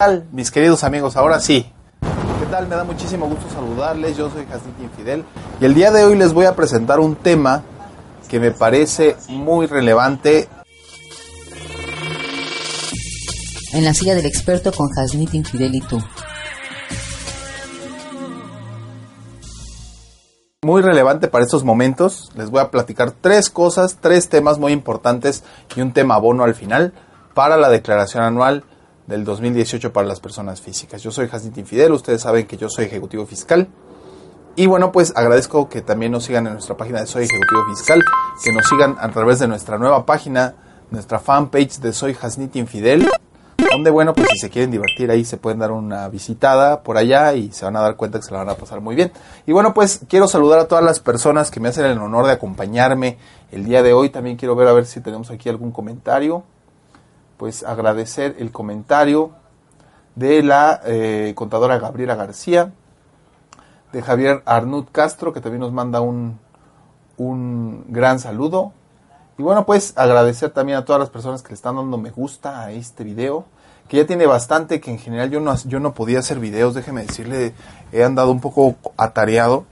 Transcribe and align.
tal, 0.00 0.28
mis 0.30 0.52
queridos 0.52 0.84
amigos? 0.84 1.16
Ahora 1.16 1.40
sí. 1.40 1.72
¿Qué 2.38 2.46
tal? 2.52 2.68
Me 2.68 2.76
da 2.76 2.84
muchísimo 2.84 3.26
gusto 3.26 3.50
saludarles. 3.52 4.16
Yo 4.16 4.30
soy 4.30 4.46
Jacint 4.46 4.80
Infidel 4.80 5.24
y 5.60 5.64
el 5.64 5.74
día 5.74 5.90
de 5.90 6.04
hoy 6.04 6.14
les 6.14 6.32
voy 6.32 6.44
a 6.44 6.54
presentar 6.54 7.00
un 7.00 7.16
tema 7.16 7.64
que 8.28 8.38
me 8.38 8.52
parece 8.52 9.16
muy 9.28 9.66
relevante. 9.66 10.48
En 13.72 13.84
la 13.84 13.92
silla 13.92 14.14
del 14.14 14.26
experto 14.26 14.70
con 14.70 14.88
Jasnit 14.88 15.34
Infidel 15.34 15.74
y 15.74 15.80
tú. 15.80 16.00
Muy 20.62 20.80
relevante 20.80 21.26
para 21.26 21.42
estos 21.42 21.64
momentos. 21.64 22.30
Les 22.36 22.50
voy 22.50 22.60
a 22.60 22.70
platicar 22.70 23.10
tres 23.10 23.50
cosas, 23.50 23.98
tres 24.00 24.28
temas 24.28 24.60
muy 24.60 24.70
importantes 24.70 25.42
y 25.74 25.80
un 25.80 25.92
tema 25.92 26.18
bono 26.18 26.44
al 26.44 26.54
final 26.54 26.92
para 27.34 27.56
la 27.56 27.68
declaración 27.68 28.22
anual 28.22 28.62
del 29.08 29.24
2018 29.24 29.90
para 29.92 30.06
las 30.06 30.20
personas 30.20 30.60
físicas. 30.60 31.02
Yo 31.02 31.10
soy 31.10 31.28
Jacinto 31.28 31.58
Infidel, 31.58 31.92
ustedes 31.92 32.20
saben 32.20 32.46
que 32.46 32.58
yo 32.58 32.68
soy 32.68 32.84
ejecutivo 32.84 33.24
fiscal. 33.24 33.66
Y 34.54 34.66
bueno, 34.66 34.92
pues 34.92 35.14
agradezco 35.16 35.68
que 35.68 35.80
también 35.80 36.12
nos 36.12 36.24
sigan 36.24 36.46
en 36.46 36.52
nuestra 36.52 36.76
página 36.76 37.00
de 37.00 37.06
Soy 37.06 37.24
Ejecutivo 37.24 37.60
Fiscal, 37.70 38.04
que 38.42 38.52
nos 38.52 38.66
sigan 38.66 38.96
a 38.98 39.08
través 39.10 39.38
de 39.38 39.46
nuestra 39.46 39.78
nueva 39.78 40.04
página, 40.04 40.56
nuestra 40.90 41.20
fanpage 41.20 41.78
de 41.78 41.92
Soy 41.92 42.12
Jasnit 42.12 42.56
Infidel, 42.56 43.08
donde 43.70 43.90
bueno, 43.90 44.14
pues 44.14 44.26
si 44.32 44.38
se 44.40 44.50
quieren 44.50 44.72
divertir 44.72 45.10
ahí 45.10 45.24
se 45.24 45.36
pueden 45.36 45.60
dar 45.60 45.70
una 45.70 46.08
visitada 46.08 46.82
por 46.82 46.98
allá 46.98 47.34
y 47.34 47.52
se 47.52 47.64
van 47.64 47.76
a 47.76 47.80
dar 47.80 47.96
cuenta 47.96 48.18
que 48.18 48.24
se 48.24 48.32
la 48.32 48.38
van 48.38 48.48
a 48.50 48.56
pasar 48.56 48.80
muy 48.80 48.94
bien. 48.94 49.12
Y 49.46 49.52
bueno, 49.52 49.72
pues 49.72 50.00
quiero 50.08 50.28
saludar 50.28 50.58
a 50.58 50.66
todas 50.66 50.84
las 50.84 51.00
personas 51.00 51.50
que 51.50 51.60
me 51.60 51.68
hacen 51.68 51.86
el 51.86 51.98
honor 51.98 52.26
de 52.26 52.32
acompañarme 52.32 53.16
el 53.52 53.64
día 53.64 53.82
de 53.82 53.92
hoy. 53.92 54.10
También 54.10 54.36
quiero 54.36 54.54
ver 54.56 54.68
a 54.68 54.72
ver 54.72 54.86
si 54.86 55.00
tenemos 55.00 55.30
aquí 55.30 55.48
algún 55.48 55.70
comentario 55.70 56.42
pues 57.38 57.62
agradecer 57.62 58.36
el 58.38 58.52
comentario 58.52 59.30
de 60.16 60.42
la 60.42 60.80
eh, 60.84 61.32
contadora 61.34 61.78
Gabriela 61.78 62.16
García, 62.16 62.72
de 63.92 64.02
Javier 64.02 64.42
Arnut 64.44 64.90
Castro, 64.90 65.32
que 65.32 65.40
también 65.40 65.60
nos 65.60 65.72
manda 65.72 66.00
un, 66.00 66.38
un 67.16 67.84
gran 67.88 68.18
saludo. 68.18 68.72
Y 69.38 69.42
bueno, 69.42 69.64
pues 69.64 69.94
agradecer 69.96 70.50
también 70.50 70.78
a 70.78 70.84
todas 70.84 70.98
las 70.98 71.10
personas 71.10 71.42
que 71.42 71.50
le 71.50 71.54
están 71.54 71.76
dando 71.76 71.96
me 71.96 72.10
gusta 72.10 72.60
a 72.60 72.72
este 72.72 73.04
video, 73.04 73.44
que 73.88 73.98
ya 73.98 74.06
tiene 74.06 74.26
bastante, 74.26 74.80
que 74.80 74.90
en 74.90 74.98
general 74.98 75.30
yo 75.30 75.40
no, 75.40 75.54
yo 75.64 75.78
no 75.78 75.94
podía 75.94 76.18
hacer 76.18 76.40
videos, 76.40 76.74
déjeme 76.74 77.06
decirle, 77.06 77.54
he 77.92 78.02
andado 78.02 78.32
un 78.32 78.40
poco 78.40 78.74
atareado, 78.96 79.64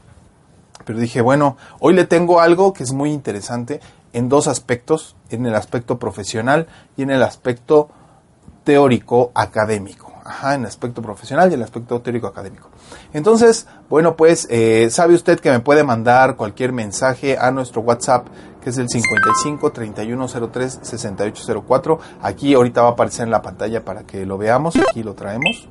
pero 0.84 1.00
dije, 1.00 1.20
bueno, 1.20 1.56
hoy 1.80 1.94
le 1.94 2.04
tengo 2.04 2.40
algo 2.40 2.72
que 2.72 2.84
es 2.84 2.92
muy 2.92 3.12
interesante 3.12 3.80
en 4.16 4.30
dos 4.30 4.48
aspectos, 4.48 5.14
en 5.28 5.44
el 5.44 5.54
aspecto 5.54 5.98
profesional 5.98 6.68
y 6.96 7.02
en 7.02 7.10
el 7.10 7.22
aspecto 7.22 7.90
teórico 8.64 9.30
académico. 9.34 10.10
Ajá, 10.24 10.54
en 10.54 10.62
el 10.62 10.68
aspecto 10.68 11.02
profesional 11.02 11.50
y 11.50 11.54
el 11.54 11.62
aspecto 11.62 12.00
teórico 12.00 12.26
académico. 12.26 12.70
Entonces, 13.12 13.66
bueno, 13.90 14.16
pues 14.16 14.48
eh, 14.50 14.88
sabe 14.90 15.14
usted 15.14 15.38
que 15.38 15.50
me 15.50 15.60
puede 15.60 15.84
mandar 15.84 16.34
cualquier 16.36 16.72
mensaje 16.72 17.36
a 17.36 17.50
nuestro 17.50 17.82
WhatsApp, 17.82 18.26
que 18.62 18.70
es 18.70 18.78
el 18.78 18.88
55 18.88 19.70
3103 19.70 20.78
6804. 20.80 21.98
Aquí 22.22 22.54
ahorita 22.54 22.80
va 22.80 22.88
a 22.88 22.92
aparecer 22.92 23.24
en 23.24 23.30
la 23.30 23.42
pantalla 23.42 23.84
para 23.84 24.04
que 24.04 24.24
lo 24.24 24.38
veamos. 24.38 24.76
Aquí 24.76 25.02
lo 25.02 25.12
traemos. 25.12 25.68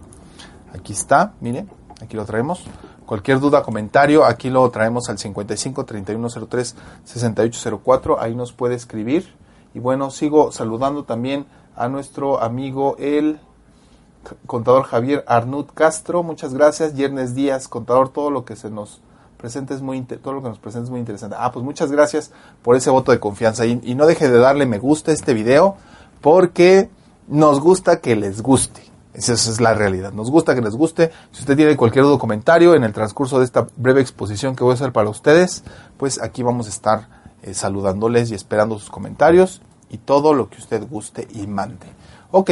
Aquí 0.71 0.93
está, 0.93 1.33
mire, 1.41 1.65
aquí 1.99 2.15
lo 2.15 2.25
traemos. 2.25 2.63
Cualquier 3.05 3.39
duda, 3.39 3.61
comentario, 3.61 4.25
aquí 4.25 4.49
lo 4.49 4.69
traemos 4.71 5.09
al 5.09 5.19
55 5.19 5.85
3103 5.85 6.75
6804. 7.03 8.19
Ahí 8.19 8.35
nos 8.35 8.51
puede 8.51 8.75
escribir. 8.75 9.33
Y 9.73 9.79
bueno, 9.79 10.09
sigo 10.09 10.51
saludando 10.51 11.03
también 11.03 11.45
a 11.75 11.87
nuestro 11.87 12.41
amigo 12.41 12.95
el 12.97 13.39
contador 14.47 14.85
Javier 14.85 15.23
Arnut 15.27 15.71
Castro. 15.73 16.23
Muchas 16.23 16.53
gracias. 16.53 16.95
Yernes 16.95 17.35
Díaz, 17.35 17.67
contador, 17.67 18.09
todo 18.09 18.31
lo 18.31 18.43
que 18.43 18.55
se 18.55 18.71
nos 18.71 19.01
presenta 19.37 19.75
es 19.75 19.81
muy 19.81 20.01
todo 20.01 20.33
lo 20.33 20.41
que 20.41 20.49
nos 20.49 20.57
presenta 20.57 20.85
es 20.85 20.89
muy 20.89 20.99
interesante. 20.99 21.35
Ah, 21.39 21.51
pues 21.51 21.63
muchas 21.63 21.91
gracias 21.91 22.31
por 22.63 22.75
ese 22.75 22.89
voto 22.89 23.11
de 23.11 23.19
confianza 23.19 23.65
y, 23.65 23.79
y 23.83 23.93
no 23.93 24.07
deje 24.07 24.29
de 24.29 24.39
darle 24.39 24.65
me 24.65 24.79
gusta 24.79 25.11
a 25.11 25.13
este 25.13 25.33
video 25.33 25.75
porque 26.21 26.89
nos 27.27 27.59
gusta 27.59 28.01
que 28.01 28.15
les 28.15 28.41
guste. 28.41 28.94
Esa 29.15 29.33
es 29.33 29.61
la 29.61 29.73
realidad. 29.73 30.11
Nos 30.11 30.29
gusta 30.29 30.55
que 30.55 30.61
les 30.61 30.75
guste. 30.75 31.11
Si 31.31 31.41
usted 31.41 31.55
tiene 31.55 31.77
cualquier 31.77 32.03
otro 32.03 32.19
comentario 32.19 32.75
en 32.75 32.83
el 32.83 32.91
transcurso 32.91 33.39
de 33.39 33.45
esta 33.45 33.67
breve 33.77 34.01
exposición 34.01 34.55
que 34.55 34.63
voy 34.63 34.71
a 34.71 34.75
hacer 34.75 34.91
para 34.91 35.09
ustedes, 35.09 35.63
pues 35.97 36.21
aquí 36.21 36.43
vamos 36.43 36.67
a 36.67 36.69
estar 36.69 37.07
eh, 37.41 37.53
saludándoles 37.53 38.31
y 38.31 38.35
esperando 38.35 38.77
sus 38.77 38.89
comentarios 38.89 39.61
y 39.89 39.99
todo 39.99 40.33
lo 40.33 40.49
que 40.49 40.57
usted 40.57 40.83
guste 40.89 41.27
y 41.33 41.47
mande. 41.47 41.87
Ok, 42.31 42.51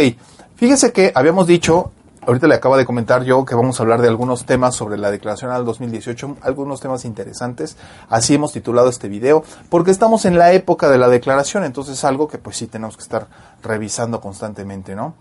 fíjese 0.55 0.93
que 0.93 1.11
habíamos 1.15 1.47
dicho, 1.47 1.91
ahorita 2.25 2.47
le 2.47 2.55
acabo 2.55 2.77
de 2.77 2.85
comentar 2.85 3.23
yo 3.23 3.43
que 3.43 3.55
vamos 3.55 3.79
a 3.79 3.83
hablar 3.83 4.01
de 4.01 4.07
algunos 4.07 4.45
temas 4.45 4.73
sobre 4.73 4.97
la 4.97 5.11
declaración 5.11 5.51
al 5.51 5.65
2018, 5.65 6.37
algunos 6.41 6.79
temas 6.79 7.03
interesantes. 7.03 7.75
Así 8.07 8.35
hemos 8.35 8.53
titulado 8.53 8.87
este 8.87 9.09
video, 9.09 9.43
porque 9.69 9.91
estamos 9.91 10.23
en 10.23 10.37
la 10.37 10.53
época 10.53 10.89
de 10.89 10.97
la 10.97 11.09
declaración, 11.09 11.65
entonces 11.65 11.97
es 11.97 12.03
algo 12.05 12.29
que 12.29 12.37
pues 12.37 12.55
sí 12.55 12.67
tenemos 12.67 12.95
que 12.95 13.03
estar 13.03 13.27
revisando 13.61 14.21
constantemente, 14.21 14.95
¿no? 14.95 15.15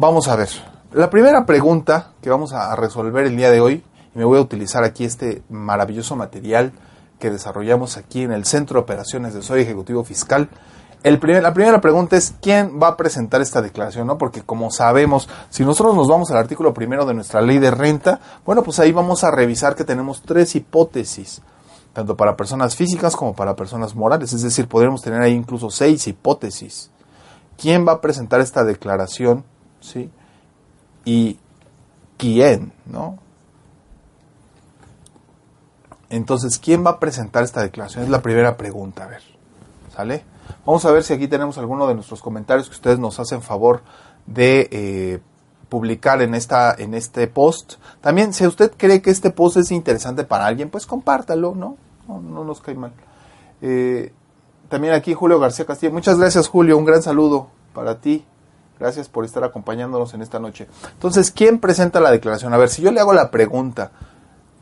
Vamos 0.00 0.28
a 0.28 0.36
ver. 0.36 0.48
La 0.92 1.10
primera 1.10 1.44
pregunta 1.44 2.12
que 2.22 2.30
vamos 2.30 2.52
a 2.52 2.76
resolver 2.76 3.26
el 3.26 3.36
día 3.36 3.50
de 3.50 3.60
hoy, 3.60 3.82
y 4.14 4.18
me 4.18 4.24
voy 4.24 4.38
a 4.38 4.42
utilizar 4.42 4.84
aquí 4.84 5.04
este 5.04 5.42
maravilloso 5.48 6.14
material 6.14 6.72
que 7.18 7.30
desarrollamos 7.30 7.96
aquí 7.96 8.22
en 8.22 8.30
el 8.30 8.44
Centro 8.44 8.74
de 8.74 8.84
Operaciones 8.84 9.34
de 9.34 9.42
Soy 9.42 9.62
Ejecutivo 9.62 10.04
Fiscal. 10.04 10.50
La 11.02 11.52
primera 11.52 11.80
pregunta 11.80 12.16
es 12.16 12.32
quién 12.40 12.78
va 12.80 12.90
a 12.90 12.96
presentar 12.96 13.40
esta 13.40 13.60
declaración, 13.60 14.06
¿no? 14.06 14.18
Porque 14.18 14.42
como 14.42 14.70
sabemos, 14.70 15.28
si 15.50 15.64
nosotros 15.64 15.96
nos 15.96 16.06
vamos 16.06 16.30
al 16.30 16.36
artículo 16.36 16.72
primero 16.72 17.04
de 17.04 17.14
nuestra 17.14 17.40
ley 17.40 17.58
de 17.58 17.72
renta, 17.72 18.20
bueno, 18.46 18.62
pues 18.62 18.78
ahí 18.78 18.92
vamos 18.92 19.24
a 19.24 19.32
revisar 19.32 19.74
que 19.74 19.82
tenemos 19.82 20.22
tres 20.22 20.54
hipótesis, 20.54 21.42
tanto 21.92 22.16
para 22.16 22.36
personas 22.36 22.76
físicas 22.76 23.16
como 23.16 23.34
para 23.34 23.56
personas 23.56 23.96
morales, 23.96 24.32
es 24.32 24.42
decir, 24.42 24.68
podremos 24.68 25.02
tener 25.02 25.20
ahí 25.20 25.32
incluso 25.32 25.70
seis 25.70 26.06
hipótesis. 26.06 26.92
¿Quién 27.60 27.84
va 27.84 27.94
a 27.94 28.00
presentar 28.00 28.40
esta 28.40 28.62
declaración? 28.62 29.42
¿Sí? 29.80 30.10
Y 31.04 31.38
quién, 32.16 32.72
¿no? 32.86 33.18
Entonces, 36.10 36.58
¿quién 36.58 36.84
va 36.84 36.90
a 36.92 37.00
presentar 37.00 37.44
esta 37.44 37.62
declaración? 37.62 38.04
Es 38.04 38.10
la 38.10 38.22
primera 38.22 38.56
pregunta, 38.56 39.04
a 39.04 39.08
ver, 39.08 39.22
¿sale? 39.94 40.24
Vamos 40.64 40.84
a 40.84 40.90
ver 40.90 41.02
si 41.02 41.12
aquí 41.12 41.28
tenemos 41.28 41.58
alguno 41.58 41.86
de 41.86 41.94
nuestros 41.94 42.22
comentarios 42.22 42.68
que 42.68 42.74
ustedes 42.74 42.98
nos 42.98 43.20
hacen 43.20 43.42
favor 43.42 43.82
de 44.26 44.68
eh, 44.70 45.20
publicar 45.68 46.22
en, 46.22 46.34
esta, 46.34 46.74
en 46.74 46.94
este 46.94 47.26
post. 47.26 47.74
También, 48.00 48.32
si 48.32 48.46
usted 48.46 48.72
cree 48.76 49.02
que 49.02 49.10
este 49.10 49.30
post 49.30 49.58
es 49.58 49.70
interesante 49.70 50.24
para 50.24 50.46
alguien, 50.46 50.70
pues 50.70 50.86
compártalo, 50.86 51.54
¿no? 51.54 51.76
No, 52.06 52.20
no 52.20 52.44
nos 52.44 52.60
cae 52.60 52.74
mal. 52.74 52.92
Eh, 53.60 54.12
también 54.68 54.94
aquí 54.94 55.14
Julio 55.14 55.38
García 55.38 55.66
Castillo. 55.66 55.92
Muchas 55.92 56.18
gracias, 56.18 56.48
Julio. 56.48 56.76
Un 56.78 56.84
gran 56.84 57.02
saludo 57.02 57.48
para 57.74 58.00
ti. 58.00 58.24
Gracias 58.78 59.08
por 59.08 59.24
estar 59.24 59.42
acompañándonos 59.44 60.14
en 60.14 60.22
esta 60.22 60.38
noche. 60.38 60.68
Entonces, 60.92 61.30
¿quién 61.30 61.58
presenta 61.58 62.00
la 62.00 62.10
declaración? 62.10 62.54
A 62.54 62.58
ver, 62.58 62.68
si 62.68 62.82
yo 62.82 62.92
le 62.92 63.00
hago 63.00 63.12
la 63.12 63.30
pregunta, 63.30 63.90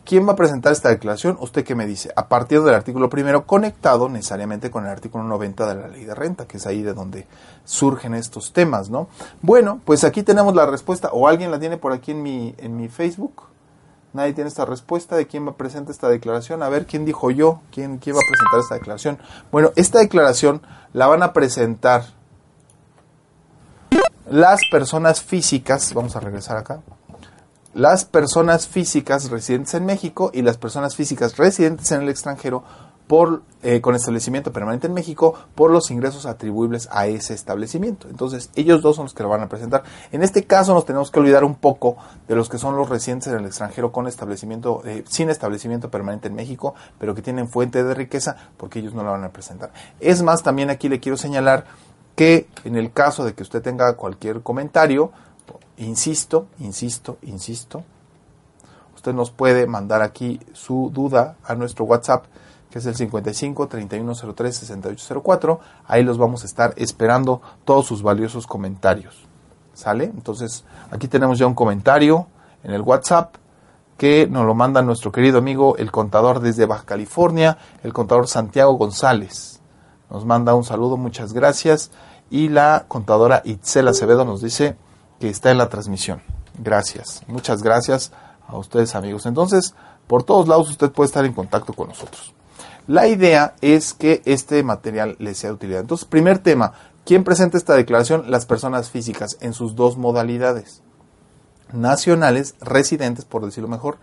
¿quién 0.04 0.26
va 0.26 0.32
a 0.32 0.36
presentar 0.36 0.72
esta 0.72 0.88
declaración? 0.88 1.36
¿Usted 1.40 1.64
qué 1.64 1.74
me 1.74 1.86
dice? 1.86 2.10
A 2.16 2.28
partir 2.28 2.62
del 2.62 2.74
artículo 2.74 3.10
primero, 3.10 3.46
conectado 3.46 4.08
necesariamente 4.08 4.70
con 4.70 4.84
el 4.84 4.90
artículo 4.90 5.24
90 5.24 5.66
de 5.66 5.74
la 5.74 5.88
ley 5.88 6.04
de 6.04 6.14
renta, 6.14 6.46
que 6.46 6.56
es 6.56 6.66
ahí 6.66 6.82
de 6.82 6.94
donde 6.94 7.26
surgen 7.64 8.14
estos 8.14 8.52
temas, 8.52 8.88
¿no? 8.88 9.08
Bueno, 9.42 9.80
pues 9.84 10.04
aquí 10.04 10.22
tenemos 10.22 10.54
la 10.54 10.64
respuesta, 10.64 11.10
o 11.12 11.28
alguien 11.28 11.50
la 11.50 11.58
tiene 11.58 11.76
por 11.76 11.92
aquí 11.92 12.12
en 12.12 12.22
mi, 12.22 12.54
en 12.56 12.76
mi 12.76 12.88
Facebook. 12.88 13.42
Nadie 14.14 14.32
tiene 14.32 14.48
esta 14.48 14.64
respuesta 14.64 15.14
de 15.14 15.26
quién 15.26 15.46
va 15.46 15.50
a 15.50 15.56
presentar 15.56 15.90
esta 15.90 16.08
declaración. 16.08 16.62
A 16.62 16.70
ver, 16.70 16.86
¿quién 16.86 17.04
dijo 17.04 17.30
yo? 17.30 17.60
¿Quién, 17.70 17.98
quién 17.98 18.16
va 18.16 18.20
a 18.20 18.30
presentar 18.30 18.60
esta 18.60 18.74
declaración? 18.76 19.18
Bueno, 19.52 19.72
esta 19.76 19.98
declaración 19.98 20.62
la 20.94 21.06
van 21.06 21.22
a 21.22 21.34
presentar 21.34 22.15
las 24.28 24.60
personas 24.70 25.22
físicas, 25.22 25.94
vamos 25.94 26.16
a 26.16 26.20
regresar 26.20 26.56
acá, 26.56 26.80
las 27.74 28.04
personas 28.04 28.66
físicas 28.66 29.30
residentes 29.30 29.74
en 29.74 29.84
México 29.84 30.30
y 30.32 30.42
las 30.42 30.56
personas 30.56 30.96
físicas 30.96 31.36
residentes 31.36 31.92
en 31.92 32.02
el 32.02 32.08
extranjero 32.08 32.64
por, 33.06 33.42
eh, 33.62 33.80
con 33.80 33.94
establecimiento 33.94 34.52
permanente 34.52 34.86
en 34.86 34.94
México 34.94 35.34
por 35.54 35.70
los 35.70 35.90
ingresos 35.90 36.26
atribuibles 36.26 36.88
a 36.90 37.06
ese 37.06 37.34
establecimiento. 37.34 38.08
Entonces, 38.08 38.50
ellos 38.56 38.82
dos 38.82 38.96
son 38.96 39.04
los 39.04 39.14
que 39.14 39.22
lo 39.22 39.28
van 39.28 39.42
a 39.42 39.48
presentar. 39.48 39.84
En 40.10 40.22
este 40.22 40.44
caso 40.44 40.74
nos 40.74 40.86
tenemos 40.86 41.10
que 41.10 41.20
olvidar 41.20 41.44
un 41.44 41.54
poco 41.54 41.96
de 42.26 42.34
los 42.34 42.48
que 42.48 42.58
son 42.58 42.76
los 42.76 42.88
residentes 42.88 43.28
en 43.28 43.38
el 43.38 43.46
extranjero 43.46 43.92
con 43.92 44.06
establecimiento, 44.08 44.82
eh, 44.84 45.04
sin 45.08 45.30
establecimiento 45.30 45.90
permanente 45.90 46.28
en 46.28 46.34
México, 46.34 46.74
pero 46.98 47.14
que 47.14 47.22
tienen 47.22 47.48
fuente 47.48 47.84
de 47.84 47.94
riqueza, 47.94 48.36
porque 48.56 48.80
ellos 48.80 48.94
no 48.94 49.04
lo 49.04 49.12
van 49.12 49.24
a 49.24 49.30
presentar. 49.30 49.70
Es 50.00 50.22
más, 50.22 50.42
también 50.42 50.70
aquí 50.70 50.88
le 50.88 50.98
quiero 50.98 51.16
señalar 51.16 51.66
que 52.16 52.48
en 52.64 52.76
el 52.76 52.92
caso 52.92 53.24
de 53.24 53.34
que 53.34 53.42
usted 53.42 53.62
tenga 53.62 53.94
cualquier 53.94 54.42
comentario, 54.42 55.12
insisto, 55.76 56.46
insisto, 56.58 57.18
insisto, 57.22 57.84
usted 58.94 59.12
nos 59.12 59.30
puede 59.30 59.66
mandar 59.66 60.02
aquí 60.02 60.40
su 60.52 60.90
duda 60.92 61.36
a 61.44 61.54
nuestro 61.54 61.84
WhatsApp, 61.84 62.24
que 62.70 62.78
es 62.78 62.86
el 62.86 62.96
55 62.96 63.68
3103 63.68 64.56
6804. 64.56 65.60
Ahí 65.86 66.02
los 66.02 66.18
vamos 66.18 66.42
a 66.42 66.46
estar 66.46 66.72
esperando 66.76 67.42
todos 67.64 67.86
sus 67.86 68.02
valiosos 68.02 68.46
comentarios. 68.46 69.26
¿Sale? 69.74 70.04
Entonces, 70.04 70.64
aquí 70.90 71.06
tenemos 71.06 71.38
ya 71.38 71.46
un 71.46 71.54
comentario 71.54 72.26
en 72.64 72.72
el 72.72 72.80
WhatsApp 72.80 73.36
que 73.98 74.26
nos 74.26 74.46
lo 74.46 74.54
manda 74.54 74.80
nuestro 74.80 75.12
querido 75.12 75.38
amigo, 75.38 75.76
el 75.76 75.92
contador 75.92 76.40
desde 76.40 76.64
Baja 76.64 76.84
California, 76.84 77.58
el 77.82 77.92
contador 77.92 78.26
Santiago 78.26 78.72
González. 78.72 79.60
Nos 80.10 80.24
manda 80.24 80.54
un 80.54 80.64
saludo, 80.64 80.96
muchas 80.96 81.32
gracias. 81.32 81.90
Y 82.30 82.48
la 82.48 82.84
contadora 82.88 83.42
Itzel 83.44 83.88
Acevedo 83.88 84.24
nos 84.24 84.40
dice 84.40 84.76
que 85.20 85.28
está 85.28 85.50
en 85.50 85.58
la 85.58 85.68
transmisión. 85.68 86.22
Gracias, 86.58 87.22
muchas 87.26 87.62
gracias 87.62 88.12
a 88.46 88.56
ustedes 88.56 88.94
amigos. 88.94 89.26
Entonces, 89.26 89.74
por 90.06 90.22
todos 90.22 90.48
lados 90.48 90.70
usted 90.70 90.90
puede 90.90 91.06
estar 91.06 91.24
en 91.24 91.32
contacto 91.32 91.72
con 91.72 91.88
nosotros. 91.88 92.34
La 92.86 93.08
idea 93.08 93.54
es 93.60 93.94
que 93.94 94.22
este 94.24 94.62
material 94.62 95.16
le 95.18 95.34
sea 95.34 95.50
de 95.50 95.54
utilidad. 95.56 95.80
Entonces, 95.80 96.06
primer 96.06 96.38
tema, 96.38 96.72
¿quién 97.04 97.24
presenta 97.24 97.58
esta 97.58 97.74
declaración? 97.74 98.30
Las 98.30 98.46
personas 98.46 98.90
físicas 98.90 99.36
en 99.40 99.54
sus 99.54 99.74
dos 99.74 99.96
modalidades. 99.96 100.82
Nacionales, 101.72 102.54
residentes, 102.60 103.24
por 103.24 103.44
decirlo 103.44 103.68
mejor, 103.68 103.98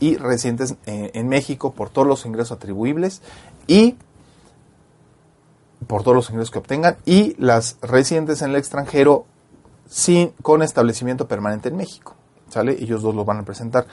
y 0.00 0.16
residentes 0.16 0.76
eh, 0.86 1.10
en 1.14 1.28
México 1.28 1.72
por 1.74 1.90
todos 1.90 2.08
los 2.08 2.24
ingresos 2.24 2.52
atribuibles 2.52 3.20
y 3.66 3.96
por 5.86 6.02
todos 6.02 6.14
los 6.14 6.30
ingresos 6.30 6.50
que 6.50 6.58
obtengan 6.58 6.96
y 7.04 7.34
las 7.38 7.76
residentes 7.82 8.42
en 8.42 8.50
el 8.50 8.56
extranjero 8.56 9.26
sin, 9.88 10.30
con 10.42 10.62
establecimiento 10.62 11.28
permanente 11.28 11.68
en 11.68 11.76
México. 11.76 12.14
¿Sale? 12.48 12.72
Ellos 12.72 13.02
dos 13.02 13.14
lo 13.14 13.24
van 13.24 13.38
a 13.38 13.42
presentar 13.44 13.86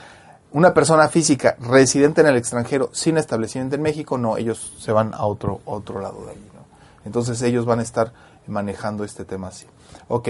una 0.52 0.74
persona 0.74 1.08
física 1.08 1.56
residente 1.60 2.20
en 2.20 2.26
el 2.26 2.36
extranjero 2.36 2.90
sin 2.92 3.16
establecimiento 3.16 3.76
en 3.76 3.82
México, 3.82 4.18
no, 4.18 4.36
ellos 4.36 4.74
se 4.78 4.92
van 4.92 5.14
a 5.14 5.24
otro, 5.24 5.60
otro 5.64 6.00
lado 6.00 6.24
de 6.24 6.32
ahí. 6.32 6.50
¿no? 6.54 6.64
Entonces 7.04 7.40
ellos 7.42 7.66
van 7.66 7.78
a 7.78 7.82
estar 7.82 8.12
manejando 8.46 9.04
este 9.04 9.24
tema 9.24 9.48
así. 9.48 9.66
Ok, 10.08 10.28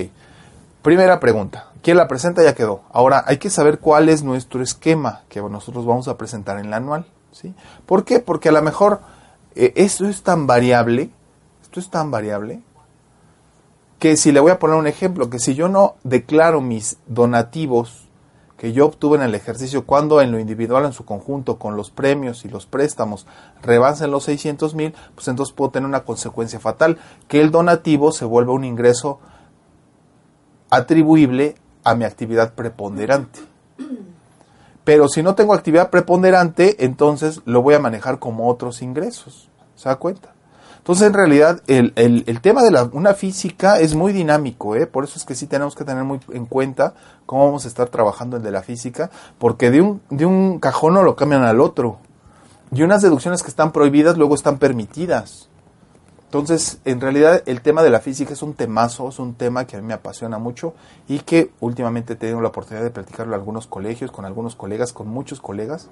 primera 0.83 1.21
pregunta. 1.21 1.71
¿Quién 1.83 1.97
la 1.97 2.09
presenta? 2.09 2.43
Ya 2.43 2.55
quedó. 2.55 2.83
Ahora 2.93 3.25
hay 3.27 3.39
que 3.39 3.49
saber 3.49 3.79
cuál 3.79 4.11
es 4.11 4.23
nuestro 4.23 4.62
esquema 4.62 5.23
que 5.31 5.41
nosotros 5.41 5.87
vamos 5.87 6.09
a 6.09 6.19
presentar 6.19 6.59
en 6.59 6.71
la 6.71 6.77
anual. 6.77 7.07
¿sí? 7.33 7.55
¿Por 7.87 8.05
qué? 8.05 8.21
Porque 8.21 8.51
a 8.51 8.53
lo 8.53 8.61
mejor 8.61 9.01
eh, 9.55 9.73
esto 9.77 10.07
es 10.07 10.23
tan 10.23 10.47
variable, 10.47 11.11
esto 11.71 11.79
es 11.79 11.89
tan 11.89 12.11
variable, 12.11 12.63
que 14.01 14.17
si 14.17 14.33
le 14.33 14.41
voy 14.41 14.51
a 14.51 14.59
poner 14.59 14.75
un 14.75 14.89
ejemplo, 14.89 15.31
que 15.31 15.39
si 15.39 15.55
yo 15.55 15.69
no 15.69 15.95
declaro 16.03 16.61
mis 16.61 16.97
donativos 17.07 18.09
que 18.57 18.73
yo 18.73 18.87
obtuve 18.87 19.17
en 19.17 19.23
el 19.23 19.37
ejercicio 19.37 19.87
cuando 19.87 20.21
en 20.21 20.33
lo 20.33 20.41
individual 20.41 20.85
en 20.85 20.93
su 20.93 21.05
conjunto 21.05 21.61
con 21.61 21.77
los 21.77 21.91
premios 21.91 22.45
y 22.45 22.49
los 22.49 22.67
préstamos 22.67 23.25
rebasen 23.63 24.11
los 24.11 24.25
600 24.25 24.75
mil, 24.75 24.95
pues 25.15 25.29
entonces 25.29 25.55
puedo 25.55 25.71
tener 25.71 25.89
una 25.89 26.05
consecuencia 26.05 26.59
fatal, 26.59 26.99
que 27.29 27.41
el 27.41 27.53
donativo 27.53 28.11
se 28.11 28.25
vuelva 28.25 28.53
un 28.53 28.65
ingreso 28.65 29.21
atribuible 30.71 31.55
a 31.85 31.95
mi 31.95 32.05
actividad 32.05 32.55
preponderante. 32.55 33.39
Pero 34.83 35.09
si 35.09 35.23
no 35.23 35.37
tengo 35.37 35.55
actividad 35.55 35.89
preponderante, 35.89 36.85
entonces 36.85 37.43
lo 37.45 37.63
voy 37.63 37.75
a 37.75 37.79
manejar 37.79 38.19
como 38.19 38.49
otros 38.49 38.83
ingresos. 38.83 39.49
¿Se 39.77 39.89
da 39.89 39.97
cuenta? 39.97 40.35
Entonces, 40.81 41.09
en 41.09 41.12
realidad, 41.12 41.61
el, 41.67 41.93
el, 41.94 42.41
tema 42.41 42.62
de 42.62 42.71
la, 42.71 42.85
una 42.85 43.12
física 43.12 43.79
es 43.79 43.94
muy 43.94 44.15
dinámico, 44.15 44.77
¿eh? 44.77 44.87
por 44.87 45.05
eso 45.05 45.19
es 45.19 45.27
que 45.27 45.35
sí 45.35 45.47
tenemos 45.47 45.75
que 45.77 45.85
tener 45.85 46.05
muy 46.05 46.21
en 46.32 46.47
cuenta 46.47 46.94
cómo 47.27 47.44
vamos 47.44 47.67
a 47.67 47.69
estar 47.69 47.91
trabajando 47.91 48.38
el 48.38 48.43
de 48.43 48.50
la 48.50 48.62
física, 48.62 49.11
porque 49.38 49.71
de 49.71 49.82
un, 49.82 50.00
de 50.09 50.25
un 50.25 50.59
cajón 50.59 50.94
no 50.94 51.03
lo 51.03 51.17
cambian 51.17 51.43
al 51.43 51.61
otro. 51.61 51.99
Y 52.73 52.82
unas 52.82 53.03
deducciones 53.03 53.43
que 53.43 53.50
están 53.50 53.73
prohibidas 53.73 54.17
luego 54.17 54.35
están 54.35 54.59
permitidas. 54.59 55.50
Entonces, 56.25 56.81
en 56.87 57.03
realidad, 57.03 57.43
el 57.44 57.61
tema 57.61 57.83
de 57.83 57.91
la 57.91 58.00
física 58.00 58.33
es 58.33 58.43
un 58.43 58.55
temazo, 58.55 59.11
es 59.11 59.19
un 59.19 59.35
tema 59.35 59.67
que 59.67 59.76
a 59.76 59.81
mí 59.83 59.87
me 59.87 59.93
apasiona 59.94 60.38
mucho 60.38 60.73
y 61.09 61.19
que 61.19 61.50
últimamente 61.61 62.15
he 62.15 62.17
tenido 62.17 62.41
la 62.41 62.49
oportunidad 62.49 62.85
de 62.85 62.91
platicarlo 62.91 63.35
en 63.35 63.41
algunos 63.41 63.67
colegios, 63.67 64.11
con 64.11 64.25
algunos 64.25 64.56
colegas, 64.56 64.94
con 64.94 65.09
muchos 65.09 65.43
colegas. 65.43 65.91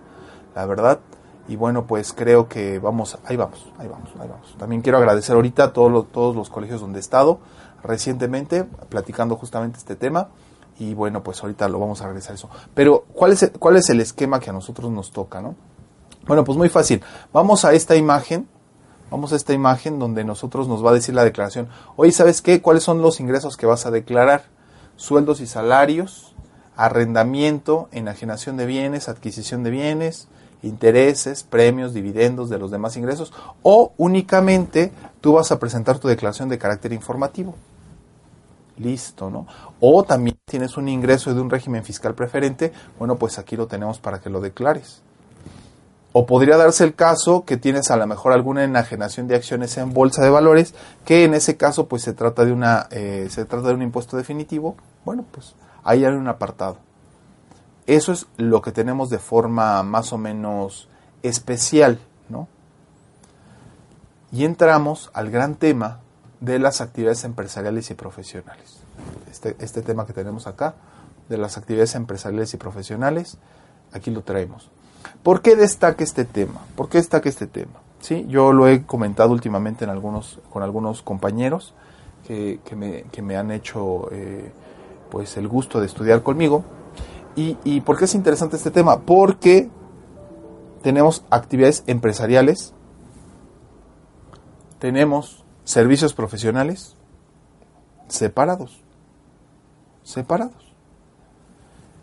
La 0.54 0.64
verdad, 0.64 1.00
y 1.48 1.56
bueno, 1.56 1.86
pues 1.86 2.12
creo 2.12 2.48
que 2.48 2.78
vamos, 2.78 3.18
ahí 3.24 3.36
vamos, 3.36 3.66
ahí 3.78 3.88
vamos, 3.88 4.10
ahí 4.20 4.28
vamos. 4.28 4.54
También 4.58 4.82
quiero 4.82 4.98
agradecer 4.98 5.34
ahorita 5.34 5.64
a 5.64 5.72
todos 5.72 5.90
los, 5.90 6.12
todos 6.12 6.36
los 6.36 6.50
colegios 6.50 6.80
donde 6.80 6.98
he 6.98 7.00
estado 7.00 7.40
recientemente 7.82 8.64
platicando 8.64 9.36
justamente 9.36 9.78
este 9.78 9.96
tema. 9.96 10.28
Y 10.78 10.94
bueno, 10.94 11.22
pues 11.22 11.42
ahorita 11.42 11.68
lo 11.68 11.80
vamos 11.80 12.02
a 12.02 12.06
regresar 12.06 12.34
eso. 12.34 12.48
Pero, 12.74 13.04
¿cuál 13.12 13.32
es, 13.32 13.42
el, 13.42 13.52
¿cuál 13.52 13.76
es 13.76 13.90
el 13.90 14.00
esquema 14.00 14.38
que 14.38 14.50
a 14.50 14.52
nosotros 14.52 14.92
nos 14.92 15.10
toca, 15.10 15.40
no? 15.40 15.56
Bueno, 16.26 16.44
pues 16.44 16.56
muy 16.56 16.68
fácil. 16.68 17.02
Vamos 17.32 17.64
a 17.64 17.72
esta 17.72 17.96
imagen. 17.96 18.46
Vamos 19.10 19.32
a 19.32 19.36
esta 19.36 19.54
imagen 19.54 19.98
donde 19.98 20.22
nosotros 20.22 20.68
nos 20.68 20.84
va 20.84 20.90
a 20.90 20.94
decir 20.94 21.14
la 21.14 21.24
declaración. 21.24 21.68
Oye, 21.96 22.12
¿sabes 22.12 22.42
qué? 22.42 22.60
¿Cuáles 22.60 22.82
son 22.82 23.00
los 23.02 23.20
ingresos 23.20 23.56
que 23.56 23.66
vas 23.66 23.86
a 23.86 23.90
declarar? 23.90 24.44
Sueldos 24.96 25.40
y 25.40 25.46
salarios, 25.46 26.34
arrendamiento, 26.76 27.88
enajenación 27.90 28.56
de 28.56 28.66
bienes, 28.66 29.08
adquisición 29.08 29.62
de 29.62 29.70
bienes, 29.70 30.28
intereses, 30.62 31.44
premios, 31.44 31.94
dividendos 31.94 32.48
de 32.48 32.58
los 32.58 32.70
demás 32.70 32.96
ingresos, 32.96 33.32
o 33.62 33.92
únicamente 33.96 34.92
tú 35.20 35.34
vas 35.34 35.52
a 35.52 35.58
presentar 35.58 35.98
tu 35.98 36.08
declaración 36.08 36.48
de 36.48 36.58
carácter 36.58 36.92
informativo. 36.92 37.54
Listo, 38.76 39.28
¿no? 39.28 39.46
O 39.80 40.04
también 40.04 40.38
tienes 40.44 40.76
un 40.76 40.88
ingreso 40.88 41.34
de 41.34 41.40
un 41.40 41.50
régimen 41.50 41.84
fiscal 41.84 42.14
preferente, 42.14 42.72
bueno, 42.98 43.16
pues 43.16 43.38
aquí 43.38 43.56
lo 43.56 43.66
tenemos 43.66 43.98
para 43.98 44.20
que 44.20 44.30
lo 44.30 44.40
declares. 44.40 45.02
O 46.12 46.26
podría 46.26 46.56
darse 46.56 46.84
el 46.84 46.94
caso 46.94 47.44
que 47.44 47.56
tienes 47.56 47.90
a 47.90 47.96
lo 47.96 48.06
mejor 48.06 48.32
alguna 48.32 48.64
enajenación 48.64 49.28
de 49.28 49.36
acciones 49.36 49.76
en 49.76 49.92
bolsa 49.92 50.22
de 50.22 50.30
valores, 50.30 50.74
que 51.04 51.24
en 51.24 51.34
ese 51.34 51.56
caso 51.56 51.86
pues 51.86 52.02
se 52.02 52.14
trata 52.14 52.44
de 52.44 52.52
una 52.52 52.88
eh, 52.90 53.28
se 53.30 53.44
trata 53.44 53.68
de 53.68 53.74
un 53.74 53.82
impuesto 53.82 54.16
definitivo. 54.16 54.74
Bueno, 55.04 55.24
pues 55.30 55.54
ahí 55.84 56.04
hay 56.04 56.14
un 56.14 56.28
apartado. 56.28 56.87
Eso 57.88 58.12
es 58.12 58.26
lo 58.36 58.60
que 58.60 58.70
tenemos 58.70 59.08
de 59.08 59.18
forma 59.18 59.82
más 59.82 60.12
o 60.12 60.18
menos 60.18 60.88
especial, 61.22 61.98
¿no? 62.28 62.46
Y 64.30 64.44
entramos 64.44 65.10
al 65.14 65.30
gran 65.30 65.54
tema 65.54 66.00
de 66.40 66.58
las 66.58 66.82
actividades 66.82 67.24
empresariales 67.24 67.90
y 67.90 67.94
profesionales. 67.94 68.80
Este, 69.30 69.56
este 69.58 69.80
tema 69.80 70.04
que 70.04 70.12
tenemos 70.12 70.46
acá, 70.46 70.74
de 71.30 71.38
las 71.38 71.56
actividades 71.56 71.94
empresariales 71.94 72.52
y 72.52 72.58
profesionales, 72.58 73.38
aquí 73.94 74.10
lo 74.10 74.20
traemos. 74.20 74.70
¿Por 75.22 75.40
qué 75.40 75.56
destaca 75.56 76.04
este 76.04 76.26
tema? 76.26 76.60
¿Por 76.76 76.90
qué 76.90 76.98
destaca 76.98 77.30
este 77.30 77.46
tema? 77.46 77.80
¿Sí? 78.00 78.26
Yo 78.28 78.52
lo 78.52 78.68
he 78.68 78.82
comentado 78.82 79.32
últimamente 79.32 79.84
en 79.84 79.90
algunos, 79.90 80.40
con 80.50 80.62
algunos 80.62 81.00
compañeros 81.00 81.72
que, 82.26 82.60
me, 83.22 83.36
han 83.38 83.50
hecho 83.50 84.10
eh, 84.12 84.52
pues 85.10 85.38
el 85.38 85.48
gusto 85.48 85.80
de 85.80 85.86
estudiar 85.86 86.22
conmigo 86.22 86.64
¿Y, 87.64 87.80
por 87.82 87.96
qué 87.96 88.06
es 88.06 88.16
interesante 88.16 88.56
este 88.56 88.72
tema? 88.72 89.02
Porque 89.02 89.70
tenemos 90.82 91.24
actividades 91.30 91.84
empresariales, 91.86 92.74
tenemos 94.80 95.44
servicios 95.62 96.14
profesionales 96.14 96.96
separados. 98.08 98.82
Separados. 100.02 100.74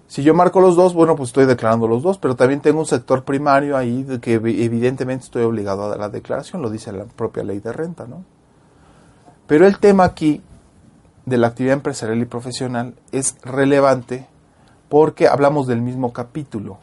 Si 0.07 0.23
yo 0.23 0.33
marco 0.33 0.61
los 0.61 0.77
dos, 0.77 0.93
bueno, 0.93 1.17
pues 1.17 1.29
estoy 1.29 1.45
declarando 1.45 1.87
los 1.87 2.01
dos, 2.01 2.17
pero 2.17 2.37
también 2.37 2.61
tengo 2.61 2.79
un 2.79 2.85
sector 2.85 3.25
primario 3.25 3.75
ahí 3.75 4.03
de 4.03 4.21
que 4.21 4.35
evidentemente 4.35 5.25
estoy 5.25 5.43
obligado 5.43 5.83
a 5.83 5.89
dar 5.89 5.99
la 5.99 6.09
declaración, 6.09 6.61
lo 6.61 6.69
dice 6.69 6.93
la 6.93 7.03
propia 7.03 7.43
ley 7.43 7.59
de 7.59 7.73
renta, 7.73 8.05
¿no? 8.07 8.23
Pero 9.47 9.67
el 9.67 9.79
tema 9.79 10.05
aquí 10.05 10.41
de 11.25 11.37
la 11.37 11.47
actividad 11.47 11.73
empresarial 11.73 12.21
y 12.21 12.25
profesional 12.25 12.95
es 13.11 13.35
relevante 13.41 14.29
porque 14.95 15.27
hablamos 15.27 15.67
del 15.67 15.81
mismo 15.81 16.13
capítulo, 16.13 16.77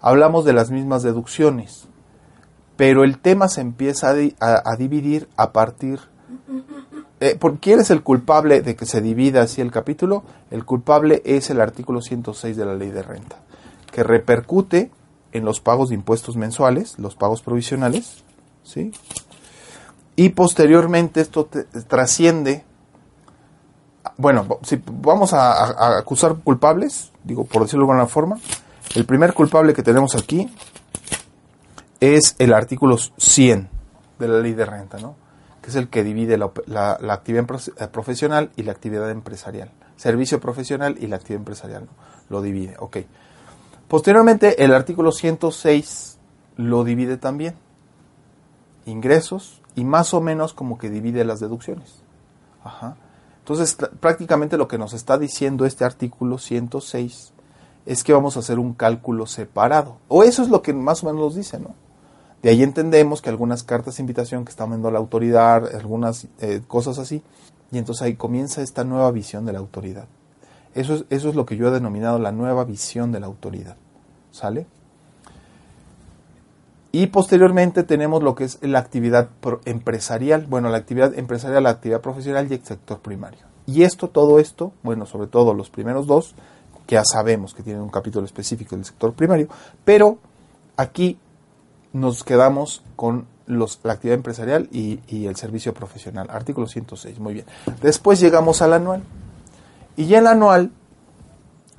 hablamos 0.00 0.46
de 0.46 0.54
las 0.54 0.70
mismas 0.70 1.02
deducciones, 1.02 1.86
pero 2.78 3.04
el 3.04 3.18
tema 3.18 3.50
se 3.50 3.60
empieza 3.60 4.14
a, 4.40 4.76
dividir 4.76 5.28
a 5.36 5.52
partir... 5.52 6.00
Eh, 7.20 7.36
¿por 7.38 7.58
¿Quién 7.58 7.80
es 7.80 7.90
el 7.90 8.02
culpable 8.02 8.62
de 8.62 8.74
que 8.74 8.86
se 8.86 9.02
divida 9.02 9.42
así 9.42 9.60
el 9.60 9.70
capítulo? 9.70 10.24
El 10.50 10.64
culpable 10.64 11.20
es 11.26 11.50
el 11.50 11.60
artículo 11.60 12.00
106 12.00 12.56
de 12.56 12.64
la 12.64 12.74
ley 12.74 12.88
de 12.88 13.02
renta, 13.02 13.36
que 13.92 14.02
repercute 14.02 14.90
en 15.32 15.44
los 15.44 15.60
pagos 15.60 15.90
de 15.90 15.96
impuestos 15.96 16.38
mensuales, 16.38 16.98
los 16.98 17.16
pagos 17.16 17.42
provisionales, 17.42 18.24
¿sí? 18.62 18.92
Y 20.16 20.30
posteriormente 20.30 21.20
esto 21.20 21.50
trasciende 21.86 22.64
bueno, 24.16 24.46
si 24.62 24.82
vamos 24.86 25.32
a, 25.32 25.98
acusar 25.98 26.36
culpables, 26.36 27.12
digo, 27.24 27.44
por 27.44 27.62
decirlo 27.62 27.86
de 27.86 27.92
alguna 27.92 28.06
forma, 28.06 28.38
el 28.94 29.04
primer 29.04 29.34
culpable 29.34 29.74
que 29.74 29.82
tenemos 29.82 30.14
aquí 30.14 30.48
es 32.00 32.36
el 32.38 32.52
artículo 32.52 32.96
100 32.96 33.68
de 34.18 34.28
la 34.28 34.40
ley 34.40 34.52
de 34.54 34.64
renta, 34.64 34.98
¿no? 34.98 35.16
que 35.62 35.70
es 35.70 35.76
el 35.76 35.88
que 35.88 36.04
divide 36.04 36.38
la, 36.38 36.96
actividad 37.10 37.46
eh, 37.76 37.88
profesional 37.88 38.50
y 38.56 38.62
la 38.62 38.72
actividad 38.72 39.10
empresarial. 39.10 39.70
Servicio 39.96 40.40
profesional 40.40 40.96
y 41.00 41.08
la 41.08 41.16
actividad 41.16 41.40
empresarial, 41.40 41.84
¿no? 41.86 41.90
lo 42.28 42.42
divide, 42.42 42.76
ok. 42.78 42.98
Posteriormente, 43.88 44.64
el 44.64 44.74
artículo 44.74 45.12
106 45.12 46.18
lo 46.56 46.84
divide 46.84 47.16
también. 47.16 47.54
Ingresos 48.84 49.62
y 49.74 49.84
más 49.84 50.12
o 50.12 50.20
menos 50.20 50.52
como 50.52 50.78
que 50.78 50.90
divide 50.90 51.24
las 51.24 51.40
deducciones. 51.40 52.02
Ajá. 52.62 52.96
Entonces, 53.48 53.78
prácticamente 53.98 54.58
lo 54.58 54.68
que 54.68 54.76
nos 54.76 54.92
está 54.92 55.16
diciendo 55.16 55.64
este 55.64 55.86
artículo 55.86 56.36
106 56.36 57.32
es 57.86 58.04
que 58.04 58.12
vamos 58.12 58.36
a 58.36 58.40
hacer 58.40 58.58
un 58.58 58.74
cálculo 58.74 59.24
separado. 59.24 59.96
O 60.08 60.22
eso 60.22 60.42
es 60.42 60.50
lo 60.50 60.60
que 60.60 60.74
más 60.74 61.02
o 61.02 61.06
menos 61.06 61.22
nos 61.22 61.34
dice, 61.34 61.58
¿no? 61.58 61.74
De 62.42 62.50
ahí 62.50 62.62
entendemos 62.62 63.22
que 63.22 63.30
algunas 63.30 63.62
cartas 63.62 63.96
de 63.96 64.02
invitación 64.02 64.44
que 64.44 64.50
están 64.50 64.68
viendo 64.68 64.90
la 64.90 64.98
autoridad, 64.98 65.74
algunas 65.74 66.26
eh, 66.40 66.60
cosas 66.68 66.98
así, 66.98 67.22
y 67.72 67.78
entonces 67.78 68.02
ahí 68.02 68.16
comienza 68.16 68.60
esta 68.60 68.84
nueva 68.84 69.10
visión 69.12 69.46
de 69.46 69.54
la 69.54 69.60
autoridad. 69.60 70.04
Eso 70.74 70.96
es, 70.96 71.06
eso 71.08 71.30
es 71.30 71.34
lo 71.34 71.46
que 71.46 71.56
yo 71.56 71.68
he 71.68 71.70
denominado 71.70 72.18
la 72.18 72.32
nueva 72.32 72.66
visión 72.66 73.12
de 73.12 73.20
la 73.20 73.28
autoridad. 73.28 73.76
¿Sale? 74.30 74.66
Y 76.90 77.08
posteriormente 77.08 77.82
tenemos 77.82 78.22
lo 78.22 78.34
que 78.34 78.44
es 78.44 78.58
la 78.62 78.78
actividad 78.78 79.28
empresarial, 79.66 80.46
bueno, 80.48 80.70
la 80.70 80.78
actividad 80.78 81.16
empresarial, 81.18 81.62
la 81.64 81.70
actividad 81.70 82.00
profesional 82.00 82.46
y 82.50 82.54
el 82.54 82.64
sector 82.64 83.00
primario. 83.00 83.40
Y 83.66 83.82
esto, 83.82 84.08
todo 84.08 84.38
esto, 84.38 84.72
bueno, 84.82 85.04
sobre 85.04 85.26
todo 85.26 85.52
los 85.52 85.68
primeros 85.68 86.06
dos, 86.06 86.34
que 86.86 86.94
ya 86.94 87.04
sabemos 87.04 87.52
que 87.52 87.62
tienen 87.62 87.82
un 87.82 87.90
capítulo 87.90 88.24
específico 88.24 88.74
del 88.74 88.86
sector 88.86 89.12
primario, 89.12 89.48
pero 89.84 90.18
aquí 90.78 91.18
nos 91.92 92.24
quedamos 92.24 92.82
con 92.96 93.26
los, 93.46 93.80
la 93.82 93.94
actividad 93.94 94.16
empresarial 94.16 94.68
y, 94.72 95.00
y, 95.08 95.26
el 95.26 95.36
servicio 95.36 95.74
profesional. 95.74 96.28
Artículo 96.30 96.66
106, 96.66 97.18
muy 97.18 97.34
bien. 97.34 97.46
Después 97.82 98.20
llegamos 98.20 98.62
al 98.62 98.72
anual. 98.72 99.02
Y 99.96 100.06
ya 100.06 100.20
el 100.20 100.26
anual 100.26 100.70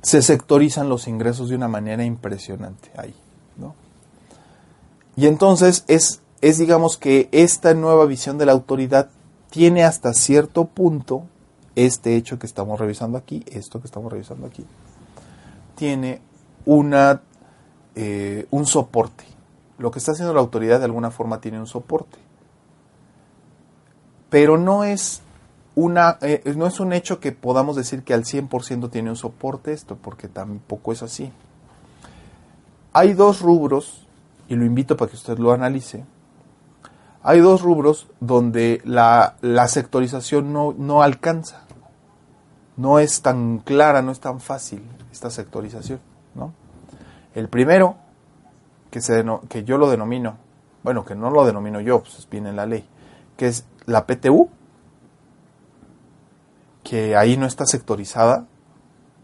se 0.02 0.22
sectorizan 0.22 0.88
los 0.88 1.08
ingresos 1.08 1.48
de 1.48 1.56
una 1.56 1.68
manera 1.68 2.04
impresionante 2.04 2.90
ahí. 2.96 3.14
Y 5.20 5.26
entonces 5.26 5.84
es, 5.86 6.22
es, 6.40 6.56
digamos 6.56 6.96
que 6.96 7.28
esta 7.30 7.74
nueva 7.74 8.06
visión 8.06 8.38
de 8.38 8.46
la 8.46 8.52
autoridad 8.52 9.10
tiene 9.50 9.84
hasta 9.84 10.14
cierto 10.14 10.64
punto 10.64 11.24
este 11.76 12.16
hecho 12.16 12.38
que 12.38 12.46
estamos 12.46 12.80
revisando 12.80 13.18
aquí, 13.18 13.44
esto 13.52 13.82
que 13.82 13.86
estamos 13.86 14.10
revisando 14.10 14.46
aquí, 14.46 14.64
tiene 15.74 16.22
una, 16.64 17.20
eh, 17.96 18.46
un 18.50 18.64
soporte. 18.64 19.24
Lo 19.76 19.90
que 19.90 19.98
está 19.98 20.12
haciendo 20.12 20.32
la 20.32 20.40
autoridad 20.40 20.78
de 20.78 20.86
alguna 20.86 21.10
forma 21.10 21.42
tiene 21.42 21.60
un 21.60 21.66
soporte. 21.66 22.16
Pero 24.30 24.56
no 24.56 24.84
es, 24.84 25.20
una, 25.74 26.16
eh, 26.22 26.50
no 26.56 26.66
es 26.66 26.80
un 26.80 26.94
hecho 26.94 27.20
que 27.20 27.32
podamos 27.32 27.76
decir 27.76 28.04
que 28.04 28.14
al 28.14 28.24
100% 28.24 28.88
tiene 28.88 29.10
un 29.10 29.16
soporte 29.16 29.74
esto, 29.74 29.98
porque 30.00 30.28
tampoco 30.28 30.92
es 30.92 31.02
así. 31.02 31.30
Hay 32.94 33.12
dos 33.12 33.42
rubros, 33.42 34.06
y 34.50 34.56
lo 34.56 34.64
invito 34.64 34.96
para 34.96 35.08
que 35.08 35.16
usted 35.16 35.38
lo 35.38 35.52
analice. 35.52 36.04
Hay 37.22 37.38
dos 37.38 37.62
rubros 37.62 38.08
donde 38.18 38.82
la, 38.84 39.36
la 39.42 39.68
sectorización 39.68 40.52
no, 40.52 40.74
no 40.76 41.02
alcanza. 41.02 41.62
No 42.76 42.98
es 42.98 43.22
tan 43.22 43.58
clara, 43.58 44.02
no 44.02 44.10
es 44.10 44.18
tan 44.18 44.40
fácil 44.40 44.82
esta 45.12 45.30
sectorización. 45.30 46.00
¿no? 46.34 46.52
El 47.32 47.48
primero, 47.48 47.94
que, 48.90 49.00
se 49.00 49.24
que 49.48 49.62
yo 49.62 49.78
lo 49.78 49.88
denomino, 49.88 50.36
bueno, 50.82 51.04
que 51.04 51.14
no 51.14 51.30
lo 51.30 51.44
denomino 51.46 51.80
yo, 51.80 52.00
pues 52.00 52.26
viene 52.28 52.50
en 52.50 52.56
la 52.56 52.66
ley, 52.66 52.84
que 53.36 53.46
es 53.46 53.64
la 53.86 54.04
PTU, 54.04 54.48
que 56.82 57.14
ahí 57.14 57.36
no 57.36 57.46
está 57.46 57.66
sectorizada, 57.66 58.46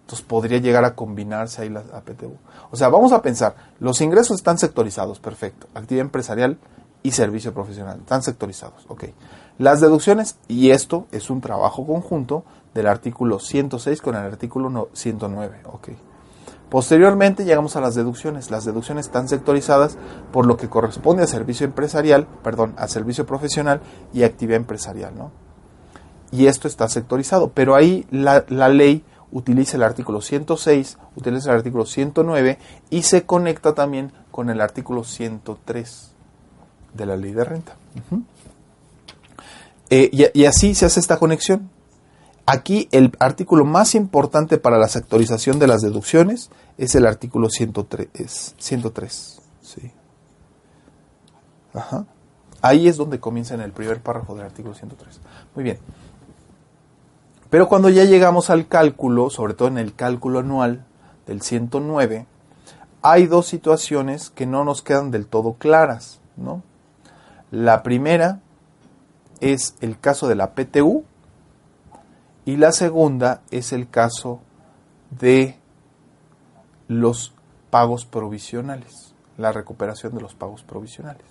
entonces 0.07 0.25
podría 0.25 0.59
llegar 0.59 0.85
a 0.85 0.95
combinarse 0.95 1.63
ahí 1.63 1.69
la, 1.69 1.83
PTU. 1.83 2.37
O 2.71 2.77
sea, 2.77 2.89
vamos 2.91 3.11
a 3.11 3.23
pensar, 3.23 3.57
los 3.81 4.01
ingresos 4.01 4.37
están 4.37 4.57
sectorizados, 4.57 5.19
perfecto, 5.19 5.67
actividad 5.75 6.05
empresarial 6.05 6.59
y 7.03 7.11
servicio 7.11 7.53
profesional, 7.53 7.99
están 7.99 8.23
sectorizados, 8.23 8.87
ok. 8.87 9.07
Las 9.59 9.81
deducciones, 9.81 10.37
y 10.47 10.71
esto 10.71 11.09
es 11.11 11.29
un 11.29 11.41
trabajo 11.41 11.85
conjunto 11.85 12.45
del 12.73 12.87
artículo 12.87 13.41
106 13.41 14.01
con 14.01 14.15
el 14.15 14.23
artículo 14.23 14.91
109, 14.93 15.63
ok. 15.65 15.89
Posteriormente 16.71 17.45
llegamos 17.45 17.75
a 17.75 17.81
las 17.81 17.95
deducciones. 17.95 18.51
Las 18.51 18.65
deducciones 18.65 19.07
están 19.07 19.29
sectorizadas 19.29 19.99
por 20.33 20.47
lo 20.47 20.57
que 20.57 20.69
corresponde 20.69 21.23
a 21.23 21.27
servicio 21.29 21.65
empresarial, 21.65 22.27
perdón, 22.43 22.75
a 22.77 22.89
servicio 22.89 23.25
profesional 23.25 23.81
y 24.13 24.25
actividad 24.25 24.57
empresarial, 24.57 25.17
¿no? 25.17 25.31
Y 26.33 26.47
esto 26.47 26.67
está 26.67 26.89
sectorizado, 26.89 27.51
pero 27.55 27.77
ahí 27.77 28.05
la 28.11 28.69
ley 28.69 29.05
utiliza 29.37 29.77
el 29.77 29.83
artículo 29.83 30.23
106, 30.23 30.97
utiliza 31.15 31.51
el 31.51 31.59
artículo 31.59 31.85
109 31.85 32.59
y 32.89 33.03
se 33.03 33.27
conecta 33.27 33.75
también 33.75 34.11
con 34.31 34.49
el 34.49 34.63
artículo 34.63 35.05
103 35.05 36.13
de 36.95 37.07
la 37.07 37.19
ley 37.19 37.33
de 37.33 37.45
renta. 37.45 37.77
Eh, 39.91 40.31
y, 40.33 40.45
así 40.47 40.75
se 40.75 40.87
hace 40.87 41.01
esta 41.01 41.19
conexión. 41.19 41.71
Aquí 42.47 42.89
el 42.93 43.13
artículo 43.19 43.67
más 43.67 43.95
importante 43.95 44.57
para 44.57 44.79
la 44.79 44.89
sectorización 44.89 45.59
de 45.59 45.67
las 45.67 45.83
deducciones 45.83 46.49
es 46.79 46.95
el 46.95 47.05
artículo 47.05 47.51
103. 47.51 48.55
103 48.57 49.43
sí. 49.61 49.93
Ajá. 51.75 52.07
Ahí 52.63 52.89
es 52.89 52.97
donde 52.97 53.21
comienza 53.21 53.55
en 53.55 53.61
el 53.61 53.73
primer 53.73 54.01
párrafo 54.01 54.35
del 54.35 54.47
artículo 54.47 54.75
103. 54.75 55.21
Muy 55.55 55.63
bien. 55.63 55.79
Pero 57.51 57.69
cuando 57.69 57.89
ya 57.89 58.05
llegamos 58.05 58.51
al 58.51 58.69
cálculo, 58.69 59.31
sobre 59.31 59.55
todo 59.55 59.69
en 59.69 59.79
el 59.79 59.95
cálculo 59.95 60.41
anual 60.41 60.85
del 61.27 61.43
109, 61.43 62.27
hay 63.03 63.27
dos 63.27 63.47
situaciones 63.47 64.31
que 64.31 64.47
no 64.47 64.65
nos 64.65 64.83
quedan 64.83 65.11
del 65.11 65.27
todo 65.27 65.55
claras, 65.55 66.21
¿no? 66.37 66.63
La 67.51 67.83
primera 67.83 68.41
es 69.41 69.77
el 69.81 69.99
caso 69.99 70.27
de 70.27 70.35
la 70.35 70.55
PTU, 70.55 71.05
y 72.47 72.57
la 72.57 72.73
segunda 72.73 73.43
es 73.51 73.73
el 73.73 73.91
caso 73.91 74.41
de 75.11 75.59
los 76.87 77.35
pagos 77.71 78.07
provisionales, 78.07 79.15
la 79.37 79.51
recuperación 79.51 80.15
de 80.15 80.21
los 80.21 80.35
pagos 80.35 80.63
provisionales. 80.63 81.27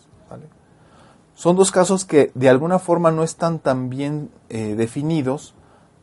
Son 1.33 1.55
dos 1.55 1.71
casos 1.71 2.03
que 2.03 2.31
de 2.35 2.49
alguna 2.49 2.79
forma 2.79 3.11
no 3.11 3.23
están 3.23 3.59
tan 3.59 3.89
bien 3.89 4.29
eh, 4.49 4.75
definidos 4.75 5.55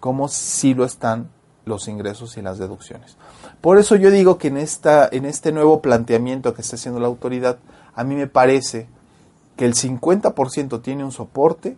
como 0.03 0.27
si 0.27 0.75
lo 0.75 0.85
están 0.85 1.31
los 1.65 1.87
ingresos 1.87 2.37
y 2.37 2.43
las 2.43 2.59
deducciones. 2.59 3.17
Por 3.61 3.79
eso 3.79 3.95
yo 3.95 4.11
digo 4.11 4.37
que 4.37 4.49
en, 4.49 4.57
esta, 4.57 5.09
en 5.13 5.25
este 5.25 5.53
nuevo 5.53 5.81
planteamiento 5.81 6.55
que 6.55 6.63
está 6.63 6.75
haciendo 6.75 6.99
la 6.99 7.07
autoridad, 7.07 7.61
a 7.95 8.03
mí 8.03 8.17
me 8.17 8.27
parece 8.27 8.89
que 9.57 9.65
el 9.65 9.75
50% 9.75 10.83
tiene 10.83 11.05
un 11.05 11.13
soporte, 11.13 11.77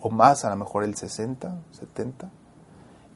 o 0.00 0.10
más, 0.10 0.44
a 0.44 0.50
lo 0.50 0.56
mejor 0.56 0.82
el 0.82 0.96
60, 0.96 1.58
70, 1.70 2.28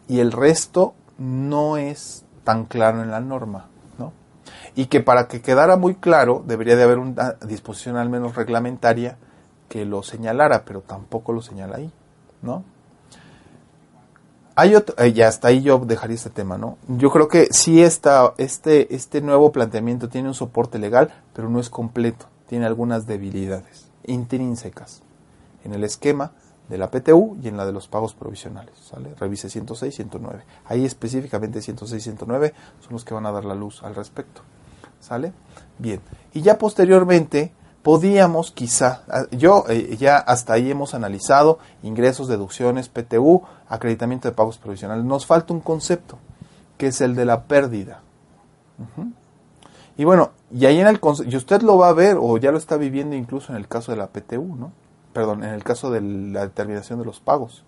y 0.07 0.21
el 0.21 0.31
resto 0.31 0.95
no 1.19 1.77
es 1.77 2.25
tan 2.45 2.67
claro 2.67 3.03
en 3.03 3.11
la 3.11 3.19
norma, 3.19 3.67
¿no? 3.99 4.13
Y 4.77 4.87
que 4.87 5.01
para 5.01 5.27
que 5.27 5.43
quedara 5.43 5.77
muy 5.77 5.97
claro 5.97 6.45
debería 6.47 6.77
de 6.77 6.85
haber 6.85 7.01
una 7.01 7.33
disposición 7.45 7.97
al 7.97 8.09
menos 8.09 8.37
reglamentaria 8.37 9.19
que 9.69 9.85
lo 9.85 10.05
señalara, 10.05 10.65
pero 10.65 10.81
tampoco 10.81 11.33
lo 11.33 11.43
señala 11.43 11.79
ahí, 11.79 11.91
¿no? 12.41 12.63
Hay 14.57 14.77
otro, 14.77 14.95
eh, 15.03 15.13
ya 15.13 15.29
hasta 15.29 15.49
ahí 15.49 15.63
yo 15.63 15.79
dejaría 15.81 16.15
este 16.15 16.31
tema, 16.31 16.59
¿no? 16.59 16.79
Yo 16.87 17.11
creo 17.11 17.27
que 17.27 17.49
sí 17.51 17.83
está, 17.83 18.35
este, 18.39 18.95
este 18.95 19.21
nuevo 19.21 19.51
planteamiento 19.51 20.09
tiene 20.09 20.29
un 20.29 20.35
soporte 20.35 20.79
legal, 20.79 21.13
pero 21.33 21.49
no 21.49 21.59
es 21.59 21.71
completo, 21.71 22.27
tiene 22.49 22.65
algunas 22.65 23.07
debilidades 23.07 23.91
intrínsecas 24.07 25.03
en 25.65 25.75
el 25.75 25.83
esquema 25.83 26.33
de 26.69 26.79
la 26.79 26.91
PTU 26.91 27.37
y 27.43 27.49
en 27.49 27.57
la 27.57 27.67
de 27.67 27.73
los 27.73 27.89
pagos 27.89 28.15
provisionales. 28.15 28.75
¿sale? 28.79 29.15
Revise 29.19 29.51
106 29.51 29.95
109. 29.95 30.45
Ahí 30.67 30.85
específicamente 30.85 31.61
106 31.61 32.03
109 32.03 32.55
son 32.81 32.93
los 32.93 33.05
que 33.05 33.15
van 33.15 33.27
a 33.27 33.33
dar 33.33 33.45
la 33.45 33.55
luz 33.55 33.83
al 33.83 33.95
respecto. 33.95 34.43
¿Sale? 35.01 35.33
Bien. 35.79 36.01
Y 36.33 36.43
ya 36.43 36.59
posteriormente 36.59 37.53
podíamos 37.85 38.51
quizá, 38.51 39.03
ah, 39.09 39.27
yo 39.31 39.67
eh, 39.69 39.97
ya 39.97 40.17
hasta 40.17 40.55
ahí 40.55 40.71
hemos 40.71 40.95
analizado 40.95 41.61
ingresos, 41.85 42.27
deducciones, 42.27 42.89
PTU, 42.89 43.43
acreditamiento 43.69 44.27
de 44.27 44.35
pagos 44.35 44.59
provisionales. 44.59 45.05
Nos 45.05 45.27
falta 45.27 45.53
un 45.53 45.61
concepto, 45.61 46.19
que 46.79 46.89
es 46.89 47.01
el 47.01 47.15
de 47.15 47.27
la 47.27 47.45
pérdida. 47.45 48.01
Y 49.97 50.05
bueno, 50.05 50.33
y 50.51 50.67
ahí 50.67 50.81
en 50.81 50.89
el 50.89 50.99
y 51.27 51.37
usted 51.37 51.63
lo 51.63 51.79
va 51.79 51.91
a 51.91 51.93
ver 51.93 52.17
o 52.19 52.37
ya 52.39 52.51
lo 52.51 52.59
está 52.59 52.77
viviendo 52.77 53.15
incluso 53.15 53.53
en 53.53 53.59
el 53.59 53.69
caso 53.69 53.93
de 53.93 53.99
la 53.99 54.09
PTU, 54.09 54.57
¿no? 54.57 54.73
perdón, 55.13 55.45
en 55.45 55.51
el 55.51 55.63
caso 55.63 55.91
de 55.91 56.01
la 56.01 56.43
determinación 56.43 56.99
de 56.99 57.05
los 57.05 57.21
pagos. 57.21 57.63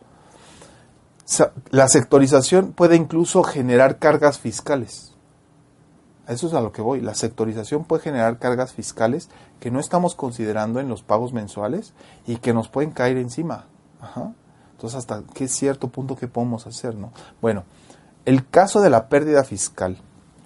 La 1.70 1.88
sectorización 1.88 2.72
puede 2.72 2.96
incluso 2.96 3.42
generar 3.42 3.98
cargas 3.98 4.38
fiscales. 4.38 5.12
Eso 6.28 6.48
es 6.48 6.54
a 6.54 6.60
lo 6.60 6.72
que 6.72 6.82
voy. 6.82 7.00
La 7.00 7.14
sectorización 7.14 7.84
puede 7.84 8.02
generar 8.02 8.38
cargas 8.38 8.72
fiscales 8.72 9.28
que 9.60 9.70
no 9.70 9.78
estamos 9.78 10.14
considerando 10.14 10.80
en 10.80 10.88
los 10.88 11.02
pagos 11.02 11.32
mensuales 11.32 11.94
y 12.26 12.36
que 12.36 12.52
nos 12.52 12.68
pueden 12.68 12.90
caer 12.90 13.16
encima. 13.16 13.66
Entonces, 14.72 14.98
hasta 14.98 15.22
qué 15.34 15.48
cierto 15.48 15.88
punto 15.88 16.16
que 16.16 16.28
podemos 16.28 16.66
hacer, 16.66 16.94
¿no? 16.94 17.12
Bueno, 17.40 17.64
el 18.24 18.48
caso 18.48 18.80
de 18.80 18.90
la 18.90 19.08
pérdida 19.08 19.44
fiscal 19.44 19.98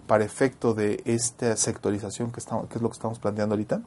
para 0.06 0.24
efecto 0.24 0.74
de 0.74 1.02
esta 1.04 1.56
sectorización 1.56 2.30
que, 2.30 2.40
estamos, 2.40 2.68
que 2.68 2.76
es 2.76 2.82
lo 2.82 2.88
que 2.88 2.94
estamos 2.94 3.18
planteando 3.18 3.54
ahorita, 3.54 3.80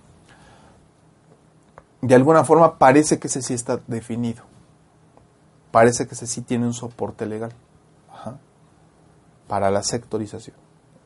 de 2.01 2.15
alguna 2.15 2.43
forma 2.43 2.77
parece 2.77 3.19
que 3.19 3.27
ese 3.27 3.41
sí 3.41 3.53
está 3.53 3.79
definido. 3.87 4.43
parece 5.71 6.07
que 6.07 6.15
ese 6.15 6.27
sí 6.27 6.41
tiene 6.41 6.65
un 6.65 6.73
soporte 6.73 7.25
legal 7.25 7.51
para 9.47 9.71
la 9.71 9.83
sectorización. 9.83 10.62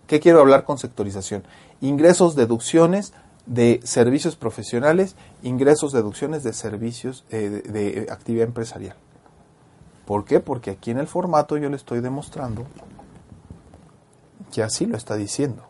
¿Qué 0.08 0.22
quiero 0.22 0.40
hablar 0.40 0.64
con 0.64 0.78
sectorización? 0.78 1.44
Ingresos, 1.82 2.36
deducciones 2.36 3.14
de 3.46 3.82
servicios 3.84 4.38
profesionales, 4.38 5.16
ingresos, 5.44 5.92
deducciones 5.92 6.44
de 6.44 6.54
servicios 6.54 7.26
eh, 7.30 7.50
de, 7.50 8.08
actividad 8.10 8.48
empresarial. 8.48 8.96
¿Por 10.06 10.24
qué? 10.24 10.40
Porque 10.40 10.72
aquí 10.72 10.92
en 10.92 11.00
el 11.00 11.08
formato 11.08 11.58
yo 11.58 11.70
le 11.70 11.76
estoy 11.76 12.00
demostrando 12.00 12.66
que 14.54 14.64
así 14.64 14.86
lo 14.86 14.96
está 14.96 15.16
diciendo. 15.16 15.64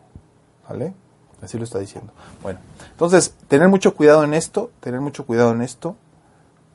¿Vale? 0.68 0.94
Así 1.42 1.58
lo 1.58 1.64
está 1.64 1.78
diciendo. 1.78 2.12
Bueno, 2.42 2.60
entonces, 2.90 3.34
tener 3.48 3.68
mucho 3.68 3.94
cuidado 3.94 4.22
en 4.22 4.34
esto, 4.34 4.70
tener 4.80 5.00
mucho 5.00 5.24
cuidado 5.24 5.52
en 5.52 5.62
esto, 5.62 5.96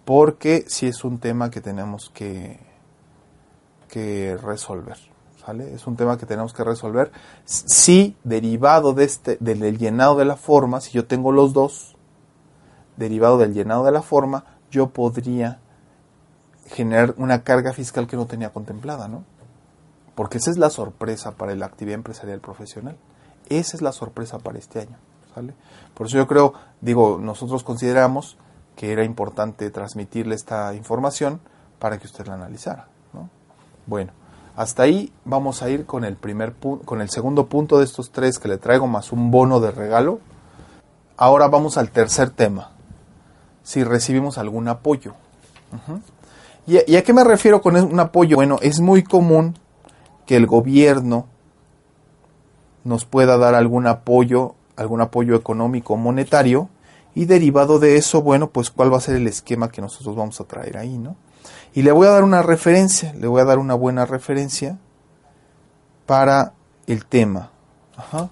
porque 0.04 0.66
sí 0.68 0.88
es 0.88 1.04
un 1.04 1.20
tema 1.20 1.52
que 1.52 1.62
tenemos 1.62 2.10
que 2.10 2.60
resolver. 4.42 5.13
Es 5.74 5.88
un 5.88 5.98
tema 5.98 6.18
que 6.18 6.26
tenemos 6.26 6.54
que 6.54 6.64
resolver. 6.64 7.12
Si 7.44 8.16
derivado 8.24 8.94
de 8.94 9.04
este, 9.04 9.38
del 9.40 9.78
llenado 9.78 10.16
de 10.16 10.26
la 10.26 10.38
forma, 10.38 10.80
si 10.80 10.92
yo 10.92 11.06
tengo 11.06 11.32
los 11.32 11.54
dos, 11.54 11.96
derivado 12.96 13.38
del 13.38 13.54
llenado 13.54 13.84
de 13.84 13.92
la 13.92 14.02
forma, 14.02 14.46
yo 14.72 14.90
podría 14.90 15.60
generar 16.68 17.14
una 17.18 17.44
carga 17.44 17.74
fiscal 17.74 18.08
que 18.08 18.16
no 18.16 18.26
tenía 18.26 18.52
contemplada, 18.52 19.08
¿no? 19.08 19.24
Porque 20.16 20.38
esa 20.38 20.52
es 20.52 20.58
la 20.58 20.70
sorpresa 20.70 21.32
para 21.32 21.56
la 21.56 21.66
actividad 21.66 21.96
empresarial 21.96 22.40
profesional. 22.40 22.98
Esa 23.50 23.76
es 23.76 23.82
la 23.82 23.92
sorpresa 23.92 24.40
para 24.40 24.60
este 24.60 24.80
año. 24.80 24.98
¿sale? 25.34 25.54
Por 25.94 26.08
eso 26.08 26.18
yo 26.18 26.28
creo, 26.28 26.54
digo, 26.82 27.20
nosotros 27.22 27.64
consideramos 27.64 28.38
que 28.76 28.92
era 28.92 29.04
importante 29.04 29.70
transmitirle 29.70 30.36
esta 30.36 30.74
información 30.74 31.42
para 31.80 31.98
que 31.98 32.08
usted 32.08 32.28
la 32.28 32.36
analizara. 32.36 32.88
¿no? 33.12 33.30
Bueno, 33.88 34.14
hasta 34.56 34.84
ahí 34.84 35.12
vamos 35.26 35.64
a 35.64 35.70
ir 35.70 35.86
con 35.86 36.04
el 36.04 36.16
primer 36.16 36.54
con 36.54 37.02
el 37.02 37.10
segundo 37.10 37.48
punto 37.48 37.80
de 37.80 37.86
estos 37.86 38.12
tres 38.12 38.40
que 38.40 38.48
le 38.48 38.58
traigo 38.58 38.88
más 38.88 39.12
un 39.12 39.32
bono 39.32 39.60
de 39.60 39.72
regalo. 39.72 40.20
Ahora 41.18 41.48
vamos 41.48 41.78
al 41.78 41.90
tercer 41.90 42.30
tema. 42.30 42.72
Si 43.64 43.84
recibimos 43.84 44.38
algún 44.38 44.68
apoyo. 44.68 45.14
¿Y, 46.68 46.92
¿Y 46.92 46.96
a 46.98 47.04
qué 47.04 47.14
me 47.14 47.24
refiero 47.24 47.62
con 47.62 47.76
un 47.76 48.00
apoyo? 48.00 48.36
Bueno, 48.36 48.60
es 48.62 48.80
muy 48.80 49.04
común 49.04 49.58
que 50.26 50.36
el 50.36 50.46
gobierno 50.46 51.28
nos 52.84 53.06
pueda 53.06 53.38
dar 53.38 53.56
algún 53.56 53.88
apoyo, 53.88 54.56
algún 54.76 55.02
apoyo 55.02 55.36
económico 55.36 55.96
monetario 55.96 56.70
y 57.16 57.26
derivado 57.26 57.80
de 57.80 57.96
eso, 57.98 58.22
bueno, 58.22 58.50
pues 58.50 58.70
cuál 58.70 58.92
va 58.92 58.98
a 58.98 59.02
ser 59.02 59.16
el 59.16 59.28
esquema 59.28 59.70
que 59.70 59.82
nosotros 59.82 60.16
vamos 60.16 60.40
a 60.42 60.46
traer 60.46 60.78
ahí, 60.78 60.98
¿no? 60.98 61.16
Y 61.74 61.82
le 61.82 61.92
voy 61.92 62.08
a 62.08 62.12
dar 62.12 62.24
una 62.24 62.42
referencia, 62.42 63.14
le 63.14 63.28
voy 63.28 63.42
a 63.42 63.46
dar 63.46 63.58
una 63.58 63.74
buena 63.74 64.06
referencia 64.06 64.78
para 66.06 66.54
el 66.88 67.06
tema. 67.06 67.50
Ajá. 67.98 68.30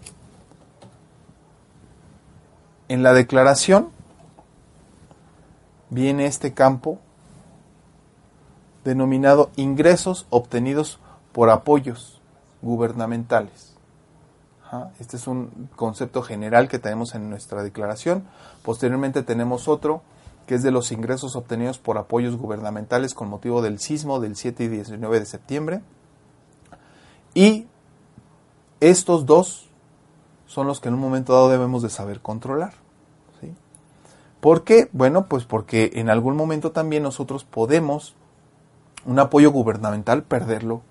En 2.88 3.04
la 3.04 3.14
declaración 3.14 3.90
viene 5.90 6.26
este 6.26 6.54
campo 6.54 7.00
denominado 8.84 9.50
ingresos 9.56 10.28
obtenidos 10.30 11.00
por 11.32 11.50
apoyos 11.50 12.22
gubernamentales. 12.62 13.72
Este 15.00 15.18
es 15.18 15.28
un 15.28 15.70
concepto 15.76 16.22
general 16.22 16.70
que 16.70 16.80
tenemos 16.80 17.14
en 17.14 17.30
nuestra 17.30 17.62
declaración. 17.62 18.24
Posteriormente 18.64 19.22
tenemos 19.22 19.68
otro 19.68 20.02
que 20.46 20.56
es 20.56 20.64
de 20.64 20.72
los 20.72 20.92
ingresos 20.92 21.36
obtenidos 21.36 21.78
por 21.78 21.98
apoyos 21.98 22.38
gubernamentales 22.38 23.14
con 23.14 23.30
motivo 23.30 23.62
del 23.62 23.80
sismo 23.80 24.20
del 24.20 24.36
7 24.36 24.64
y 24.64 24.68
19 24.68 25.20
de 25.20 25.26
septiembre. 25.26 25.82
Y 27.34 27.68
estos 28.80 29.26
dos 29.26 29.70
son 30.46 30.68
los 30.68 30.80
que 30.80 30.90
en 30.90 30.96
un 30.96 31.02
momento 31.02 31.34
dado 31.34 31.50
debemos 31.50 31.82
de 31.82 31.90
saber 31.90 32.20
controlar. 32.20 32.74
¿sí? 33.40 33.54
¿Por 34.42 34.64
qué? 34.64 34.90
Bueno, 34.92 35.28
pues 35.28 35.46
porque 35.46 35.92
en 35.96 36.10
algún 36.10 36.36
momento 36.36 36.72
también 36.72 37.04
nosotros 37.04 37.46
podemos 37.46 38.16
un 39.06 39.20
apoyo 39.20 39.52
gubernamental 39.52 40.24
perderlo. 40.24 40.82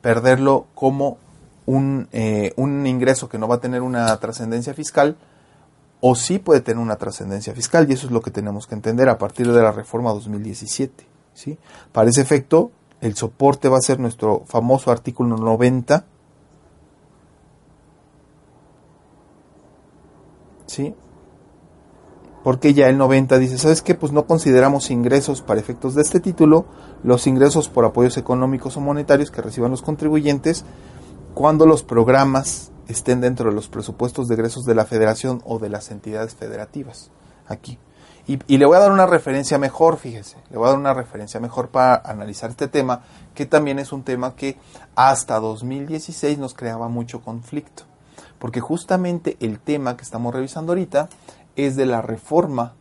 Perderlo 0.00 0.66
como 0.74 1.18
un, 1.66 2.08
eh, 2.12 2.52
un, 2.56 2.86
ingreso 2.86 3.28
que 3.28 3.38
no 3.38 3.46
va 3.46 3.56
a 3.56 3.60
tener 3.60 3.82
una 3.82 4.16
trascendencia 4.18 4.72
fiscal 4.74 5.16
o 6.00 6.14
sí 6.14 6.38
puede 6.38 6.60
tener 6.60 6.82
una 6.82 6.96
trascendencia 6.96 7.54
fiscal 7.54 7.88
y 7.88 7.94
eso 7.94 8.06
es 8.06 8.12
lo 8.12 8.22
que 8.22 8.30
tenemos 8.30 8.66
que 8.66 8.74
entender 8.74 9.08
a 9.08 9.18
partir 9.18 9.52
de 9.52 9.62
la 9.62 9.72
reforma 9.72 10.12
2017. 10.12 11.06
¿sí? 11.34 11.58
Para 11.92 12.08
ese 12.08 12.22
efecto, 12.22 12.72
el 13.00 13.14
soporte 13.14 13.68
va 13.68 13.78
a 13.78 13.82
ser 13.82 14.00
nuestro 14.00 14.44
famoso 14.46 14.90
artículo 14.90 15.36
90. 15.36 16.04
¿Sí? 20.66 20.94
Porque 22.42 22.72
ya 22.72 22.88
el 22.88 22.96
90 22.96 23.38
dice, 23.38 23.58
¿sabes 23.58 23.82
qué? 23.82 23.94
Pues 23.94 24.12
no 24.12 24.24
consideramos 24.26 24.90
ingresos 24.90 25.42
para 25.42 25.60
efectos 25.60 25.94
de 25.94 26.02
este 26.02 26.20
título 26.20 26.64
los 27.02 27.26
ingresos 27.26 27.68
por 27.68 27.84
apoyos 27.84 28.16
económicos 28.16 28.76
o 28.76 28.80
monetarios 28.80 29.30
que 29.30 29.42
reciban 29.42 29.70
los 29.70 29.82
contribuyentes 29.82 30.64
cuando 31.34 31.66
los 31.66 31.82
programas 31.82 32.72
estén 32.88 33.20
dentro 33.20 33.50
de 33.50 33.54
los 33.54 33.68
presupuestos 33.68 34.28
de 34.28 34.34
egresos 34.34 34.64
de 34.64 34.74
la 34.74 34.84
federación 34.84 35.42
o 35.44 35.58
de 35.58 35.68
las 35.68 35.90
entidades 35.90 36.34
federativas. 36.34 37.10
Aquí. 37.46 37.78
Y, 38.26 38.38
y, 38.46 38.58
le 38.58 38.66
voy 38.66 38.76
a 38.76 38.80
dar 38.80 38.92
una 38.92 39.06
referencia 39.06 39.58
mejor, 39.58 39.96
fíjese, 39.96 40.36
le 40.50 40.58
voy 40.58 40.66
a 40.66 40.70
dar 40.70 40.78
una 40.78 40.94
referencia 40.94 41.40
mejor 41.40 41.70
para 41.70 41.96
analizar 41.96 42.50
este 42.50 42.68
tema, 42.68 43.02
que 43.34 43.46
también 43.46 43.78
es 43.78 43.92
un 43.92 44.02
tema 44.02 44.36
que 44.36 44.58
hasta 44.94 45.40
2016 45.40 46.38
nos 46.38 46.54
creaba 46.54 46.88
mucho 46.88 47.22
conflicto. 47.22 47.84
Porque 48.38 48.60
justamente 48.60 49.36
el 49.40 49.58
tema 49.58 49.96
que 49.96 50.02
estamos 50.02 50.34
revisando 50.34 50.72
ahorita 50.72 51.08
es 51.56 51.76
de 51.76 51.86
la 51.86 52.02
reforma 52.02 52.74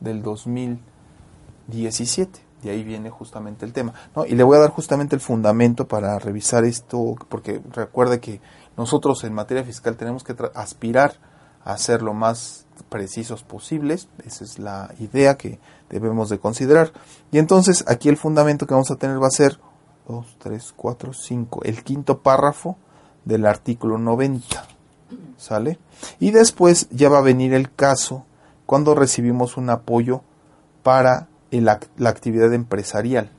del 0.00 0.22
2017. 0.22 2.43
De 2.64 2.70
ahí 2.70 2.82
viene 2.82 3.10
justamente 3.10 3.66
el 3.66 3.74
tema. 3.74 3.92
¿no? 4.16 4.24
Y 4.24 4.34
le 4.34 4.42
voy 4.42 4.56
a 4.56 4.60
dar 4.60 4.70
justamente 4.70 5.14
el 5.14 5.20
fundamento 5.20 5.86
para 5.86 6.18
revisar 6.18 6.64
esto, 6.64 7.14
porque 7.28 7.60
recuerde 7.72 8.20
que 8.20 8.40
nosotros 8.78 9.22
en 9.24 9.34
materia 9.34 9.64
fiscal 9.64 9.96
tenemos 9.96 10.24
que 10.24 10.34
aspirar 10.54 11.18
a 11.62 11.76
ser 11.76 12.00
lo 12.00 12.14
más 12.14 12.66
precisos 12.88 13.42
posibles. 13.42 14.08
Esa 14.24 14.44
es 14.44 14.58
la 14.58 14.94
idea 14.98 15.36
que 15.36 15.60
debemos 15.90 16.30
de 16.30 16.38
considerar. 16.38 16.92
Y 17.30 17.38
entonces 17.38 17.84
aquí 17.86 18.08
el 18.08 18.16
fundamento 18.16 18.66
que 18.66 18.74
vamos 18.74 18.90
a 18.90 18.96
tener 18.96 19.22
va 19.22 19.26
a 19.26 19.30
ser 19.30 19.60
2, 20.08 20.36
3, 20.38 20.72
4, 20.74 21.12
5, 21.12 21.60
el 21.64 21.84
quinto 21.84 22.20
párrafo 22.20 22.78
del 23.26 23.44
artículo 23.44 23.98
90. 23.98 24.42
¿Sale? 25.36 25.78
Y 26.18 26.30
después 26.30 26.88
ya 26.90 27.10
va 27.10 27.18
a 27.18 27.22
venir 27.22 27.52
el 27.52 27.70
caso 27.70 28.24
cuando 28.64 28.94
recibimos 28.94 29.58
un 29.58 29.68
apoyo 29.68 30.22
para 30.82 31.28
la 31.60 31.78
actividad 32.08 32.52
empresarial. 32.52 33.30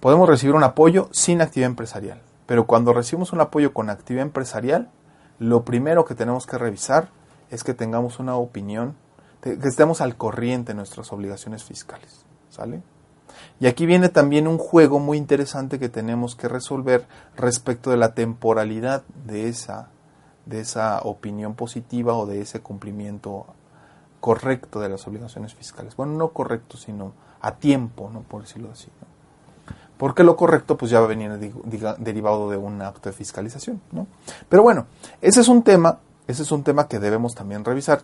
Podemos 0.00 0.28
recibir 0.28 0.56
un 0.56 0.64
apoyo 0.64 1.08
sin 1.12 1.40
actividad 1.40 1.70
empresarial, 1.70 2.20
pero 2.46 2.66
cuando 2.66 2.92
recibimos 2.92 3.32
un 3.32 3.40
apoyo 3.40 3.72
con 3.72 3.88
actividad 3.88 4.26
empresarial, 4.26 4.90
lo 5.38 5.64
primero 5.64 6.04
que 6.04 6.16
tenemos 6.16 6.44
que 6.46 6.58
revisar 6.58 7.08
es 7.50 7.62
que 7.62 7.72
tengamos 7.72 8.18
una 8.18 8.34
opinión, 8.34 8.96
que 9.42 9.58
estemos 9.62 10.00
al 10.00 10.16
corriente 10.16 10.72
de 10.72 10.76
nuestras 10.76 11.12
obligaciones 11.12 11.62
fiscales. 11.62 12.24
¿Sale? 12.50 12.82
Y 13.60 13.66
aquí 13.66 13.86
viene 13.86 14.08
también 14.08 14.48
un 14.48 14.58
juego 14.58 14.98
muy 14.98 15.18
interesante 15.18 15.78
que 15.78 15.88
tenemos 15.88 16.34
que 16.34 16.48
resolver 16.48 17.06
respecto 17.36 17.90
de 17.90 17.96
la 17.96 18.14
temporalidad 18.14 19.04
de 19.24 19.48
esa, 19.48 19.88
de 20.46 20.60
esa 20.60 21.00
opinión 21.02 21.54
positiva 21.54 22.14
o 22.14 22.26
de 22.26 22.40
ese 22.40 22.60
cumplimiento 22.60 23.46
correcto 24.22 24.78
de 24.78 24.88
las 24.88 25.04
obligaciones 25.08 25.52
fiscales. 25.52 25.96
Bueno, 25.96 26.12
no 26.12 26.28
correcto, 26.28 26.76
sino 26.76 27.12
a 27.40 27.56
tiempo, 27.56 28.08
¿no? 28.08 28.20
por 28.22 28.42
decirlo 28.42 28.70
así. 28.70 28.86
¿no? 29.00 29.08
Porque 29.98 30.22
lo 30.22 30.36
correcto 30.36 30.76
pues 30.76 30.92
ya 30.92 31.00
va 31.00 31.06
a 31.06 31.08
venir 31.08 31.32
derivado 31.98 32.48
de 32.48 32.56
un 32.56 32.80
acto 32.82 33.08
de 33.10 33.16
fiscalización. 33.16 33.82
¿no? 33.90 34.06
Pero 34.48 34.62
bueno, 34.62 34.86
ese 35.20 35.40
es 35.40 35.48
un 35.48 35.64
tema, 35.64 35.98
ese 36.28 36.42
es 36.44 36.52
un 36.52 36.62
tema 36.62 36.86
que 36.86 37.00
debemos 37.00 37.34
también 37.34 37.64
revisar. 37.64 38.02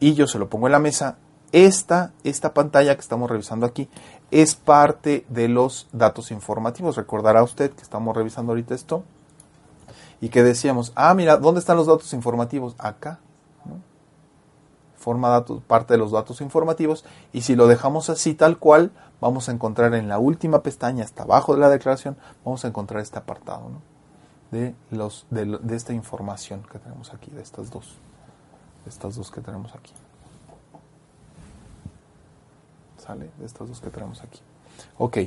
Y 0.00 0.14
yo 0.14 0.26
se 0.26 0.40
lo 0.40 0.50
pongo 0.50 0.66
en 0.66 0.72
la 0.72 0.80
mesa. 0.80 1.16
Esta, 1.52 2.10
esta 2.24 2.54
pantalla 2.54 2.96
que 2.96 3.00
estamos 3.00 3.30
revisando 3.30 3.64
aquí 3.64 3.88
es 4.32 4.56
parte 4.56 5.24
de 5.28 5.46
los 5.46 5.86
datos 5.92 6.32
informativos. 6.32 6.96
Recordará 6.96 7.44
usted 7.44 7.70
que 7.70 7.82
estamos 7.82 8.16
revisando 8.16 8.50
ahorita 8.50 8.74
esto 8.74 9.04
y 10.20 10.28
que 10.28 10.42
decíamos, 10.42 10.90
ah, 10.96 11.14
mira, 11.14 11.36
¿dónde 11.36 11.60
están 11.60 11.76
los 11.76 11.86
datos 11.86 12.12
informativos? 12.14 12.74
Acá. 12.78 13.20
Forma 15.02 15.30
datos, 15.30 15.60
parte 15.64 15.94
de 15.94 15.98
los 15.98 16.12
datos 16.12 16.40
informativos 16.40 17.04
y 17.32 17.40
si 17.40 17.56
lo 17.56 17.66
dejamos 17.66 18.08
así 18.08 18.34
tal 18.34 18.56
cual, 18.56 18.92
vamos 19.20 19.48
a 19.48 19.52
encontrar 19.52 19.94
en 19.94 20.08
la 20.08 20.20
última 20.20 20.62
pestaña, 20.62 21.04
hasta 21.04 21.24
abajo 21.24 21.54
de 21.54 21.60
la 21.60 21.68
declaración, 21.68 22.16
vamos 22.44 22.64
a 22.64 22.68
encontrar 22.68 23.02
este 23.02 23.18
apartado 23.18 23.62
de, 24.52 24.76
los, 24.92 25.26
de, 25.30 25.74
esta 25.74 25.92
información 25.92 26.62
que 26.70 26.78
tenemos 26.78 27.12
aquí, 27.12 27.32
de 27.32 27.42
estas 27.42 27.70
dos, 27.70 27.96
de 28.84 28.90
estas 28.90 29.16
dos 29.16 29.32
que 29.32 29.40
tenemos 29.40 29.74
aquí. 29.74 29.92
¿Sale? 32.98 33.28
De 33.38 33.46
estos 33.46 33.68
dos 33.68 33.80
que 33.80 33.90
tenemos 33.90 34.22
aquí. 34.22 34.40
Ok. 34.98 35.18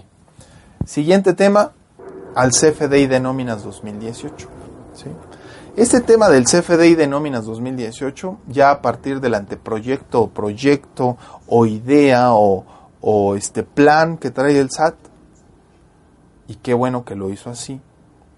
Siguiente 0.85 1.33
tema, 1.33 1.73
al 2.33 2.51
CFDI 2.51 3.07
de 3.07 3.19
nóminas 3.19 3.61
2018. 3.63 4.47
¿sí? 4.93 5.09
Este 5.77 5.99
tema 5.99 6.29
del 6.29 6.45
CFDI 6.45 6.95
de 6.95 7.05
nóminas 7.05 7.43
2018, 7.43 8.38
ya 8.47 8.71
a 8.71 8.81
partir 8.81 9.19
del 9.19 9.33
anteproyecto 9.33 10.21
o 10.21 10.29
proyecto 10.29 11.17
o 11.47 11.65
idea 11.65 12.29
o, 12.31 13.35
este 13.35 13.63
plan 13.63 14.17
que 14.17 14.31
trae 14.31 14.57
el 14.57 14.71
SAT, 14.71 14.95
y 16.47 16.55
qué 16.55 16.73
bueno 16.73 17.03
que 17.03 17.15
lo 17.15 17.29
hizo 17.29 17.49
así, 17.49 17.81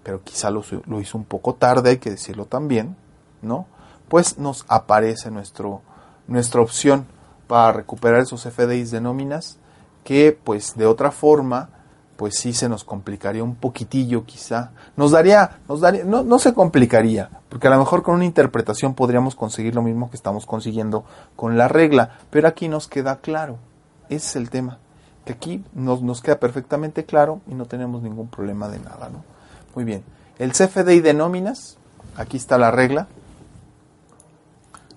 pero 0.01 0.23
quizá 0.23 0.49
lo, 0.49 0.63
lo 0.87 0.99
hizo 0.99 1.15
un 1.15 1.25
poco 1.25 1.53
tarde, 1.53 1.91
hay 1.91 1.97
que 1.99 2.09
decirlo 2.09 2.45
también, 2.45 2.95
¿no? 3.43 3.67
Pues 4.09 4.39
nos 4.39 4.65
aparece 4.67 5.29
nuestro, 5.29 5.81
nuestra 6.27 6.61
opción 6.61 7.05
para 7.45 7.71
recuperar 7.71 8.21
esos 8.21 8.51
FDIs 8.51 8.89
de 8.89 8.99
nóminas 8.99 9.59
que 10.03 10.35
pues 10.43 10.75
de 10.75 10.87
otra 10.87 11.11
forma 11.11 11.69
pues 12.17 12.35
sí 12.35 12.51
se 12.51 12.67
nos 12.67 12.83
complicaría 12.83 13.43
un 13.43 13.55
poquitillo 13.55 14.25
quizá. 14.25 14.71
Nos 14.97 15.11
daría, 15.11 15.59
nos 15.69 15.79
daría, 15.79 16.03
no, 16.03 16.23
no 16.23 16.39
se 16.39 16.53
complicaría, 16.53 17.29
porque 17.47 17.67
a 17.67 17.69
lo 17.69 17.77
mejor 17.77 18.01
con 18.01 18.15
una 18.15 18.25
interpretación 18.25 18.95
podríamos 18.95 19.35
conseguir 19.35 19.75
lo 19.75 19.83
mismo 19.83 20.09
que 20.09 20.17
estamos 20.17 20.45
consiguiendo 20.45 21.05
con 21.35 21.57
la 21.57 21.67
regla, 21.67 22.17
pero 22.31 22.47
aquí 22.47 22.67
nos 22.67 22.87
queda 22.87 23.17
claro, 23.17 23.59
ese 24.09 24.15
es 24.15 24.35
el 24.35 24.49
tema, 24.49 24.79
que 25.25 25.33
aquí 25.33 25.63
nos, 25.73 26.01
nos 26.01 26.21
queda 26.21 26.39
perfectamente 26.39 27.05
claro 27.05 27.39
y 27.47 27.53
no 27.53 27.65
tenemos 27.65 28.01
ningún 28.01 28.27
problema 28.27 28.67
de 28.67 28.79
nada, 28.79 29.09
¿no? 29.09 29.23
Muy 29.75 29.85
bien, 29.85 30.03
el 30.39 30.53
CFDI 30.53 31.01
de 31.01 31.13
nóminas, 31.13 31.77
aquí 32.15 32.37
está 32.37 32.57
la 32.57 32.71
regla, 32.71 33.07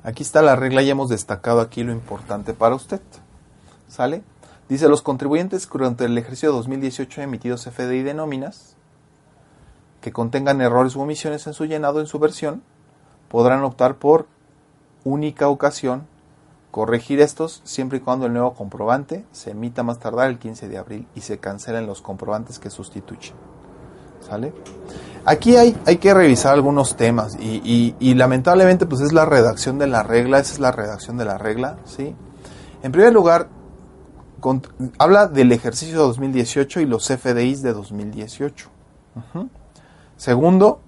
aquí 0.02 0.22
está 0.22 0.40
la 0.40 0.56
regla 0.56 0.80
y 0.80 0.88
hemos 0.88 1.11
destacado 1.11 1.61
aquí 1.61 1.85
lo 1.85 1.92
importante 1.92 2.54
para 2.54 2.74
usted, 2.74 3.02
¿sale? 3.88 4.22
Dice, 4.70 4.88
los 4.88 5.02
contribuyentes 5.02 5.68
durante 5.68 6.04
el 6.04 6.16
ejercicio 6.16 6.52
2018 6.52 7.22
emitidos 7.22 7.64
FDI 7.64 8.04
de 8.04 8.14
nóminas 8.14 8.76
que 10.00 10.12
contengan 10.12 10.61
errores 10.61 10.94
u 10.94 11.00
omisiones 11.00 11.44
en 11.48 11.54
su 11.54 11.64
llenado 11.64 11.98
en 11.98 12.06
su 12.06 12.20
versión 12.20 12.62
podrán 13.28 13.64
optar 13.64 13.96
por 13.96 14.26
única 15.02 15.48
ocasión 15.48 16.06
corregir 16.70 17.20
estos 17.20 17.62
siempre 17.64 17.98
y 17.98 18.00
cuando 18.00 18.26
el 18.26 18.33
nuevo 18.33 18.54
comprobante 18.54 19.24
se 19.33 19.50
emita 19.50 19.83
más 19.83 19.98
tardar 19.98 20.30
el 20.30 20.38
15 20.38 20.68
de 20.68 20.78
abril 20.78 21.09
y 21.16 21.22
se 21.22 21.38
cancelen 21.38 21.88
los 21.88 22.00
comprobantes 22.00 22.61
que 22.61 22.70
sustituyen. 22.70 23.35
¿Sale? 24.20 24.52
Aquí 25.24 25.56
hay, 25.56 25.76
hay 25.85 25.96
que 25.96 26.14
revisar 26.14 26.54
algunos 26.54 26.96
temas 26.96 27.37
y, 27.40 27.61
y, 27.64 27.96
y, 27.98 28.14
lamentablemente 28.14 28.87
pues 28.87 29.00
es 29.00 29.12
la 29.12 29.24
redacción 29.24 29.78
de 29.78 29.88
la 29.88 30.04
regla, 30.04 30.38
esa 30.38 30.52
es 30.52 30.61
la 30.61 30.70
redacción 30.70 31.16
de 31.16 31.24
la 31.24 31.38
regla, 31.38 31.78
¿sí? 31.87 32.14
En 32.83 32.92
primer 32.92 33.12
lugar, 33.12 33.48
habla 34.98 35.26
del 35.26 35.53
ejercicio 35.53 35.98
2018 35.98 36.81
y 36.81 36.87
los 36.87 37.09
FDIs 37.09 37.62
de 37.62 37.72
2018. 37.72 38.68
Uh 39.14 39.20
-huh. 39.38 39.48
Segundo, 40.16 40.81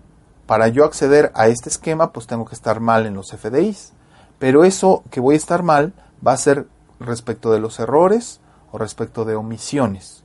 para 0.47 0.69
yo 0.69 0.85
acceder 0.85 1.33
a 1.35 1.49
este 1.49 1.69
esquema, 1.69 2.12
pues 2.12 2.27
tengo 2.27 2.45
que 2.45 2.55
estar 2.55 2.81
mal 2.81 3.07
en 3.07 3.15
los 3.15 3.33
FDIs. 3.33 3.93
Pero 4.38 4.65
eso 4.65 5.05
que 5.11 5.21
voy 5.21 5.35
a 5.35 5.38
estar 5.38 5.62
mal 5.62 5.93
va 6.27 6.33
a 6.33 6.37
ser 6.37 6.67
respecto 7.01 7.53
de 7.53 7.61
los 7.61 7.79
errores 7.81 8.41
o 8.71 8.79
respecto 8.79 9.25
de 9.25 9.37
omisiones. 9.37 10.25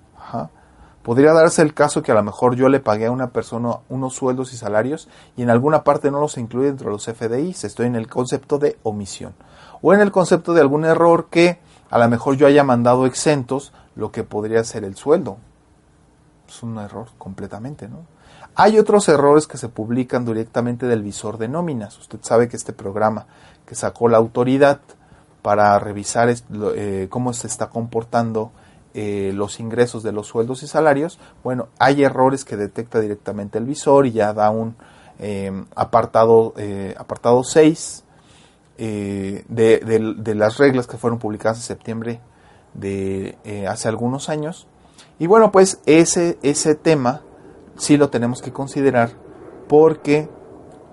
Podría 1.03 1.31
darse 1.31 1.61
el 1.61 1.73
caso 1.73 2.03
que 2.03 2.11
a 2.11 2.15
lo 2.15 2.23
mejor 2.23 2.55
yo 2.55 2.67
le 2.67 2.81
pagué 2.81 3.05
a 3.05 3.11
una 3.11 3.29
persona 3.29 3.77
unos 3.87 4.13
sueldos 4.13 4.51
y 4.51 4.57
salarios 4.57 5.07
y 5.37 5.43
en 5.43 5.49
alguna 5.49 5.85
parte 5.85 6.11
no 6.11 6.19
los 6.19 6.37
incluye 6.37 6.67
dentro 6.67 6.87
de 6.87 6.93
los 6.93 7.05
FDIs. 7.05 7.63
Estoy 7.63 7.85
en 7.85 7.95
el 7.95 8.07
concepto 8.07 8.57
de 8.57 8.77
omisión. 8.83 9.33
O 9.81 9.93
en 9.93 10.01
el 10.01 10.11
concepto 10.11 10.53
de 10.53 10.59
algún 10.59 10.83
error 10.83 11.27
que 11.29 11.61
a 11.89 11.97
lo 11.97 12.07
mejor 12.09 12.35
yo 12.35 12.47
haya 12.47 12.63
mandado 12.63 13.05
exentos 13.05 13.73
lo 13.95 14.11
que 14.11 14.23
podría 14.23 14.63
ser 14.63 14.83
el 14.83 14.95
sueldo. 14.95 15.37
Es 16.47 16.63
un 16.63 16.77
error 16.77 17.07
completamente, 17.17 17.87
¿no? 17.87 18.05
Hay 18.55 18.79
otros 18.79 19.07
errores 19.07 19.45
que 19.45 19.57
se 19.57 19.69
publican 19.69 20.25
directamente 20.25 20.87
del 20.87 21.03
visor 21.03 21.37
de 21.37 21.47
nóminas. 21.47 21.97
Usted 21.99 22.19
sabe 22.23 22.49
que 22.49 22.57
este 22.57 22.73
programa 22.73 23.27
que 23.67 23.75
sacó 23.75 24.09
la 24.09 24.17
autoridad 24.17 24.79
para 25.43 25.77
revisar 25.77 26.33
eh, 26.75 27.07
cómo 27.09 27.33
se 27.33 27.45
está 27.45 27.67
comportando 27.67 28.51
eh, 28.95 29.31
los 29.35 29.59
ingresos 29.59 30.01
de 30.01 30.11
los 30.11 30.25
sueldos 30.25 30.63
y 30.63 30.67
salarios, 30.67 31.19
bueno, 31.43 31.67
hay 31.77 32.03
errores 32.03 32.45
que 32.45 32.57
detecta 32.57 32.99
directamente 32.99 33.59
el 33.59 33.65
visor 33.65 34.07
y 34.07 34.13
ya 34.13 34.33
da 34.33 34.49
un 34.49 34.75
eh, 35.19 35.51
apartado, 35.75 36.55
apartado 36.97 37.43
6 37.43 38.05
eh, 38.77 39.43
de, 39.47 40.35
las 40.35 40.57
reglas 40.57 40.87
que 40.87 40.97
fueron 40.97 41.19
publicadas 41.19 41.57
en 41.57 41.63
septiembre 41.63 42.21
de 42.73 43.37
eh, 43.43 43.67
hace 43.67 43.87
algunos 43.87 44.29
años. 44.29 44.67
Y 45.19 45.27
bueno, 45.27 45.51
pues 45.51 45.79
ese, 45.85 46.37
ese 46.43 46.75
tema 46.75 47.21
sí 47.77 47.97
lo 47.97 48.09
tenemos 48.09 48.41
que 48.41 48.53
considerar 48.53 49.11
porque 49.67 50.29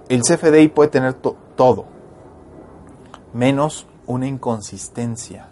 el 0.08 0.22
CFDI 0.22 0.68
puede 0.68 0.90
tener 0.90 1.14
to 1.14 1.36
todo, 1.56 1.86
menos 3.32 3.86
una 4.06 4.26
inconsistencia 4.26 5.48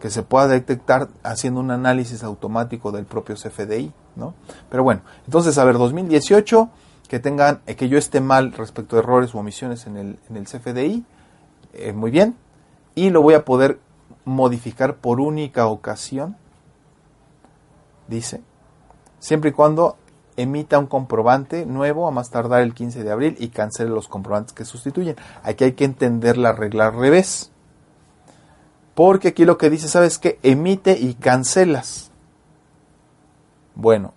que 0.00 0.10
se 0.10 0.22
pueda 0.22 0.48
detectar 0.48 1.08
haciendo 1.22 1.60
un 1.60 1.70
análisis 1.70 2.22
automático 2.22 2.92
del 2.92 3.04
propio 3.04 3.34
CFDI, 3.34 3.92
¿no? 4.16 4.34
Pero 4.70 4.84
bueno, 4.84 5.02
entonces, 5.26 5.58
a 5.58 5.64
ver, 5.64 5.76
2018, 5.76 6.70
que 7.08 7.18
tengan, 7.18 7.60
que 7.66 7.88
yo 7.88 7.98
esté 7.98 8.20
mal 8.20 8.52
respecto 8.52 8.96
a 8.96 9.00
errores 9.00 9.34
u 9.34 9.38
omisiones 9.38 9.86
en 9.86 9.96
el, 9.96 10.18
en 10.28 10.36
el 10.36 10.44
CFDI, 10.44 11.04
eh, 11.72 11.92
muy 11.92 12.10
bien, 12.10 12.36
y 12.94 13.10
lo 13.10 13.22
voy 13.22 13.34
a 13.34 13.44
poder 13.44 13.78
modificar 14.24 14.96
por 14.96 15.20
única 15.20 15.66
ocasión, 15.66 16.36
dice, 18.08 18.42
siempre 19.18 19.50
y 19.50 19.52
cuando 19.52 19.96
emita 20.38 20.78
un 20.78 20.86
comprobante 20.86 21.66
nuevo 21.66 22.06
a 22.06 22.12
más 22.12 22.30
tardar 22.30 22.62
el 22.62 22.72
15 22.72 23.02
de 23.02 23.10
abril 23.10 23.36
y 23.40 23.48
cancele 23.48 23.90
los 23.90 24.06
comprobantes 24.06 24.52
que 24.52 24.64
sustituyen. 24.64 25.16
Aquí 25.42 25.64
hay 25.64 25.72
que 25.72 25.84
entender 25.84 26.38
la 26.38 26.52
regla 26.52 26.86
al 26.86 26.94
revés. 26.94 27.50
Porque 28.94 29.28
aquí 29.28 29.44
lo 29.44 29.58
que 29.58 29.68
dice, 29.68 29.88
¿sabes 29.88 30.18
qué? 30.18 30.38
Emite 30.44 30.92
y 30.98 31.14
cancelas. 31.14 32.12
Bueno, 33.74 34.14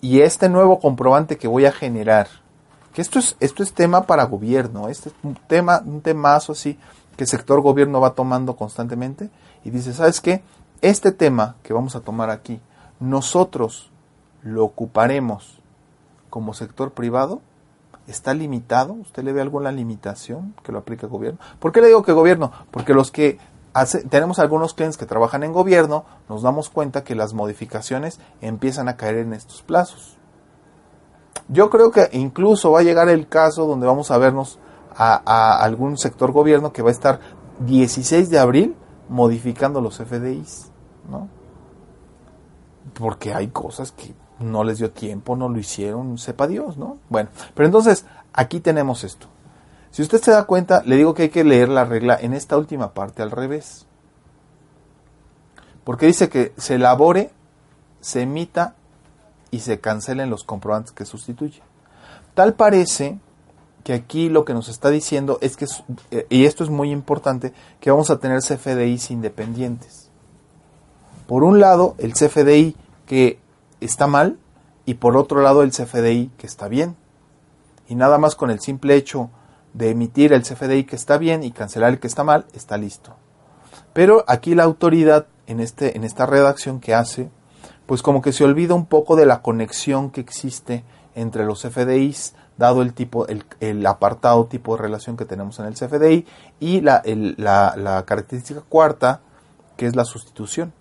y 0.00 0.20
este 0.20 0.48
nuevo 0.48 0.80
comprobante 0.80 1.38
que 1.38 1.48
voy 1.48 1.64
a 1.66 1.72
generar, 1.72 2.26
que 2.92 3.02
esto 3.02 3.18
es, 3.18 3.36
esto 3.40 3.62
es 3.62 3.72
tema 3.72 4.06
para 4.06 4.24
gobierno, 4.24 4.88
este 4.88 5.08
es 5.10 5.14
un 5.22 5.34
tema, 5.34 5.82
un 5.84 6.00
temazo 6.00 6.52
así 6.52 6.78
que 7.16 7.24
el 7.24 7.28
sector 7.28 7.60
gobierno 7.60 8.00
va 8.00 8.14
tomando 8.14 8.56
constantemente 8.56 9.30
y 9.64 9.70
dice, 9.70 9.92
¿sabes 9.92 10.20
qué? 10.20 10.42
Este 10.80 11.12
tema 11.12 11.56
que 11.62 11.72
vamos 11.72 11.94
a 11.96 12.00
tomar 12.00 12.30
aquí, 12.30 12.60
nosotros 13.00 13.90
lo 14.42 14.64
ocuparemos 14.64 15.60
como 16.30 16.54
sector 16.54 16.92
privado, 16.92 17.40
está 18.06 18.34
limitado, 18.34 18.94
¿usted 18.94 19.22
le 19.22 19.32
ve 19.32 19.44
la 19.44 19.72
limitación 19.72 20.54
que 20.62 20.72
lo 20.72 20.78
aplica 20.78 21.06
el 21.06 21.12
gobierno? 21.12 21.38
¿Por 21.60 21.72
qué 21.72 21.80
le 21.80 21.88
digo 21.88 22.02
que 22.02 22.12
gobierno? 22.12 22.52
Porque 22.70 22.94
los 22.94 23.10
que 23.10 23.38
hace, 23.74 24.02
tenemos 24.04 24.38
algunos 24.38 24.74
clientes 24.74 24.96
que 24.96 25.06
trabajan 25.06 25.42
en 25.44 25.52
gobierno, 25.52 26.04
nos 26.28 26.42
damos 26.42 26.70
cuenta 26.70 27.04
que 27.04 27.14
las 27.14 27.34
modificaciones 27.34 28.18
empiezan 28.40 28.88
a 28.88 28.96
caer 28.96 29.18
en 29.18 29.32
estos 29.32 29.62
plazos. 29.62 30.16
Yo 31.52 31.68
creo 31.68 31.90
que 31.90 32.08
incluso 32.12 32.72
va 32.72 32.80
a 32.80 32.82
llegar 32.82 33.10
el 33.10 33.28
caso 33.28 33.66
donde 33.66 33.86
vamos 33.86 34.10
a 34.10 34.16
vernos 34.16 34.58
a, 34.96 35.62
algún 35.62 35.98
sector 35.98 36.32
gobierno 36.32 36.72
que 36.72 36.80
va 36.80 36.88
a 36.88 36.92
estar 36.92 37.20
16 37.60 38.30
de 38.30 38.38
abril 38.38 38.74
modificando 39.10 39.82
los 39.82 39.98
FDIs, 39.98 40.70
¿no? 41.10 41.28
Porque 42.94 43.34
hay 43.34 43.48
cosas 43.48 43.92
que 43.92 44.14
no 44.40 44.64
les 44.64 44.78
dio 44.78 44.92
tiempo, 44.92 45.36
no 45.36 45.50
lo 45.50 45.58
hicieron, 45.58 46.16
sepa 46.16 46.46
Dios, 46.46 46.78
¿no? 46.78 46.96
Bueno, 47.10 47.28
pero 47.54 47.66
entonces 47.66 48.06
aquí 48.32 48.60
tenemos 48.60 49.04
esto. 49.04 49.26
Si 49.90 50.00
usted 50.00 50.22
se 50.22 50.30
da 50.30 50.44
cuenta, 50.44 50.82
le 50.86 50.96
digo 50.96 51.12
que 51.12 51.24
hay 51.24 51.28
que 51.28 51.44
leer 51.44 51.68
la 51.68 51.84
regla 51.84 52.16
en 52.18 52.32
esta 52.32 52.56
última 52.56 52.94
parte 52.94 53.22
al 53.22 53.30
revés. 53.30 53.86
Porque 55.84 56.06
dice 56.06 56.30
que 56.30 56.54
se 56.56 56.76
elabore, 56.76 57.30
se 58.00 58.22
emita 58.22 58.74
y 59.52 59.60
se 59.60 59.78
cancelen 59.78 60.30
los 60.30 60.42
comprobantes 60.42 60.90
que 60.90 61.04
sustituye. 61.04 61.62
Tal 62.34 62.54
parece 62.54 63.20
que 63.84 63.92
aquí 63.92 64.28
lo 64.28 64.44
que 64.44 64.54
nos 64.54 64.68
está 64.68 64.90
diciendo 64.90 65.38
es 65.40 65.56
que, 65.56 65.66
y 66.28 66.46
esto 66.46 66.64
es 66.64 66.70
muy 66.70 66.90
importante, 66.90 67.52
que 67.78 67.90
vamos 67.90 68.10
a 68.10 68.18
tener 68.18 68.40
CFDIs 68.40 69.12
independientes. 69.12 70.10
Por 71.28 71.44
un 71.44 71.60
lado, 71.60 71.94
el 71.98 72.14
CFDI 72.14 72.76
que 73.06 73.38
está 73.80 74.06
mal 74.06 74.38
y 74.86 74.94
por 74.94 75.16
otro 75.16 75.42
lado 75.42 75.62
el 75.62 75.70
CFDI 75.70 76.30
que 76.38 76.46
está 76.46 76.68
bien. 76.68 76.96
Y 77.88 77.94
nada 77.94 78.18
más 78.18 78.34
con 78.34 78.50
el 78.50 78.60
simple 78.60 78.94
hecho 78.96 79.30
de 79.74 79.90
emitir 79.90 80.32
el 80.32 80.42
CFDI 80.42 80.84
que 80.84 80.96
está 80.96 81.18
bien 81.18 81.42
y 81.42 81.52
cancelar 81.52 81.92
el 81.92 82.00
que 82.00 82.06
está 82.06 82.24
mal, 82.24 82.46
está 82.54 82.76
listo. 82.78 83.16
Pero 83.92 84.24
aquí 84.26 84.54
la 84.54 84.64
autoridad 84.64 85.26
en, 85.46 85.60
este, 85.60 85.96
en 85.96 86.04
esta 86.04 86.26
redacción 86.26 86.80
que 86.80 86.94
hace, 86.94 87.30
pues 87.86 88.02
como 88.02 88.22
que 88.22 88.32
se 88.32 88.44
olvida 88.44 88.74
un 88.74 88.86
poco 88.86 89.16
de 89.16 89.26
la 89.26 89.42
conexión 89.42 90.10
que 90.10 90.20
existe 90.20 90.84
entre 91.14 91.44
los 91.44 91.62
CFDIs, 91.62 92.34
dado 92.56 92.82
el 92.82 92.94
tipo, 92.94 93.26
el, 93.28 93.86
apartado 93.86 94.46
tipo 94.46 94.76
de 94.76 94.82
relación 94.82 95.16
que 95.16 95.24
tenemos 95.24 95.58
en 95.58 95.66
el 95.66 95.74
CFDI, 95.74 96.26
y 96.60 96.80
la, 96.80 97.02
la, 97.04 97.74
la 97.76 98.04
característica 98.04 98.62
cuarta, 98.68 99.20
que 99.76 99.86
es 99.86 99.96
la 99.96 100.04
sustitución. 100.04 100.72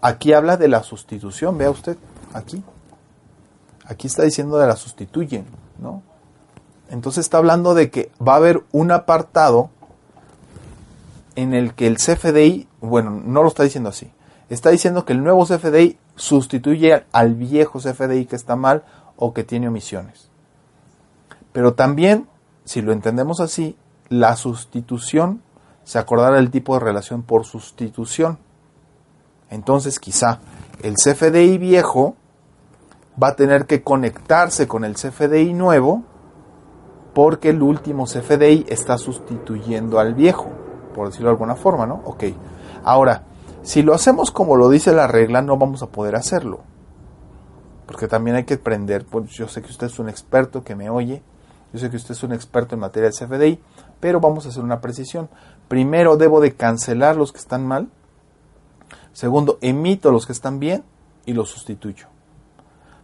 aquí 0.00 0.32
habla 0.32 0.56
de 0.56 0.68
la 0.68 0.82
sustitución, 0.82 1.58
vea 1.58 1.70
usted, 1.70 1.96
aquí. 2.32 2.62
Aquí 3.86 4.06
está 4.06 4.22
diciendo 4.22 4.56
de 4.56 4.66
la 4.66 4.76
sustituyen, 4.76 5.46
¿no? 5.78 6.02
Entonces 6.90 7.24
está 7.24 7.38
hablando 7.38 7.74
de 7.74 7.90
que 7.90 8.10
va 8.26 8.34
a 8.34 8.36
haber 8.36 8.62
un 8.72 8.90
apartado 8.90 9.70
en 11.34 11.54
el 11.54 11.74
que 11.74 11.86
el 11.86 11.96
CFDI, 11.96 12.68
bueno, 12.80 13.10
no 13.10 13.42
lo 13.42 13.48
está 13.48 13.62
diciendo 13.62 13.90
así, 13.90 14.10
está 14.48 14.70
diciendo 14.70 15.04
que 15.04 15.12
el 15.12 15.22
nuevo 15.22 15.44
CFDI 15.44 15.98
sustituye 16.16 17.04
al 17.12 17.34
viejo 17.34 17.78
CFDI 17.78 18.26
que 18.26 18.36
está 18.36 18.56
mal 18.56 18.84
o 19.16 19.32
que 19.32 19.44
tiene 19.44 19.68
omisiones. 19.68 20.30
Pero 21.52 21.74
también, 21.74 22.28
si 22.64 22.82
lo 22.82 22.92
entendemos 22.92 23.40
así, 23.40 23.76
la 24.08 24.36
sustitución 24.36 25.42
se 25.84 25.98
acordará 25.98 26.38
el 26.38 26.50
tipo 26.50 26.74
de 26.74 26.80
relación 26.80 27.22
por 27.22 27.44
sustitución. 27.44 28.38
Entonces, 29.50 29.98
quizá 30.00 30.40
el 30.82 30.94
CFDI 30.94 31.58
viejo 31.58 32.16
va 33.22 33.28
a 33.28 33.36
tener 33.36 33.66
que 33.66 33.82
conectarse 33.82 34.66
con 34.66 34.84
el 34.84 34.94
CFDI 34.94 35.52
nuevo 35.52 36.02
porque 37.14 37.50
el 37.50 37.62
último 37.62 38.06
CFDI 38.06 38.66
está 38.68 38.98
sustituyendo 38.98 40.00
al 40.00 40.14
viejo, 40.14 40.50
por 40.94 41.08
decirlo 41.08 41.28
de 41.28 41.34
alguna 41.34 41.54
forma, 41.54 41.86
¿no? 41.86 42.00
Ok. 42.04 42.24
Ahora, 42.82 43.22
si 43.64 43.82
lo 43.82 43.94
hacemos 43.94 44.30
como 44.30 44.56
lo 44.56 44.68
dice 44.68 44.92
la 44.92 45.06
regla, 45.06 45.40
no 45.40 45.56
vamos 45.56 45.82
a 45.82 45.86
poder 45.86 46.16
hacerlo. 46.16 46.60
Porque 47.86 48.08
también 48.08 48.36
hay 48.36 48.44
que 48.44 48.54
aprender, 48.54 49.06
pues 49.06 49.30
yo 49.30 49.48
sé 49.48 49.62
que 49.62 49.70
usted 49.70 49.86
es 49.86 49.98
un 49.98 50.08
experto 50.08 50.62
que 50.62 50.74
me 50.74 50.90
oye, 50.90 51.22
yo 51.72 51.80
sé 51.80 51.90
que 51.90 51.96
usted 51.96 52.12
es 52.12 52.22
un 52.22 52.32
experto 52.32 52.74
en 52.74 52.80
materia 52.80 53.10
de 53.10 53.26
CFDI, 53.26 53.60
pero 54.00 54.20
vamos 54.20 54.44
a 54.44 54.50
hacer 54.50 54.62
una 54.62 54.80
precisión. 54.80 55.30
Primero 55.66 56.16
debo 56.16 56.40
de 56.40 56.54
cancelar 56.54 57.16
los 57.16 57.32
que 57.32 57.38
están 57.38 57.66
mal. 57.66 57.88
Segundo, 59.12 59.58
emito 59.62 60.12
los 60.12 60.26
que 60.26 60.32
están 60.32 60.60
bien 60.60 60.84
y 61.24 61.32
los 61.32 61.48
sustituyo. 61.48 62.06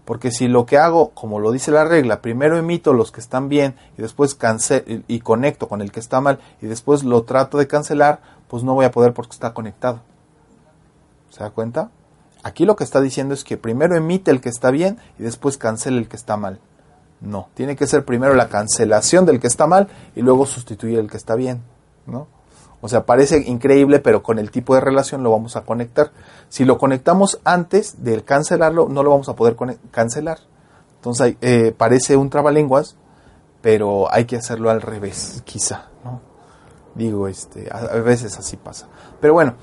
Porque 0.05 0.31
si 0.31 0.47
lo 0.47 0.67
que 0.67 0.77
hago, 0.77 1.11
como 1.11 1.41
lo 1.41 1.53
dice 1.53 1.71
la 1.71 1.85
regla, 1.85 2.21
primero 2.21 2.59
emito 2.59 2.93
los 2.93 3.13
que 3.13 3.21
están 3.21 3.49
bien 3.49 3.77
y 3.97 4.03
después 4.03 4.35
cancelo 4.35 5.03
y 5.09 5.21
conecto 5.21 5.69
con 5.69 5.81
el 5.81 5.91
que 5.91 6.01
está 6.01 6.21
mal 6.21 6.39
y 6.61 6.67
después 6.67 7.03
lo 7.03 7.23
trato 7.23 7.59
de 7.59 7.67
cancelar, 7.67 8.21
pues 8.49 8.63
no 8.63 8.75
voy 8.75 8.85
a 8.85 8.91
poder 8.91 9.15
porque 9.15 9.33
está 9.33 9.55
conectado. 9.55 10.01
¿Se 11.31 11.43
da 11.43 11.51
cuenta? 11.51 11.91
Aquí 12.43 12.65
lo 12.65 12.77
que 12.77 12.85
está 12.85 13.01
diciendo 13.01 13.35
es 13.35 13.45
que 13.45 13.57
primero 13.57 13.97
emite 13.97 14.31
el 14.31 14.41
que 14.41 14.49
está 14.49 14.71
bien 14.71 14.99
y 15.19 15.23
después 15.23 15.59
cancela 15.59 15.99
el 15.99 16.09
que 16.09 16.17
está 16.17 16.37
mal. 16.37 16.61
No, 17.21 17.49
tiene 17.55 17.77
que 17.77 17.87
ser 17.87 18.05
primero 18.05 18.35
la 18.35 18.49
cancelación 18.49 19.27
del 19.27 19.41
que 19.41 19.47
está 19.47 19.67
mal 19.67 19.89
y 20.17 20.23
luego 20.23 20.47
sustituir 20.47 20.99
el 20.99 21.11
que 21.11 21.19
está 21.19 21.35
bien, 21.35 21.63
¿no? 22.07 22.29
O 22.83 22.89
sea, 22.89 23.05
parece 23.05 23.43
increíble, 23.47 23.99
pero 23.99 24.23
con 24.23 24.39
el 24.39 24.51
tipo 24.51 24.75
de 24.75 24.81
relación 24.81 25.23
lo 25.23 25.31
vamos 25.31 25.57
a 25.57 25.63
conectar. 25.63 26.13
Si 26.49 26.65
lo 26.65 26.79
conectamos 26.79 27.41
antes 27.45 28.03
de 28.03 28.23
cancelarlo, 28.25 28.89
no 28.89 29.03
lo 29.03 29.11
vamos 29.11 29.29
a 29.29 29.37
poder 29.37 29.57
cancelar. 29.91 30.39
Entonces, 30.97 31.37
eh, 31.43 31.75
parece 31.77 32.17
un 32.17 32.31
trabalenguas, 32.31 32.97
pero 33.61 34.11
hay 34.11 34.25
que 34.25 34.37
hacerlo 34.37 34.71
al 34.71 34.81
revés, 34.81 35.43
quizá, 35.45 35.89
¿no? 36.05 36.23
Digo, 36.95 37.29
este, 37.29 37.69
a, 37.71 37.97
veces 38.01 38.39
así 38.39 38.57
pasa. 38.57 38.89
Pero 39.21 39.35
bueno, 39.35 39.55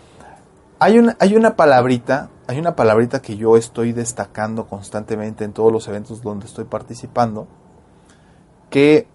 hay 0.79 0.99
una, 0.99 1.17
hay 1.19 1.35
una 1.35 1.55
palabrita, 1.55 2.29
hay 2.47 2.59
una 2.59 2.75
palabrita 2.75 3.21
que 3.21 3.37
yo 3.37 3.57
estoy 3.57 3.93
destacando 3.93 4.67
constantemente 4.67 5.43
en 5.43 5.53
todos 5.53 5.71
los 5.71 5.87
eventos 5.87 6.21
donde 6.21 6.45
estoy 6.45 6.65
participando, 6.65 7.47
que 8.69 9.07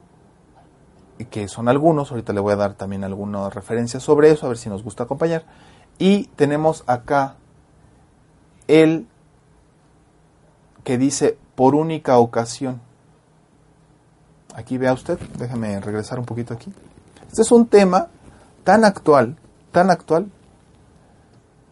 que 1.30 1.48
son 1.48 1.68
algunos, 1.68 2.10
ahorita 2.10 2.32
le 2.32 2.40
voy 2.40 2.52
a 2.52 2.56
dar 2.56 2.74
también 2.74 3.04
algunas 3.04 3.54
referencias 3.54 4.02
sobre 4.02 4.30
eso, 4.30 4.46
a 4.46 4.48
ver 4.48 4.58
si 4.58 4.68
nos 4.68 4.82
gusta 4.82 5.04
acompañar. 5.04 5.44
Y 5.98 6.24
tenemos 6.36 6.84
acá 6.86 7.36
el 8.66 9.06
que 10.84 10.98
dice 10.98 11.38
por 11.54 11.74
única 11.74 12.18
ocasión. 12.18 12.80
Aquí 14.54 14.78
vea 14.78 14.92
usted, 14.92 15.18
déjame 15.38 15.80
regresar 15.80 16.18
un 16.18 16.24
poquito 16.24 16.54
aquí. 16.54 16.72
Este 17.28 17.42
es 17.42 17.52
un 17.52 17.66
tema 17.66 18.08
tan 18.64 18.84
actual, 18.84 19.36
tan 19.70 19.90
actual, 19.90 20.30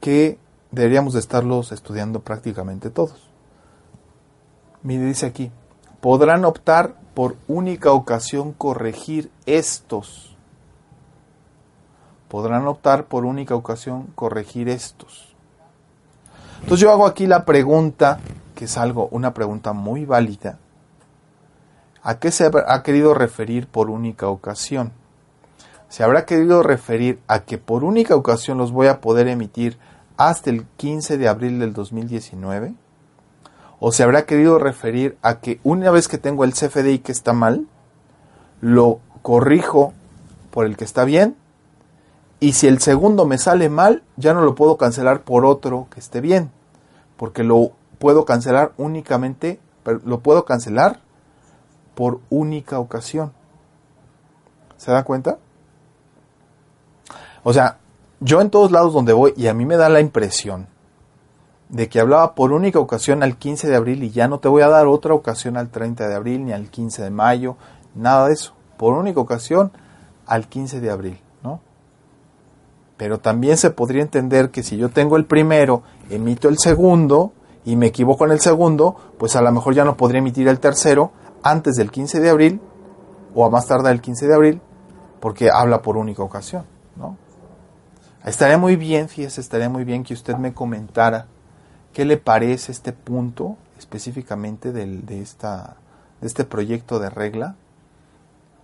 que 0.00 0.38
deberíamos 0.70 1.14
de 1.14 1.20
estarlos 1.20 1.72
estudiando 1.72 2.20
prácticamente 2.20 2.90
todos. 2.90 3.30
Mire, 4.82 5.04
dice 5.04 5.26
aquí, 5.26 5.52
podrán 6.00 6.44
optar 6.44 6.94
por 7.14 7.36
única 7.48 7.92
ocasión 7.92 8.52
corregir 8.52 9.30
estos. 9.46 10.36
Podrán 12.28 12.66
optar 12.66 13.04
por 13.04 13.24
única 13.24 13.54
ocasión 13.54 14.06
corregir 14.14 14.68
estos. 14.68 15.34
Entonces 16.62 16.80
yo 16.80 16.90
hago 16.90 17.06
aquí 17.06 17.26
la 17.26 17.44
pregunta, 17.44 18.20
que 18.54 18.66
es 18.66 18.78
algo, 18.78 19.08
una 19.10 19.34
pregunta 19.34 19.72
muy 19.72 20.04
válida. 20.04 20.58
¿A 22.02 22.18
qué 22.18 22.30
se 22.30 22.50
ha 22.66 22.82
querido 22.82 23.12
referir 23.12 23.66
por 23.66 23.90
única 23.90 24.28
ocasión? 24.28 24.92
¿Se 25.88 26.04
habrá 26.04 26.24
querido 26.24 26.62
referir 26.62 27.18
a 27.26 27.40
que 27.40 27.58
por 27.58 27.82
única 27.82 28.14
ocasión 28.14 28.58
los 28.58 28.72
voy 28.72 28.86
a 28.86 29.00
poder 29.00 29.26
emitir 29.26 29.76
hasta 30.28 30.50
el 30.50 30.66
15 30.76 31.18
de 31.18 31.28
abril 31.28 31.58
del 31.58 31.72
2019? 31.72 32.74
o 33.80 33.92
se 33.92 34.02
habrá 34.02 34.26
querido 34.26 34.58
referir 34.58 35.16
a 35.22 35.40
que 35.40 35.58
una 35.64 35.90
vez 35.90 36.06
que 36.06 36.18
tengo 36.18 36.44
el 36.44 36.52
CFDI 36.52 36.98
que 36.98 37.12
está 37.12 37.32
mal, 37.32 37.66
lo 38.60 39.00
corrijo 39.22 39.94
por 40.50 40.66
el 40.66 40.76
que 40.76 40.84
está 40.84 41.04
bien, 41.04 41.34
y 42.40 42.52
si 42.52 42.68
el 42.68 42.80
segundo 42.80 43.26
me 43.26 43.38
sale 43.38 43.68
mal, 43.70 44.02
ya 44.16 44.34
no 44.34 44.42
lo 44.42 44.54
puedo 44.54 44.76
cancelar 44.76 45.22
por 45.22 45.46
otro 45.46 45.88
que 45.90 46.00
esté 46.00 46.20
bien, 46.20 46.50
porque 47.16 47.42
lo 47.42 47.72
puedo 47.98 48.26
cancelar 48.26 48.72
únicamente, 48.76 49.60
lo 50.04 50.20
puedo 50.20 50.44
cancelar 50.44 51.00
por 51.94 52.20
única 52.28 52.78
ocasión. 52.78 53.32
¿Se 54.76 54.90
da 54.90 55.04
cuenta? 55.04 55.38
O 57.42 57.52
sea, 57.52 57.78
yo 58.20 58.40
en 58.40 58.50
todos 58.50 58.70
lados 58.70 58.92
donde 58.92 59.12
voy, 59.12 59.34
y 59.36 59.46
a 59.48 59.54
mí 59.54 59.64
me 59.64 59.76
da 59.76 59.88
la 59.88 60.00
impresión 60.00 60.68
de 61.70 61.88
que 61.88 62.00
hablaba 62.00 62.34
por 62.34 62.52
única 62.52 62.78
ocasión 62.78 63.22
al 63.22 63.36
15 63.36 63.68
de 63.68 63.76
abril 63.76 64.02
y 64.02 64.10
ya 64.10 64.28
no 64.28 64.40
te 64.40 64.48
voy 64.48 64.62
a 64.62 64.68
dar 64.68 64.86
otra 64.86 65.14
ocasión 65.14 65.56
al 65.56 65.70
30 65.70 66.08
de 66.08 66.14
abril 66.14 66.44
ni 66.44 66.52
al 66.52 66.68
15 66.68 67.02
de 67.02 67.10
mayo, 67.10 67.56
nada 67.94 68.26
de 68.26 68.34
eso. 68.34 68.54
Por 68.76 68.94
única 68.94 69.20
ocasión 69.20 69.70
al 70.26 70.48
15 70.48 70.80
de 70.80 70.90
abril, 70.90 71.20
¿no? 71.42 71.60
Pero 72.96 73.20
también 73.20 73.56
se 73.56 73.70
podría 73.70 74.02
entender 74.02 74.50
que 74.50 74.62
si 74.62 74.76
yo 74.76 74.90
tengo 74.90 75.16
el 75.16 75.26
primero, 75.26 75.82
emito 76.10 76.48
el 76.48 76.58
segundo 76.58 77.32
y 77.64 77.76
me 77.76 77.86
equivoco 77.86 78.26
en 78.26 78.32
el 78.32 78.40
segundo, 78.40 78.96
pues 79.18 79.36
a 79.36 79.42
lo 79.42 79.52
mejor 79.52 79.74
ya 79.74 79.84
no 79.84 79.96
podría 79.96 80.18
emitir 80.18 80.48
el 80.48 80.58
tercero 80.58 81.12
antes 81.42 81.76
del 81.76 81.90
15 81.90 82.20
de 82.20 82.30
abril 82.30 82.60
o 83.34 83.44
a 83.44 83.50
más 83.50 83.66
tardar 83.66 83.92
el 83.92 84.00
15 84.00 84.26
de 84.26 84.34
abril 84.34 84.60
porque 85.20 85.50
habla 85.52 85.82
por 85.82 85.96
única 85.96 86.22
ocasión, 86.22 86.64
¿no? 86.96 87.16
Estaría 88.24 88.58
muy 88.58 88.76
bien, 88.76 89.08
fíjese, 89.08 89.40
estaría 89.40 89.68
muy 89.68 89.84
bien 89.84 90.04
que 90.04 90.14
usted 90.14 90.36
me 90.36 90.52
comentara 90.52 91.26
¿Qué 91.92 92.04
le 92.04 92.16
parece 92.16 92.70
este 92.70 92.92
punto 92.92 93.56
específicamente 93.78 94.72
del, 94.72 95.04
de, 95.06 95.20
esta, 95.22 95.76
de 96.20 96.26
este 96.26 96.44
proyecto 96.44 97.00
de 97.00 97.10
regla 97.10 97.56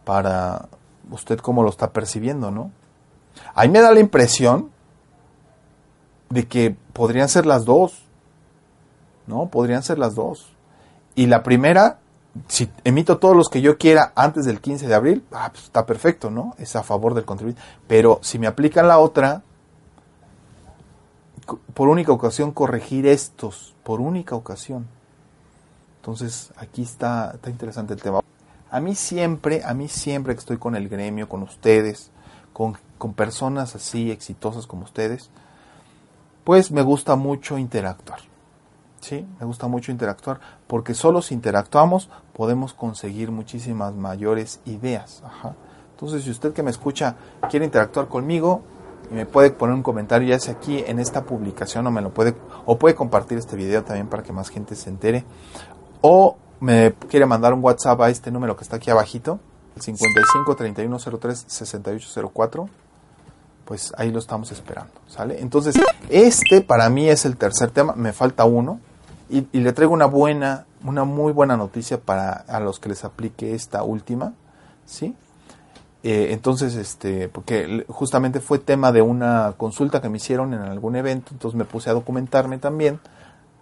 para 0.04 0.68
usted 1.10 1.38
cómo 1.38 1.62
lo 1.64 1.70
está 1.70 1.92
percibiendo, 1.92 2.50
¿no? 2.50 2.70
A 3.54 3.62
mí 3.62 3.68
me 3.68 3.80
da 3.80 3.92
la 3.92 4.00
impresión 4.00 4.70
de 6.30 6.46
que 6.46 6.76
podrían 6.92 7.28
ser 7.28 7.46
las 7.46 7.64
dos, 7.64 8.04
¿no? 9.26 9.48
Podrían 9.48 9.82
ser 9.82 9.98
las 9.98 10.14
dos. 10.14 10.52
Y 11.16 11.26
la 11.26 11.42
primera, 11.42 11.98
si 12.48 12.70
emito 12.84 13.18
todos 13.18 13.36
los 13.36 13.48
que 13.48 13.60
yo 13.60 13.78
quiera 13.78 14.12
antes 14.14 14.44
del 14.44 14.60
15 14.60 14.88
de 14.88 14.94
abril, 14.94 15.24
ah, 15.32 15.50
pues 15.52 15.64
está 15.64 15.86
perfecto, 15.86 16.30
¿no? 16.30 16.54
Es 16.58 16.76
a 16.76 16.82
favor 16.82 17.14
del 17.14 17.24
contribuyente. 17.24 17.62
Pero 17.86 18.18
si 18.22 18.38
me 18.38 18.46
aplican 18.46 18.88
la 18.88 18.98
otra, 18.98 19.42
por 21.74 21.88
única 21.88 22.12
ocasión 22.12 22.52
corregir 22.52 23.06
estos, 23.06 23.74
por 23.82 24.00
única 24.00 24.34
ocasión. 24.34 24.86
Entonces, 26.00 26.52
aquí 26.56 26.82
está, 26.82 27.32
está 27.34 27.50
interesante 27.50 27.94
el 27.94 28.02
tema. 28.02 28.20
A 28.70 28.80
mí 28.80 28.94
siempre, 28.94 29.62
a 29.64 29.74
mí 29.74 29.88
siempre 29.88 30.34
que 30.34 30.40
estoy 30.40 30.58
con 30.58 30.76
el 30.76 30.88
gremio, 30.88 31.28
con 31.28 31.42
ustedes, 31.42 32.10
con, 32.52 32.76
con 32.98 33.14
personas 33.14 33.74
así 33.74 34.10
exitosas 34.10 34.66
como 34.66 34.84
ustedes, 34.84 35.30
pues 36.44 36.70
me 36.70 36.82
gusta 36.82 37.16
mucho 37.16 37.58
interactuar. 37.58 38.20
¿Sí? 39.00 39.26
Me 39.38 39.46
gusta 39.46 39.68
mucho 39.68 39.92
interactuar 39.92 40.40
porque 40.66 40.94
solo 40.94 41.22
si 41.22 41.34
interactuamos 41.34 42.08
podemos 42.36 42.74
conseguir 42.74 43.30
muchísimas 43.30 43.94
mayores 43.94 44.60
ideas. 44.66 45.22
Entonces, 45.92 46.24
si 46.24 46.30
usted 46.30 46.52
que 46.52 46.62
me 46.62 46.70
escucha 46.70 47.16
quiere 47.48 47.64
interactuar 47.64 48.08
conmigo, 48.08 48.62
y 49.10 49.14
me 49.14 49.24
puede 49.24 49.50
poner 49.50 49.74
un 49.74 49.82
comentario 49.82 50.28
ya 50.28 50.38
sea 50.38 50.54
aquí 50.54 50.82
en 50.86 50.98
esta 50.98 51.24
publicación 51.24 51.86
o 51.86 51.90
me 51.90 52.02
lo 52.02 52.12
puede 52.12 52.34
o 52.66 52.76
puede 52.76 52.94
compartir 52.94 53.38
este 53.38 53.56
video 53.56 53.84
también 53.84 54.08
para 54.08 54.22
que 54.22 54.32
más 54.32 54.48
gente 54.48 54.74
se 54.74 54.90
entere 54.90 55.24
o 56.00 56.36
me 56.58 56.92
quiere 57.08 57.24
mandar 57.24 57.54
un 57.54 57.62
WhatsApp 57.62 58.00
a 58.00 58.10
este 58.10 58.32
número 58.32 58.56
que 58.56 58.64
está 58.64 58.76
aquí 58.76 58.90
abajito 58.90 59.38
el 59.76 59.82
55 59.82 60.56
3103 60.56 61.44
6804 61.46 62.68
pues 63.64 63.92
ahí 63.96 64.10
lo 64.12 64.20
estamos 64.20 64.52
esperando, 64.52 64.92
¿sale? 65.08 65.40
Entonces, 65.40 65.74
este 66.08 66.60
para 66.60 66.88
mí 66.88 67.08
es 67.08 67.24
el 67.24 67.36
tercer 67.36 67.72
tema, 67.72 67.94
me 67.96 68.12
falta 68.12 68.44
uno, 68.44 68.78
y, 69.28 69.42
le 69.52 69.72
traigo 69.72 69.92
una 69.92 70.06
buena, 70.06 70.66
una 70.86 71.04
muy 71.04 71.32
buena 71.32 71.56
noticia 71.56 72.00
para 72.00 72.32
a 72.32 72.60
los 72.60 72.78
que 72.78 72.88
les 72.88 73.04
aplique 73.04 73.54
esta 73.54 73.82
última, 73.82 74.34
¿sí? 74.84 75.14
Eh, 76.02 76.28
entonces, 76.30 76.76
este, 76.76 77.28
porque 77.28 77.84
justamente 77.88 78.40
fue 78.40 78.58
tema 78.58 78.92
de 78.92 79.02
una 79.02 79.54
consulta 79.56 80.00
que 80.00 80.08
me 80.08 80.18
hicieron 80.18 80.54
en 80.54 80.60
algún 80.60 80.94
evento, 80.94 81.30
entonces 81.32 81.58
me 81.58 81.64
puse 81.64 81.90
a 81.90 81.94
documentarme 81.94 82.58
también, 82.58 83.00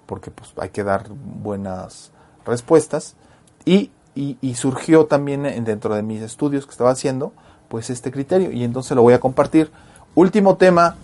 porque 0.05 0.31
pues 0.31 0.53
hay 0.59 0.69
que 0.69 0.85
dar 0.85 1.09
buenas 1.09 2.13
respuestas, 2.45 3.17
y, 3.65 3.91
y, 4.15 4.37
y 4.43 4.55
surgió 4.57 5.07
también 5.07 5.43
dentro 5.65 5.95
de 5.95 6.03
mis 6.03 6.21
estudios 6.21 6.67
que 6.67 6.73
estaba 6.73 6.91
haciendo, 6.91 7.33
pues 7.69 7.89
este 7.89 8.11
criterio, 8.11 8.53
y 8.53 8.63
entonces 8.63 8.95
lo 8.95 9.03
voy 9.03 9.15
a 9.15 9.21
compartir. 9.21 9.71
Último 10.15 10.57
tema, 10.57 10.97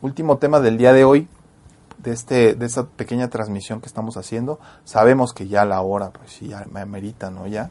último 0.00 0.38
tema 0.38 0.60
del 0.60 0.78
día 0.78 0.92
de 0.92 1.04
hoy, 1.04 1.28
de, 2.06 2.12
este, 2.12 2.54
de 2.54 2.66
esta 2.66 2.84
pequeña 2.86 3.28
transmisión 3.28 3.80
que 3.80 3.86
estamos 3.86 4.16
haciendo. 4.16 4.60
Sabemos 4.84 5.34
que 5.34 5.48
ya 5.48 5.64
la 5.64 5.80
hora, 5.80 6.10
pues 6.10 6.30
sí, 6.30 6.48
ya 6.48 6.64
me 6.70 6.80
amerita, 6.80 7.30
¿no? 7.30 7.48
Ya, 7.48 7.70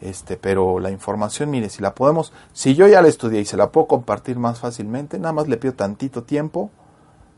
este, 0.00 0.36
pero 0.36 0.80
la 0.80 0.90
información, 0.90 1.50
mire, 1.50 1.68
si 1.68 1.82
la 1.82 1.94
podemos, 1.94 2.32
si 2.52 2.74
yo 2.74 2.88
ya 2.88 3.00
la 3.00 3.06
estudié 3.06 3.40
y 3.40 3.44
se 3.44 3.56
la 3.56 3.70
puedo 3.70 3.86
compartir 3.86 4.38
más 4.40 4.58
fácilmente, 4.58 5.20
nada 5.20 5.32
más 5.32 5.46
le 5.46 5.56
pido 5.56 5.74
tantito 5.74 6.24
tiempo 6.24 6.70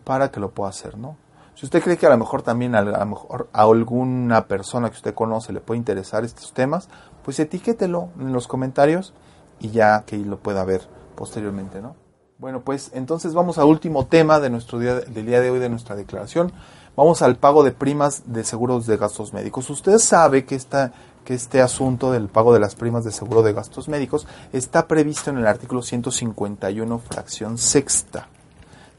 para 0.05 0.31
que 0.31 0.41
lo 0.41 0.51
pueda 0.53 0.71
hacer, 0.71 0.97
¿no? 0.97 1.19
Si 1.55 1.67
usted 1.67 1.83
cree 1.83 1.99
que 1.99 2.07
a 2.07 2.11
lo 2.11 2.17
mejor 2.17 2.41
también 2.41 2.75
a, 2.75 2.81
lo 2.81 3.05
mejor 3.05 3.51
a 3.53 3.63
alguna 3.63 4.47
persona 4.47 4.89
que 4.89 4.97
usted 4.97 5.15
conoce 5.15 5.53
le 5.53 5.61
puede 5.61 5.77
interesar 5.77 6.25
estos 6.25 6.55
temas, 6.55 6.89
pues 7.25 7.39
etiquételo 7.41 8.09
en 8.19 8.33
los 8.33 8.49
comentarios 8.49 9.13
y 9.61 9.69
ya 9.69 10.05
que 10.07 10.17
lo 10.17 10.39
pueda 10.39 10.65
ver 10.65 10.89
posteriormente, 11.15 11.83
¿no? 11.83 12.08
Bueno, 12.39 12.61
pues 12.61 12.93
entonces 12.95 13.35
vamos 13.35 13.59
al 13.59 13.65
último 13.65 14.07
tema 14.07 14.39
de 14.39 14.49
nuestro 14.49 14.79
día, 14.79 14.95
del 14.95 15.27
día 15.27 15.41
de 15.41 15.51
hoy 15.51 15.59
de 15.59 15.69
nuestra 15.69 15.97
declaración. 15.97 16.53
Vamos 16.95 17.21
al 17.21 17.35
pago 17.35 17.65
de 17.65 17.73
primas 17.73 18.23
de 18.27 18.45
seguros 18.45 18.87
de 18.87 18.97
gastos 18.97 19.33
médicos. 19.33 19.69
Usted 19.71 19.99
sabe 19.99 20.45
que, 20.45 20.55
esta, 20.55 20.93
que 21.25 21.35
este 21.35 21.61
asunto 21.61 22.13
del 22.13 22.29
pago 22.29 22.55
de 22.55 22.61
las 22.61 22.77
primas 22.77 23.03
de 23.05 23.11
seguro 23.11 23.43
de 23.43 23.55
gastos 23.55 23.89
médicos 23.89 24.29
está 24.53 24.87
previsto 24.87 25.31
en 25.31 25.39
el 25.39 25.49
artículo 25.49 25.83
151, 25.83 26.99
fracción 27.01 27.59
sexta. 27.59 28.29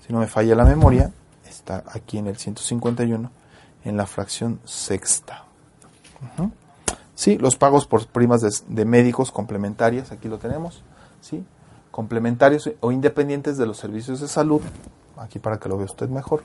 Si 0.05 0.11
no 0.11 0.19
me 0.19 0.27
falla 0.27 0.53
la 0.53 0.65
memoria, 0.65 1.13
está 1.47 1.85
aquí 1.93 2.17
en 2.17 2.27
el 2.27 2.35
151, 2.35 3.31
en 3.85 3.95
la 3.95 4.05
fracción 4.05 4.59
sexta. 4.65 5.45
Sí, 7.15 7.37
los 7.37 7.55
pagos 7.55 7.87
por 7.87 8.05
primas 8.07 8.41
de, 8.41 8.49
de 8.67 8.83
médicos 8.83 9.31
complementarias, 9.31 10.11
aquí 10.11 10.27
lo 10.27 10.39
tenemos. 10.39 10.83
Sí, 11.21 11.45
complementarios 11.99 12.71
o 12.79 12.93
independientes 12.93 13.57
de 13.57 13.65
los 13.65 13.75
servicios 13.75 14.21
de 14.21 14.29
salud, 14.29 14.61
aquí 15.17 15.37
para 15.37 15.59
que 15.59 15.67
lo 15.67 15.75
vea 15.75 15.83
usted 15.83 16.07
mejor, 16.07 16.43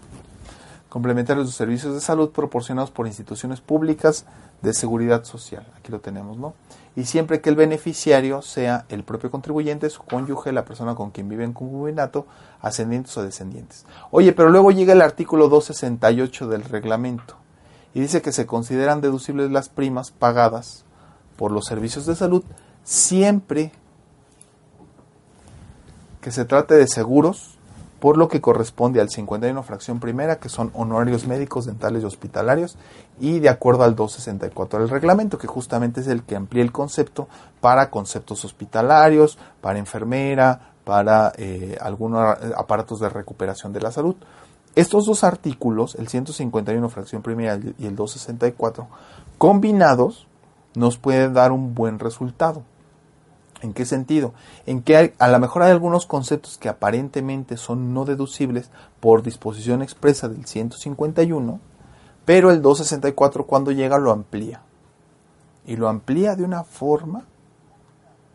complementarios 0.89 1.47
de 1.47 1.53
servicios 1.53 1.95
de 1.95 2.01
salud 2.01 2.31
proporcionados 2.31 2.91
por 2.91 3.07
instituciones 3.07 3.61
públicas 3.61 4.27
de 4.63 4.75
seguridad 4.75 5.23
social, 5.23 5.65
aquí 5.79 5.93
lo 5.93 6.01
tenemos, 6.01 6.39
¿no? 6.39 6.55
Y 6.97 7.05
siempre 7.05 7.41
que 7.41 7.51
el 7.51 7.55
beneficiario 7.55 8.43
sea 8.43 8.85
el 8.89 9.05
propio 9.05 9.31
contribuyente, 9.31 9.91
su 9.91 10.03
cónyuge, 10.03 10.51
la 10.51 10.65
persona 10.65 10.97
con 10.97 11.13
quien 11.13 11.29
vive 11.29 11.45
en 11.45 11.53
concubinato, 11.53 12.27
ascendientes 12.61 13.17
o 13.17 13.23
descendientes. 13.23 13.87
Oye, 14.11 14.33
pero 14.33 14.51
luego 14.51 14.73
llega 14.73 14.93
el 14.93 15.03
artículo 15.03 15.49
268 15.49 16.49
del 16.49 16.65
reglamento 16.65 17.37
y 17.95 18.01
dice 18.01 18.23
que 18.23 18.33
se 18.33 18.45
consideran 18.45 19.01
deducibles 19.01 19.53
las 19.53 19.69
primas 19.69 20.11
pagadas 20.11 20.85
por 21.37 21.53
los 21.53 21.67
servicios 21.67 22.07
de 22.07 22.17
salud 22.17 22.43
siempre 22.83 23.71
que 26.25 26.31
se 26.31 26.47
trate 26.47 26.75
de 26.75 26.89
seguros, 26.89 27.59
por 28.01 28.17
lo 28.17 28.29
que 28.29 28.41
corresponde 28.41 28.99
al 28.99 29.11
51 29.11 29.63
fracción 29.63 30.01
primera, 30.01 30.37
que 30.37 30.49
son 30.49 30.71
honorarios 30.73 31.27
médicos, 31.27 31.67
dentales 31.67 32.03
y 32.03 32.07
hospitalarios, 32.07 32.79
y 33.21 33.41
de 33.41 33.51
acuerdo 33.51 33.85
al 33.85 33.95
264 33.95 34.79
del 34.79 34.89
reglamento, 34.89 35.37
que 35.37 35.47
justamente 35.47 36.01
es 36.01 36.07
el 36.07 36.23
que 36.23 36.35
amplía 36.35 36.63
el 36.63 36.73
concepto 36.73 37.29
para 37.61 37.91
conceptos 37.91 38.43
hospitalarios, 38.47 39.37
para 39.61 39.79
enfermera, 39.79 40.73
para 40.85 41.35
eh, 41.37 41.77
algunos 41.79 42.39
aparatos 42.57 43.01
de 43.01 43.11
recuperación 43.11 43.75
de 43.75 43.83
la 43.83 43.93
salud. 43.93 44.17
Estos 44.75 45.05
dos 45.05 45.25
artículos, 45.25 45.95
el 45.97 46.09
151 46.09 46.89
fracción 46.89 47.21
primera 47.21 47.57
y 47.57 47.85
el 47.85 47.97
264, 47.97 48.87
combinados, 49.37 50.27
nos 50.75 50.97
pueden 50.97 51.35
dar 51.35 51.53
un 51.53 51.75
buen 51.75 51.99
resultado. 51.99 52.63
¿En 53.65 53.73
qué 53.73 53.87
sentido? 53.87 54.35
En 54.67 54.83
que 54.83 55.15
a 55.19 55.29
lo 55.29 55.39
mejor 55.39 55.63
hay 55.63 55.71
algunos 55.71 56.05
conceptos 56.05 56.59
que 56.59 56.69
aparentemente 56.69 57.57
son 57.57 57.95
no 57.95 58.05
deducibles 58.05 58.69
por 59.01 59.23
disposición 59.23 59.81
expresa 59.81 60.29
del 60.29 60.45
151, 60.45 61.61
pero 62.27 62.51
el 62.51 62.61
264 62.61 63.47
cuando 63.47 63.73
llega 63.73 63.97
lo 63.97 64.13
amplía. 64.13 64.61
Y 65.67 65.77
lo 65.77 65.89
amplía 65.89 66.37
de 66.37 66.45
una 66.45 66.63
forma, 66.63 67.25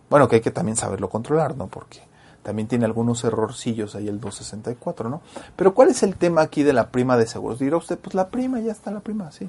bueno, 0.10 0.28
que 0.28 0.38
hay 0.38 0.42
que 0.42 0.50
también 0.50 0.76
saberlo 0.76 1.12
controlar, 1.12 1.56
¿no? 1.56 1.68
Porque 1.68 2.00
también 2.42 2.68
tiene 2.68 2.86
algunos 2.86 3.24
errorcillos 3.24 3.94
ahí 3.94 4.08
el 4.08 4.20
264, 4.20 5.10
¿no? 5.10 5.22
Pero 5.56 5.76
¿cuál 5.76 5.90
es 5.90 6.02
el 6.02 6.16
tema 6.16 6.42
aquí 6.42 6.64
de 6.64 6.74
la 6.74 6.90
prima 6.90 7.18
de 7.18 7.28
seguros? 7.28 7.60
Dirá 7.60 7.78
usted, 7.78 8.00
pues 8.00 8.16
la 8.16 8.30
prima, 8.30 8.60
ya 8.62 8.72
está 8.72 8.90
la 8.90 9.02
prima, 9.02 9.32
sí. 9.32 9.48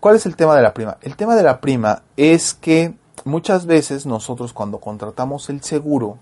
¿Cuál 0.00 0.16
es 0.16 0.24
el 0.24 0.34
tema 0.34 0.56
de 0.56 0.62
la 0.62 0.72
prima? 0.72 0.96
El 1.02 1.14
tema 1.14 1.36
de 1.36 1.42
la 1.42 1.60
prima 1.60 2.04
es 2.16 2.54
que 2.54 2.94
muchas 3.24 3.66
veces 3.66 4.06
nosotros 4.06 4.52
cuando 4.52 4.78
contratamos 4.78 5.50
el 5.50 5.62
seguro, 5.62 6.18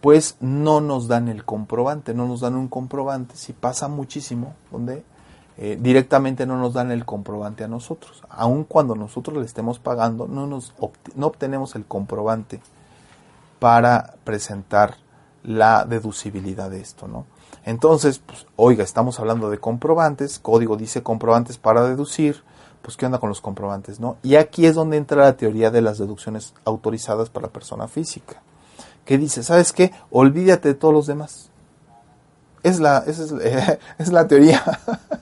pues 0.00 0.36
no 0.40 0.80
nos 0.80 1.08
dan 1.08 1.28
el 1.28 1.44
comprobante, 1.44 2.14
no 2.14 2.26
nos 2.26 2.40
dan 2.40 2.54
un 2.54 2.68
comprobante, 2.68 3.36
si 3.36 3.52
pasa 3.52 3.88
muchísimo, 3.88 4.54
donde 4.70 5.04
eh, 5.56 5.78
directamente 5.80 6.46
no 6.46 6.58
nos 6.58 6.74
dan 6.74 6.90
el 6.90 7.04
comprobante 7.04 7.64
a 7.64 7.68
nosotros, 7.68 8.22
aun 8.28 8.64
cuando 8.64 8.94
nosotros 8.94 9.36
le 9.38 9.44
estemos 9.44 9.78
pagando, 9.78 10.28
no, 10.28 10.46
nos 10.46 10.74
no 11.14 11.26
obtenemos 11.26 11.74
el 11.74 11.86
comprobante 11.86 12.60
para 13.58 14.14
presentar 14.24 14.96
la 15.42 15.84
deducibilidad 15.84 16.70
de 16.70 16.80
esto, 16.80 17.08
¿no? 17.08 17.24
Entonces, 17.64 18.18
pues, 18.18 18.46
oiga, 18.56 18.84
estamos 18.84 19.18
hablando 19.18 19.50
de 19.50 19.58
comprobantes, 19.58 20.38
código 20.38 20.76
dice 20.76 21.02
comprobantes 21.02 21.58
para 21.58 21.82
deducir, 21.82 22.42
pues 22.86 22.96
qué 22.96 23.04
onda 23.04 23.18
con 23.18 23.28
los 23.28 23.40
comprobantes, 23.40 23.98
¿no? 23.98 24.16
Y 24.22 24.36
aquí 24.36 24.64
es 24.64 24.76
donde 24.76 24.96
entra 24.96 25.24
la 25.24 25.36
teoría 25.36 25.72
de 25.72 25.82
las 25.82 25.98
deducciones 25.98 26.54
autorizadas 26.64 27.30
para 27.30 27.48
la 27.48 27.52
persona 27.52 27.88
física, 27.88 28.40
que 29.04 29.18
dice, 29.18 29.42
¿sabes 29.42 29.72
qué? 29.72 29.90
Olvídate 30.12 30.68
de 30.68 30.74
todos 30.74 30.94
los 30.94 31.08
demás. 31.08 31.50
Es 32.62 32.78
la, 32.78 32.98
es, 33.04 33.18
es 33.98 34.12
la 34.12 34.28
teoría. 34.28 34.62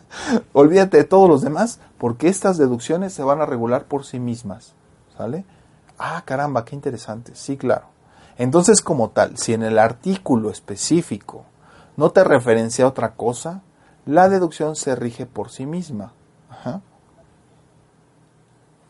Olvídate 0.52 0.98
de 0.98 1.04
todos 1.04 1.26
los 1.26 1.40
demás, 1.40 1.80
porque 1.96 2.28
estas 2.28 2.58
deducciones 2.58 3.14
se 3.14 3.22
van 3.22 3.40
a 3.40 3.46
regular 3.46 3.86
por 3.86 4.04
sí 4.04 4.20
mismas, 4.20 4.74
¿sale? 5.16 5.46
Ah, 5.98 6.22
caramba, 6.26 6.66
qué 6.66 6.76
interesante. 6.76 7.32
Sí, 7.34 7.56
claro. 7.56 7.86
Entonces, 8.36 8.82
como 8.82 9.08
tal, 9.08 9.38
si 9.38 9.54
en 9.54 9.62
el 9.62 9.78
artículo 9.78 10.50
específico 10.50 11.46
no 11.96 12.10
te 12.10 12.24
referencia 12.24 12.84
a 12.84 12.88
otra 12.88 13.14
cosa, 13.14 13.62
la 14.04 14.28
deducción 14.28 14.76
se 14.76 14.94
rige 14.94 15.24
por 15.24 15.48
sí 15.48 15.64
misma. 15.64 16.12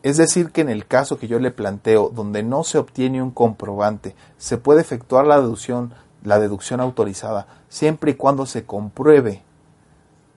Es 0.05 0.17
decir, 0.17 0.51
que 0.51 0.61
en 0.61 0.69
el 0.69 0.85
caso 0.85 1.17
que 1.17 1.27
yo 1.27 1.39
le 1.39 1.49
planteo, 1.49 2.11
donde 2.13 2.43
no 2.43 2.63
se 2.63 2.77
obtiene 2.77 3.23
un 3.23 3.31
comprobante, 3.31 4.15
se 4.37 4.59
puede 4.59 4.81
efectuar 4.81 5.25
la 5.25 5.41
deducción, 5.41 5.95
la 6.21 6.37
deducción 6.37 6.79
autorizada, 6.79 7.47
siempre 7.69 8.11
y 8.11 8.13
cuando 8.13 8.45
se 8.45 8.67
compruebe 8.67 9.41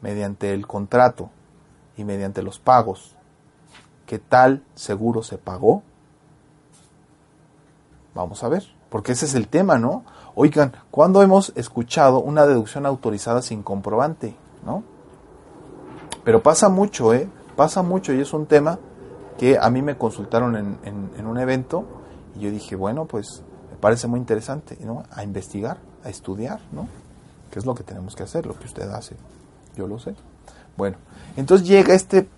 mediante 0.00 0.54
el 0.54 0.66
contrato 0.66 1.28
y 1.98 2.04
mediante 2.04 2.42
los 2.42 2.58
pagos 2.58 3.14
que 4.06 4.18
tal 4.18 4.64
seguro 4.74 5.22
se 5.22 5.36
pagó. 5.36 5.82
Vamos 8.14 8.42
a 8.44 8.48
ver, 8.48 8.64
porque 8.88 9.12
ese 9.12 9.26
es 9.26 9.34
el 9.34 9.48
tema, 9.48 9.78
¿no? 9.78 10.02
Oigan, 10.34 10.72
¿cuándo 10.90 11.22
hemos 11.22 11.52
escuchado 11.56 12.20
una 12.20 12.46
deducción 12.46 12.86
autorizada 12.86 13.42
sin 13.42 13.62
comprobante? 13.62 14.34
¿No? 14.64 14.82
Pero 16.24 16.42
pasa 16.42 16.70
mucho, 16.70 17.12
¿eh? 17.12 17.28
Pasa 17.54 17.82
mucho 17.82 18.14
y 18.14 18.22
es 18.22 18.32
un 18.32 18.46
tema 18.46 18.78
que 19.38 19.58
a 19.58 19.70
mí 19.70 19.82
me 19.82 19.96
consultaron 19.96 20.56
en, 20.56 21.26
un 21.26 21.38
evento 21.38 21.84
y 22.36 22.40
yo 22.40 22.50
dije, 22.50 22.76
bueno, 22.76 23.06
pues 23.06 23.42
me 23.70 23.76
parece 23.76 24.06
muy 24.08 24.18
interesante, 24.18 24.76
¿no? 24.84 25.04
A 25.10 25.22
investigar, 25.22 25.78
a 26.04 26.08
estudiar, 26.08 26.60
¿no? 26.72 26.88
¿Qué 27.50 27.58
es 27.58 27.64
lo 27.64 27.74
que 27.74 27.84
tenemos 27.84 28.14
que 28.16 28.24
hacer? 28.24 28.46
Lo 28.46 28.58
que 28.58 28.66
usted 28.66 28.90
hace. 28.90 29.16
Yo 29.76 29.86
lo 29.86 29.98
sé. 29.98 30.14
Bueno, 30.76 30.96
entonces 31.36 31.66
llega 31.66 31.94
este, 31.94 32.28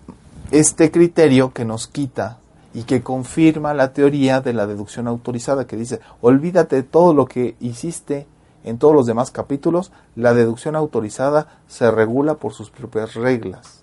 este 0.51 0.91
criterio 0.91 1.51
que 1.51 1.65
nos 1.65 1.87
quita 1.87 2.37
y 2.73 2.83
que 2.83 3.01
confirma 3.01 3.73
la 3.73 3.93
teoría 3.93 4.39
de 4.39 4.53
la 4.53 4.67
deducción 4.67 5.07
autorizada 5.07 5.65
que 5.65 5.75
dice, 5.75 5.99
olvídate 6.21 6.77
de 6.77 6.83
todo 6.83 7.13
lo 7.13 7.25
que 7.25 7.55
hiciste 7.59 8.27
en 8.63 8.77
todos 8.77 8.93
los 8.93 9.07
demás 9.07 9.31
capítulos, 9.31 9.91
la 10.15 10.33
deducción 10.33 10.75
autorizada 10.75 11.47
se 11.67 11.89
regula 11.89 12.35
por 12.35 12.53
sus 12.53 12.69
propias 12.69 13.15
reglas. 13.15 13.81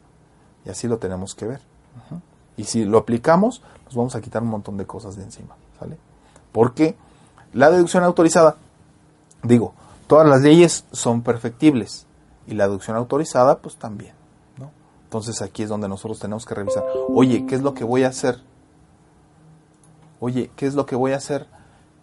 Y 0.65 0.71
así 0.71 0.87
lo 0.87 0.99
tenemos 0.99 1.35
que 1.35 1.47
ver. 1.47 1.61
Y 2.59 2.65
si 2.65 2.85
lo 2.85 2.99
aplicamos, 2.99 3.63
nos 3.87 3.95
vamos 3.95 4.15
a 4.17 4.21
quitar 4.21 4.43
un 4.43 4.49
montón 4.49 4.77
de 4.77 4.85
cosas 4.85 5.17
de 5.17 5.23
encima, 5.23 5.55
¿sale? 5.79 5.97
Porque 6.53 6.97
la 7.55 7.71
deducción 7.71 8.05
autorizada, 8.05 8.57
digo, 9.43 9.73
todas 10.07 10.29
las 10.29 10.43
leyes 10.43 10.85
son 10.93 11.23
perfectibles 11.23 12.07
y 12.47 12.55
la 12.55 12.67
deducción 12.67 12.97
autorizada 12.97 13.59
pues 13.59 13.77
también. 13.77 14.13
¿no? 14.59 14.71
Entonces 15.05 15.41
aquí 15.41 15.63
es 15.63 15.69
donde 15.69 15.89
nosotros 15.89 16.19
tenemos 16.19 16.45
que 16.45 16.55
revisar, 16.55 16.85
oye, 17.09 17.47
¿qué 17.47 17.55
es 17.55 17.63
lo 17.63 17.75
que 17.75 17.85
voy 17.85 18.03
a 18.03 18.09
hacer? 18.09 18.41
Oye, 20.21 20.51
¿qué 20.57 20.67
es 20.67 20.75
lo 20.75 20.85
que 20.85 20.97
voy 20.97 21.13
a 21.13 21.17
hacer 21.17 21.47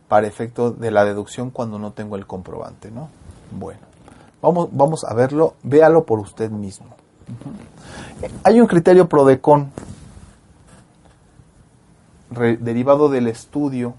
para 0.08 0.26
efecto 0.26 0.72
de 0.72 0.90
la 0.90 1.04
deducción 1.04 1.50
cuando 1.50 1.80
no 1.80 1.92
tengo 1.92 2.16
el 2.16 2.26
comprobante? 2.26 2.92
¿no? 2.92 3.10
Bueno, 3.52 3.82
vamos, 4.42 4.70
vamos 4.72 5.04
a 5.04 5.14
verlo, 5.14 5.56
véalo 5.64 6.06
por 6.06 6.20
usted 6.20 6.50
mismo. 6.50 6.88
Hay 8.44 8.62
un 8.62 8.68
criterio 8.68 9.10
PRODECON 9.10 9.72
derivado 12.30 13.10
del 13.10 13.28
estudio 13.28 13.96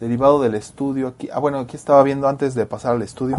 derivado 0.00 0.40
del 0.40 0.54
estudio. 0.54 1.08
Aquí, 1.08 1.28
ah, 1.32 1.38
bueno, 1.38 1.58
aquí 1.58 1.76
estaba 1.76 2.02
viendo 2.02 2.28
antes 2.28 2.54
de 2.54 2.66
pasar 2.66 2.94
al 2.94 3.02
estudio, 3.02 3.38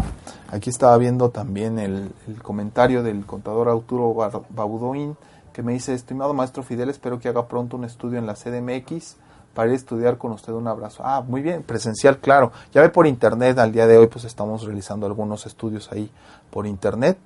aquí 0.50 0.70
estaba 0.70 0.96
viendo 0.98 1.30
también 1.30 1.78
el, 1.78 2.12
comentario 2.42 3.02
del 3.02 3.24
contador 3.26 3.68
Arturo 3.68 4.14
Babudoin 4.50 5.16
que 5.52 5.62
me 5.62 5.72
dice, 5.72 5.94
estimado 5.94 6.32
maestro 6.32 6.62
Fidel, 6.62 6.90
espero 6.90 7.18
que 7.18 7.28
haga 7.28 7.48
pronto 7.48 7.76
un 7.76 7.84
estudio 7.84 8.18
en 8.18 8.26
la 8.26 8.34
CDMX 8.34 9.16
para 9.52 9.68
ir 9.68 9.72
a 9.72 9.76
estudiar 9.76 10.16
con 10.16 10.30
usted 10.30 10.52
un 10.52 10.68
abrazo. 10.68 11.02
Ah, 11.04 11.24
muy 11.26 11.42
bien, 11.42 11.64
presencial, 11.64 12.18
claro. 12.18 12.52
Ya 12.72 12.82
ve 12.82 12.88
por 12.88 13.08
internet, 13.08 13.58
al 13.58 13.72
día 13.72 13.88
de 13.88 13.98
hoy 13.98 14.06
pues 14.06 14.24
estamos 14.24 14.62
realizando 14.64 15.06
algunos 15.06 15.46
estudios 15.46 15.90
ahí 15.90 16.08
por 16.50 16.68
internet. 16.68 17.18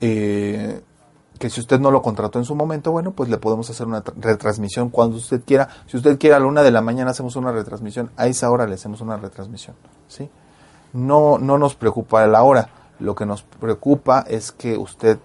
Eh, 0.00 0.82
que 1.38 1.50
si 1.50 1.60
usted 1.60 1.80
no 1.80 1.90
lo 1.90 2.02
contrató 2.02 2.38
en 2.38 2.44
su 2.44 2.54
momento, 2.54 2.92
bueno, 2.92 3.12
pues 3.12 3.28
le 3.28 3.38
podemos 3.38 3.68
hacer 3.68 3.86
una 3.86 4.02
retransmisión 4.16 4.90
cuando 4.90 5.16
usted 5.16 5.42
quiera. 5.44 5.68
Si 5.86 5.96
usted 5.96 6.18
quiere 6.18 6.36
a 6.36 6.40
la 6.40 6.46
una 6.46 6.62
de 6.62 6.70
la 6.70 6.80
mañana 6.80 7.10
hacemos 7.10 7.36
una 7.36 7.52
retransmisión, 7.52 8.10
a 8.16 8.26
esa 8.26 8.50
hora 8.50 8.66
le 8.66 8.74
hacemos 8.74 9.00
una 9.00 9.16
retransmisión, 9.16 9.74
¿sí? 10.08 10.30
No, 10.92 11.38
no 11.38 11.58
nos 11.58 11.74
preocupa 11.74 12.26
la 12.26 12.42
hora, 12.42 12.68
lo 13.00 13.14
que 13.14 13.26
nos 13.26 13.42
preocupa 13.42 14.24
es 14.28 14.52
que 14.52 14.76
usted, 14.76 15.18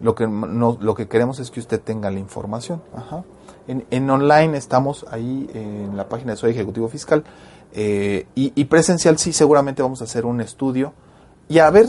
lo 0.00 0.14
que, 0.14 0.26
no, 0.26 0.78
lo 0.80 0.94
que 0.94 1.06
queremos 1.06 1.38
es 1.38 1.50
que 1.50 1.60
usted 1.60 1.80
tenga 1.80 2.10
la 2.10 2.18
información. 2.18 2.82
Ajá. 2.96 3.22
En, 3.68 3.84
en 3.90 4.10
online 4.10 4.56
estamos 4.56 5.06
ahí 5.10 5.48
en 5.54 5.96
la 5.96 6.08
página 6.08 6.32
de 6.32 6.36
Soy 6.36 6.50
Ejecutivo 6.50 6.88
Fiscal 6.88 7.22
eh, 7.72 8.26
y, 8.34 8.52
y 8.54 8.64
presencial 8.64 9.18
sí, 9.18 9.32
seguramente 9.32 9.82
vamos 9.82 10.00
a 10.00 10.04
hacer 10.04 10.26
un 10.26 10.40
estudio 10.40 10.92
y 11.52 11.58
a 11.58 11.68
ver 11.68 11.86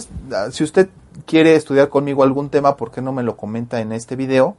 si 0.51 0.61
usted 0.65 0.89
quiere 1.25 1.55
estudiar 1.55 1.87
conmigo 1.87 2.23
algún 2.23 2.49
tema, 2.49 2.75
¿por 2.75 2.91
qué 2.91 3.01
no 3.01 3.13
me 3.13 3.23
lo 3.23 3.37
comenta 3.37 3.79
en 3.79 3.93
este 3.93 4.17
video? 4.17 4.57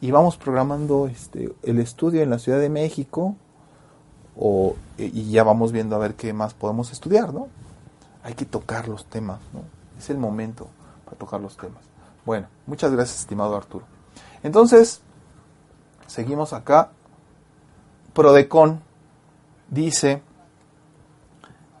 Y 0.00 0.12
vamos 0.12 0.38
programando 0.38 1.08
este, 1.08 1.54
el 1.62 1.78
estudio 1.78 2.22
en 2.22 2.30
la 2.30 2.38
Ciudad 2.38 2.58
de 2.58 2.70
México 2.70 3.36
o, 4.34 4.74
y 4.96 5.30
ya 5.30 5.44
vamos 5.44 5.72
viendo 5.72 5.94
a 5.94 5.98
ver 5.98 6.14
qué 6.14 6.32
más 6.32 6.54
podemos 6.54 6.90
estudiar, 6.90 7.34
¿no? 7.34 7.48
Hay 8.22 8.32
que 8.32 8.46
tocar 8.46 8.88
los 8.88 9.04
temas, 9.04 9.40
¿no? 9.52 9.60
Es 9.98 10.08
el 10.08 10.16
momento 10.16 10.68
para 11.04 11.18
tocar 11.18 11.38
los 11.38 11.58
temas. 11.58 11.84
Bueno, 12.24 12.46
muchas 12.66 12.90
gracias, 12.92 13.20
estimado 13.20 13.56
Arturo. 13.56 13.84
Entonces, 14.42 15.02
seguimos 16.06 16.54
acá. 16.54 16.92
Prodecon 18.14 18.80
dice 19.68 20.22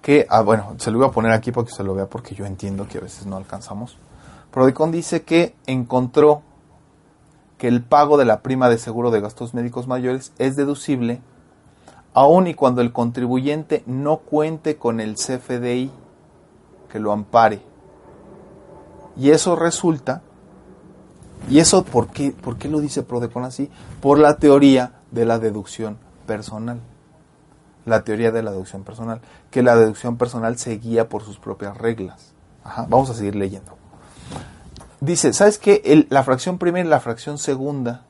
que, 0.06 0.24
ah, 0.30 0.40
bueno, 0.40 0.76
se 0.78 0.92
lo 0.92 0.98
voy 0.98 1.08
a 1.08 1.10
poner 1.10 1.32
aquí 1.32 1.50
para 1.50 1.66
que 1.66 1.74
se 1.74 1.82
lo 1.82 1.92
vea 1.92 2.06
porque 2.06 2.36
yo 2.36 2.46
entiendo 2.46 2.86
que 2.86 2.98
a 2.98 3.00
veces 3.00 3.26
no 3.26 3.36
alcanzamos. 3.36 3.98
Prodecon 4.52 4.92
dice 4.92 5.22
que 5.22 5.56
encontró 5.66 6.42
que 7.58 7.66
el 7.66 7.82
pago 7.82 8.16
de 8.16 8.24
la 8.24 8.40
prima 8.40 8.68
de 8.68 8.78
seguro 8.78 9.10
de 9.10 9.20
gastos 9.20 9.52
médicos 9.52 9.88
mayores 9.88 10.32
es 10.38 10.54
deducible 10.54 11.22
aun 12.14 12.46
y 12.46 12.54
cuando 12.54 12.82
el 12.82 12.92
contribuyente 12.92 13.82
no 13.86 14.18
cuente 14.18 14.76
con 14.76 15.00
el 15.00 15.16
CFDI 15.16 15.90
que 16.88 17.00
lo 17.00 17.10
ampare. 17.10 17.60
Y 19.16 19.30
eso 19.30 19.56
resulta, 19.56 20.22
y 21.50 21.58
eso 21.58 21.82
¿por 21.82 22.06
qué, 22.10 22.30
por 22.30 22.58
qué 22.58 22.68
lo 22.68 22.78
dice 22.78 23.02
Prodecon 23.02 23.42
así? 23.42 23.72
Por 24.00 24.20
la 24.20 24.36
teoría 24.36 25.00
de 25.10 25.24
la 25.24 25.40
deducción 25.40 25.98
personal. 26.28 26.78
La 27.86 28.04
teoría 28.04 28.30
de 28.30 28.42
la 28.42 28.50
deducción 28.50 28.84
personal, 28.84 29.22
que 29.50 29.62
la 29.62 29.76
deducción 29.76 30.18
personal 30.18 30.58
se 30.58 30.76
guía 30.76 31.08
por 31.08 31.22
sus 31.22 31.38
propias 31.38 31.78
reglas. 31.78 32.34
vamos 32.88 33.08
a 33.08 33.14
seguir 33.14 33.36
leyendo 33.36 33.76
dice, 35.00 35.32
¿sabes 35.32 35.58
qué? 35.58 36.06
la 36.10 36.22
fracción 36.22 36.58
primera 36.58 36.86
y 36.86 36.90
la 36.90 37.00
fracción 37.00 37.38
segunda, 37.38 38.02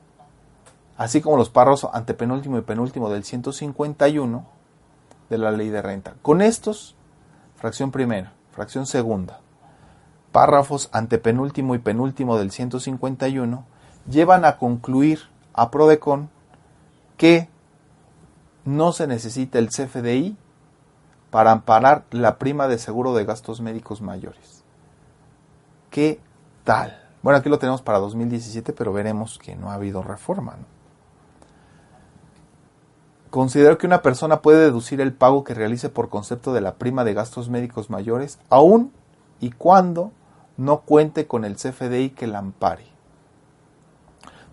así 0.97 1.21
como 1.21 1.37
los 1.37 1.49
párrafos 1.49 1.89
antepenúltimo 1.93 2.57
y 2.57 2.61
penúltimo 2.61 3.09
del 3.09 3.23
151 3.23 4.45
de 5.29 5.37
la 5.37 5.51
ley 5.51 5.69
de 5.69 5.81
renta. 5.81 6.15
Con 6.21 6.41
estos, 6.41 6.95
fracción 7.55 7.91
primera, 7.91 8.33
fracción 8.51 8.85
segunda, 8.85 9.39
párrafos 10.31 10.89
antepenúltimo 10.91 11.75
y 11.75 11.79
penúltimo 11.79 12.37
del 12.37 12.51
151, 12.51 13.65
llevan 14.09 14.45
a 14.45 14.57
concluir 14.57 15.19
a 15.53 15.71
Prodecon 15.71 16.29
que 17.17 17.49
no 18.67 18.91
se 18.91 19.07
necesita 19.07 19.59
el 19.59 19.69
CFDI 19.69 20.35
para 21.31 21.53
amparar 21.53 22.03
la 22.11 22.37
prima 22.37 22.67
de 22.67 22.77
seguro 22.77 23.13
de 23.15 23.23
gastos 23.23 23.61
médicos 23.61 24.01
mayores. 24.01 24.63
¿Qué 25.89 26.19
bueno, 27.23 27.37
aquí 27.37 27.47
lo 27.47 27.59
tenemos 27.59 27.81
para 27.81 27.99
2017, 27.99 28.73
pero 28.73 28.91
veremos 28.91 29.39
que 29.39 29.55
no 29.55 29.71
ha 29.71 29.75
habido 29.75 30.03
reforma. 30.03 30.57
Considero 33.29 33.77
que 33.77 33.87
una 33.87 34.01
persona 34.01 34.41
puede 34.41 34.65
deducir 34.65 34.99
el 34.99 35.13
pago 35.13 35.45
que 35.45 35.53
realice 35.53 35.87
por 35.87 36.09
concepto 36.09 36.51
de 36.51 36.59
la 36.59 36.75
prima 36.75 37.05
de 37.05 37.13
gastos 37.13 37.49
médicos 37.49 37.89
mayores, 37.89 38.37
aun 38.49 38.91
y 39.39 39.51
cuando 39.51 40.11
no 40.57 40.81
cuente 40.81 41.25
con 41.25 41.45
el 41.45 41.55
CFDI 41.55 42.09
que 42.09 42.27
la 42.27 42.39
ampare. 42.39 42.96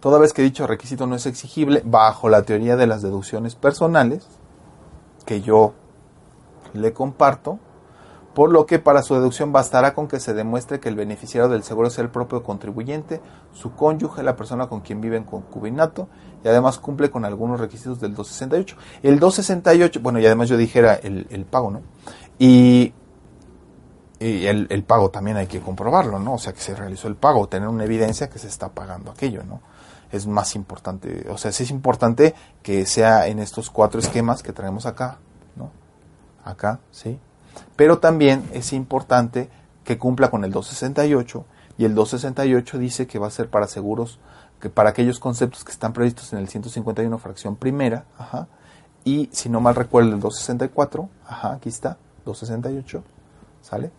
Toda 0.05 0.19
vez 0.19 0.35
que 0.35 0.43
dicho 0.43 0.67
requisito 0.67 1.07
no 1.07 1.17
es 1.17 1.25
exigible, 1.25 1.81
bajo 1.83 2.29
la 2.29 2.43
teoría 2.43 2.77
de 2.77 2.87
las 2.87 3.01
deducciones 3.01 3.55
personales, 3.55 4.29
que 5.25 5.41
yo 5.41 5.73
le 6.75 6.93
comparto, 6.93 7.59
por 8.35 8.53
lo 8.53 8.67
que 8.67 8.79
para 8.79 9.01
su 9.01 9.15
deducción 9.15 9.51
bastará 9.51 9.95
con 9.95 10.07
que 10.07 10.21
se 10.21 10.35
demuestre 10.35 10.79
que 10.79 10.91
el 10.91 10.95
beneficiario 10.95 11.49
del 11.49 11.63
seguro 11.63 11.89
sea 11.89 12.05
el 12.05 12.11
propio 12.11 12.43
contribuyente, 12.43 13.23
su 13.55 13.73
cónyuge, 13.73 14.23
la 14.23 14.37
persona 14.37 14.67
con 14.67 14.83
quien 14.83 15.01
vive 15.01 15.17
en 15.17 15.25
concubinato 15.25 16.09
y 16.45 16.49
además 16.49 16.77
cumple 16.77 17.11
con 17.11 17.25
algunos 17.25 17.59
requisitos 17.59 17.99
del 17.99 18.15
268. 18.15 18.77
El 19.03 19.19
268, 19.19 20.01
bueno, 20.03 20.19
y 20.19 20.27
además 20.27 20.51
yo 20.51 20.59
dijera 20.59 20.97
el, 20.97 21.27
el 21.31 21.47
pago, 21.47 21.71
¿no? 21.71 21.81
Y, 22.39 22.93
y 24.21 24.45
el, 24.45 24.67
el, 24.69 24.85
pago 24.85 25.09
también 25.09 25.39
hay 25.39 25.47
que 25.47 25.61
comprobarlo, 25.61 26.19
¿no? 26.19 26.35
O 26.35 26.39
sea, 26.39 26.53
que 26.53 26.61
se 26.61 26.75
realizó 26.75 27.09
el 27.09 27.17
pago, 27.17 27.49
tener 27.49 27.69
una 27.71 27.85
evidencia 27.85 28.29
que 28.29 28.39
se 28.39 28.49
está 28.49 28.69
pagando 28.69 29.11
aquello, 29.11 29.43
¿no? 29.45 29.63
Es 30.15 30.29
más 30.29 30.55
importante, 30.55 31.27
o 31.29 31.37
sea, 31.37 31.51
sí 31.51 31.65
es 31.65 31.71
importante 31.71 32.37
que 32.63 32.87
sea 32.87 33.27
en 33.27 33.41
estos 33.41 33.69
cuatro 33.69 33.99
esquemas 33.99 34.45
que 34.45 34.53
traemos 34.53 34.87
acá, 34.87 35.19
¿no? 35.57 35.73
Acá, 36.45 36.79
¿sí? 36.93 37.19
Pero 37.75 37.99
también 37.99 38.49
es 38.53 38.73
importante 38.73 39.51
que 39.83 39.99
cumpla 39.99 40.31
con 40.31 40.45
el 40.45 40.53
268 40.53 41.45
y 41.79 41.85
el 41.85 41.97
268 41.97 42.79
dice 42.79 43.07
que 43.09 43.19
va 43.19 43.27
a 43.27 43.31
ser 43.31 43.51
para 43.51 43.67
seguros, 43.67 44.21
que 44.61 44.71
para 44.71 44.91
aquellos 44.91 45.19
conceptos 45.19 45.65
que 45.65 45.73
están 45.73 45.93
previstos 45.93 46.33
en 46.33 46.39
el 46.39 46.49
151 46.49 47.19
fracción 47.19 47.57
primera, 47.57 48.05
ajá, 48.17 48.47
y 49.05 49.29
si 49.33 49.49
no 49.49 49.61
mal 49.61 49.75
recuerdo 49.75 50.15
el 50.15 50.21
264, 50.21 51.09
ajá, 51.27 51.55
aquí 51.55 51.71
está, 51.71 51.99
268, 52.25 53.03
¿sale? 53.63 53.91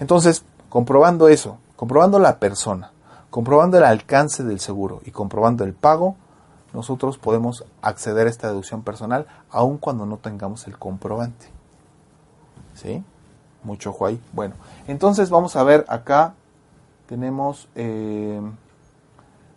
Entonces, 0.00 0.44
comprobando 0.70 1.28
eso, 1.28 1.58
comprobando 1.76 2.18
la 2.18 2.38
persona, 2.38 2.90
comprobando 3.30 3.78
el 3.78 3.84
alcance 3.84 4.42
del 4.44 4.60
seguro 4.60 5.00
y 5.04 5.10
comprobando 5.10 5.64
el 5.64 5.74
pago, 5.74 6.16
nosotros 6.72 7.18
podemos 7.18 7.64
acceder 7.82 8.26
a 8.26 8.30
esta 8.30 8.48
deducción 8.48 8.82
personal 8.82 9.26
aun 9.50 9.78
cuando 9.78 10.06
no 10.06 10.18
tengamos 10.18 10.66
el 10.66 10.78
comprobante. 10.78 11.46
¿Sí? 12.74 13.02
Mucho 13.62 13.90
ojo 13.90 14.06
ahí. 14.06 14.20
Bueno, 14.32 14.54
entonces 14.86 15.30
vamos 15.30 15.56
a 15.56 15.64
ver 15.64 15.84
acá. 15.88 16.34
Tenemos, 17.06 17.68
eh, 17.74 18.40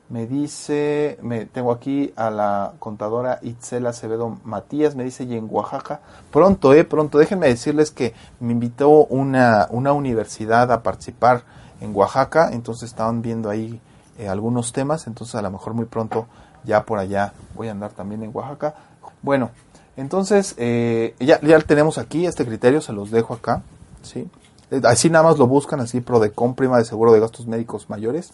me 0.10 0.26
dice, 0.26 1.20
me 1.22 1.46
tengo 1.46 1.74
aquí 1.74 2.14
a 2.16 2.30
la 2.30 2.74
contadora 2.80 3.40
Itzel 3.42 3.86
Acevedo 3.88 4.38
Matías, 4.46 4.96
me 4.96 5.04
dice, 5.04 5.26
y 5.26 5.36
en 5.36 5.48
Oaxaca, 5.50 6.00
pronto, 6.32 6.74
eh, 6.74 6.86
pronto, 6.86 7.18
déjenme 7.18 7.48
decirles 7.48 7.92
que 7.92 8.14
me 8.40 8.54
invitó 8.54 8.90
una, 8.90 9.68
una 9.70 9.92
universidad 9.92 10.72
a 10.72 10.82
participar 10.82 11.44
en 11.82 11.96
Oaxaca, 11.96 12.52
entonces 12.54 12.90
estaban 12.90 13.22
viendo 13.22 13.50
ahí 13.50 13.82
eh, 14.18 14.30
algunos 14.30 14.72
temas, 14.72 15.08
entonces 15.08 15.36
a 15.36 15.42
lo 15.42 15.52
mejor 15.52 15.74
muy 15.74 15.86
pronto 15.86 16.28
ya 16.64 16.86
por 16.86 17.00
allá 17.00 17.34
voy 17.56 17.68
a 17.68 17.72
andar 17.72 17.92
también 17.92 18.24
en 18.24 18.32
Oaxaca. 18.34 18.76
Bueno, 19.22 19.52
entonces, 19.98 20.56
eh, 20.58 21.16
ya, 21.20 21.40
ya 21.42 21.60
tenemos 21.60 21.98
aquí 21.98 22.26
este 22.26 22.46
criterio, 22.46 22.82
se 22.82 22.94
los 22.94 23.12
dejo 23.12 23.34
acá. 23.34 23.62
¿sí? 24.04 24.30
Eh, 24.72 24.82
así 24.86 25.10
nada 25.10 25.26
más 25.26 25.38
lo 25.38 25.48
buscan, 25.48 25.80
así 25.80 26.02
Prodecon, 26.02 26.56
prima 26.56 26.78
de 26.78 26.86
seguro 26.86 27.12
de 27.12 27.20
gastos 27.20 27.46
médicos 27.48 27.90
mayores, 27.90 28.32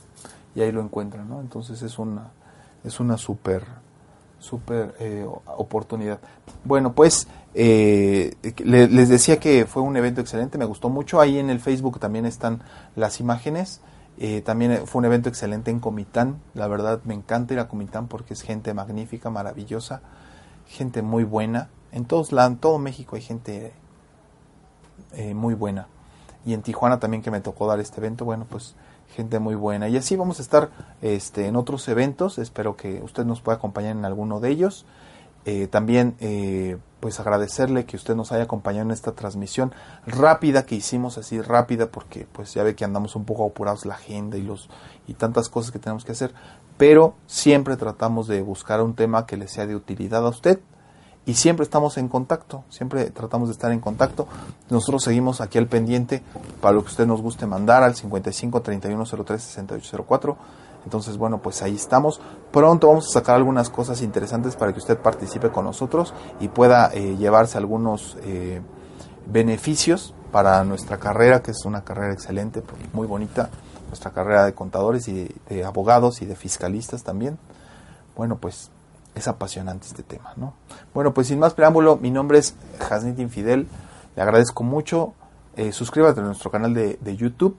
y 0.56 0.62
ahí 0.62 0.72
lo 0.72 0.82
encuentran, 0.82 1.28
¿no? 1.28 1.42
Entonces 1.42 1.82
es 1.82 2.00
una, 2.00 2.32
es 2.84 3.00
una 3.00 3.18
super, 3.18 3.64
súper 4.40 4.96
eh, 5.00 5.26
oportunidad. 5.58 6.20
Bueno, 6.64 6.94
pues 6.94 7.28
eh, 7.54 8.36
les 8.58 9.10
decía 9.10 9.40
que 9.40 9.66
fue 9.66 9.82
un 9.82 9.98
evento 9.98 10.22
excelente, 10.22 10.58
me 10.58 10.66
gustó 10.66 10.90
mucho. 10.90 11.20
Ahí 11.20 11.40
en 11.40 11.50
el 11.50 11.60
Facebook 11.60 12.00
también 12.00 12.26
están 12.26 12.62
las 12.96 13.20
imágenes. 13.20 13.82
Eh, 14.20 14.42
también 14.42 14.88
fue 14.88 15.00
un 15.00 15.06
evento 15.06 15.30
excelente 15.30 15.72
en 15.72 15.80
Comitán. 15.80 16.40
La 16.54 16.68
verdad 16.68 17.02
me 17.04 17.14
encanta 17.14 17.54
ir 17.54 17.60
a 17.60 17.68
Comitán 17.68 18.08
porque 18.08 18.34
es 18.34 18.42
gente 18.42 18.74
magnífica, 18.74 19.30
maravillosa, 19.30 20.02
gente 20.68 21.02
muy 21.02 21.24
buena. 21.24 21.70
En 21.92 22.06
todos 22.06 22.32
lados, 22.32 22.54
en 22.54 22.58
todo 22.58 22.80
México 22.80 23.16
hay 23.16 23.22
gente 23.22 23.74
muy 25.34 25.54
buena. 25.54 25.88
Y 26.46 26.54
en 26.54 26.62
Tijuana 26.62 27.00
también 27.00 27.24
que 27.24 27.32
me 27.32 27.42
tocó 27.42 27.68
dar 27.68 27.80
este 27.80 28.00
evento, 28.00 28.24
bueno, 28.24 28.46
pues 28.50 28.76
gente 29.16 29.40
muy 29.40 29.56
buena. 29.56 29.90
Y 29.90 29.98
así 29.98 30.16
vamos 30.16 30.40
a 30.40 30.42
estar 30.42 30.70
este, 31.02 31.48
en 31.48 31.56
otros 31.56 31.88
eventos. 31.88 32.38
Espero 32.38 32.76
que 32.76 33.02
usted 33.04 33.26
nos 33.26 33.42
pueda 33.42 33.58
acompañar 33.58 33.96
en 33.96 34.06
alguno 34.06 34.40
de 34.40 34.50
ellos. 34.50 34.86
Eh, 35.46 35.68
también 35.68 36.16
eh, 36.20 36.78
pues 37.00 37.22
agradecerle 37.22 37.86
que 37.86 37.96
usted 37.96 38.16
nos 38.16 38.34
haya 38.34 38.44
acompañado 38.44 38.86
en 38.86 38.92
esta 38.92 39.14
transmisión 39.14 39.74
rápida 40.06 40.66
que 40.66 40.76
hicimos 40.76 41.18
así 41.18 41.40
rápida 41.40 41.88
porque 41.88 42.28
pues 42.30 42.54
ya 42.54 42.64
ve 42.64 42.76
que 42.76 42.84
andamos 42.84 43.16
un 43.16 43.24
poco 43.24 43.46
apurados 43.46 43.86
la 43.86 43.94
agenda 43.94 44.38
y 44.38 44.42
los 44.42 44.70
y 45.08 45.14
tantas 45.14 45.48
cosas 45.48 45.72
que 45.72 45.80
tenemos 45.80 46.04
que 46.04 46.12
hacer 46.12 46.34
pero 46.78 47.16
siempre 47.28 47.78
tratamos 47.78 48.28
de 48.28 48.42
buscar 48.42 48.82
un 48.82 48.94
tema 48.94 49.26
que 49.26 49.38
le 49.38 49.48
sea 49.48 49.68
de 49.68 49.78
utilidad 49.78 50.26
a 50.26 50.30
usted 50.30 50.60
y 51.28 51.34
siempre 51.34 51.66
estamos 51.66 51.98
en 51.98 52.08
contacto, 52.08 52.64
siempre 52.70 53.12
tratamos 53.12 53.50
de 53.50 53.52
estar 53.52 53.74
en 53.74 53.82
contacto. 53.82 54.30
Nosotros 54.70 55.04
seguimos 55.04 55.42
aquí 55.42 55.58
al 55.58 55.68
pendiente 55.68 56.24
para 56.62 56.74
lo 56.74 56.84
que 56.84 56.90
usted 56.90 57.06
nos 57.06 57.22
guste 57.22 57.46
mandar 57.46 57.84
al 57.84 57.96
55 57.96 58.62
31 58.62 59.04
03 59.06 59.44
68 59.44 60.06
04. 60.08 60.38
Entonces, 60.86 61.18
bueno, 61.18 61.40
pues 61.42 61.62
ahí 61.62 61.76
estamos. 61.76 62.22
Pronto 62.50 62.88
vamos 62.88 63.10
a 63.10 63.12
sacar 63.12 63.36
algunas 63.36 63.70
cosas 63.70 64.02
interesantes 64.02 64.56
para 64.56 64.72
que 64.72 64.80
usted 64.80 64.98
participe 64.98 65.50
con 65.50 65.66
nosotros 65.66 66.14
y 66.40 66.48
pueda 66.48 66.92
eh, 66.94 67.18
llevarse 67.18 67.58
algunos 67.58 68.16
eh, 68.22 68.62
beneficios 69.26 70.14
para 70.32 70.64
nuestra 70.64 70.98
carrera, 70.98 71.42
que 71.42 71.52
es 71.52 71.66
una 71.66 71.84
carrera 71.84 72.14
excelente, 72.14 72.64
muy 72.94 73.06
bonita, 73.06 73.50
nuestra 73.88 74.12
carrera 74.12 74.46
de 74.46 74.54
contadores 74.54 75.10
y 75.10 75.30
de 75.50 75.66
abogados 75.66 76.22
y 76.22 76.26
de 76.26 76.38
fiscalistas 76.38 77.04
también. 77.04 77.38
Bueno, 78.16 78.38
pues 78.38 78.72
es 79.18 79.28
apasionante 79.28 79.88
este 79.88 80.04
tema, 80.04 80.34
¿no? 80.36 80.54
Bueno, 80.94 81.14
pues 81.14 81.28
sin 81.28 81.40
más 81.40 81.54
preámbulo, 81.54 81.98
mi 81.98 82.12
nombre 82.12 82.38
es 82.38 82.56
Jasnit 82.80 83.20
Infidel, 83.20 83.68
le 84.16 84.22
agradezco 84.22 84.64
mucho, 84.64 85.14
eh, 85.56 85.72
suscríbete 85.72 86.20
a 86.20 86.24
nuestro 86.24 86.52
canal 86.52 86.74
de, 86.74 87.16
YouTube 87.16 87.58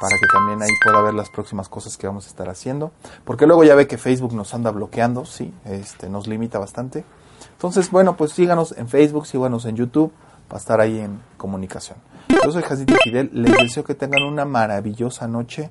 para 0.00 0.16
que 0.18 0.26
también 0.32 0.62
ahí 0.62 0.68
pueda 0.84 1.00
ver 1.00 1.14
las 1.14 1.30
próximas 1.30 1.68
cosas 1.68 1.96
que 1.96 2.06
vamos 2.06 2.26
a 2.26 2.28
estar 2.28 2.48
haciendo, 2.48 2.92
porque 3.24 3.46
luego 3.46 3.64
ya 3.64 3.74
ve 3.74 3.86
que 3.86 3.96
Facebook 3.96 4.34
nos 4.34 4.52
anda 4.52 4.70
bloqueando, 4.70 5.24
sí, 5.24 5.54
este, 5.64 6.08
nos 6.08 6.26
limita 6.26 6.58
bastante. 6.58 7.04
Entonces, 7.52 7.90
bueno, 7.90 8.16
pues 8.16 8.32
síganos 8.32 8.74
en 8.76 8.88
Facebook, 8.88 9.26
síganos 9.26 9.64
en 9.64 9.76
YouTube 9.76 10.12
para 10.48 10.58
estar 10.58 10.80
ahí 10.80 11.00
en 11.00 11.20
comunicación. 11.38 11.96
Yo 12.28 12.52
soy 12.52 12.62
Jasnit 12.62 12.90
Infidel, 12.90 13.30
les 13.32 13.56
deseo 13.56 13.84
que 13.84 13.94
tengan 13.94 14.22
una 14.24 14.44
maravillosa 14.44 15.26
noche. 15.26 15.70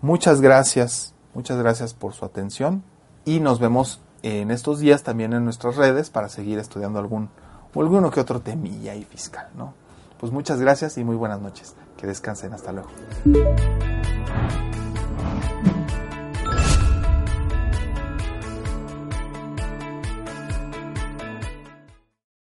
Muchas 0.00 0.40
gracias, 0.40 1.14
muchas 1.34 1.58
gracias 1.58 1.94
por 1.94 2.14
su 2.14 2.24
atención 2.24 2.82
y 3.24 3.40
nos 3.40 3.60
vemos 3.60 4.00
en 4.22 4.50
estos 4.50 4.80
días 4.80 5.02
también 5.02 5.32
en 5.32 5.44
nuestras 5.44 5.76
redes 5.76 6.10
para 6.10 6.28
seguir 6.28 6.58
estudiando 6.58 6.98
algún 6.98 7.28
o 7.74 7.80
alguno 7.80 8.10
que 8.10 8.20
otro 8.20 8.40
temilla 8.40 8.94
y 8.94 9.04
fiscal, 9.04 9.48
¿no? 9.56 9.74
Pues 10.18 10.32
muchas 10.32 10.60
gracias 10.60 10.98
y 10.98 11.04
muy 11.04 11.16
buenas 11.16 11.40
noches. 11.40 11.74
Que 11.96 12.06
descansen. 12.06 12.52
Hasta 12.52 12.72
luego. 12.72 12.90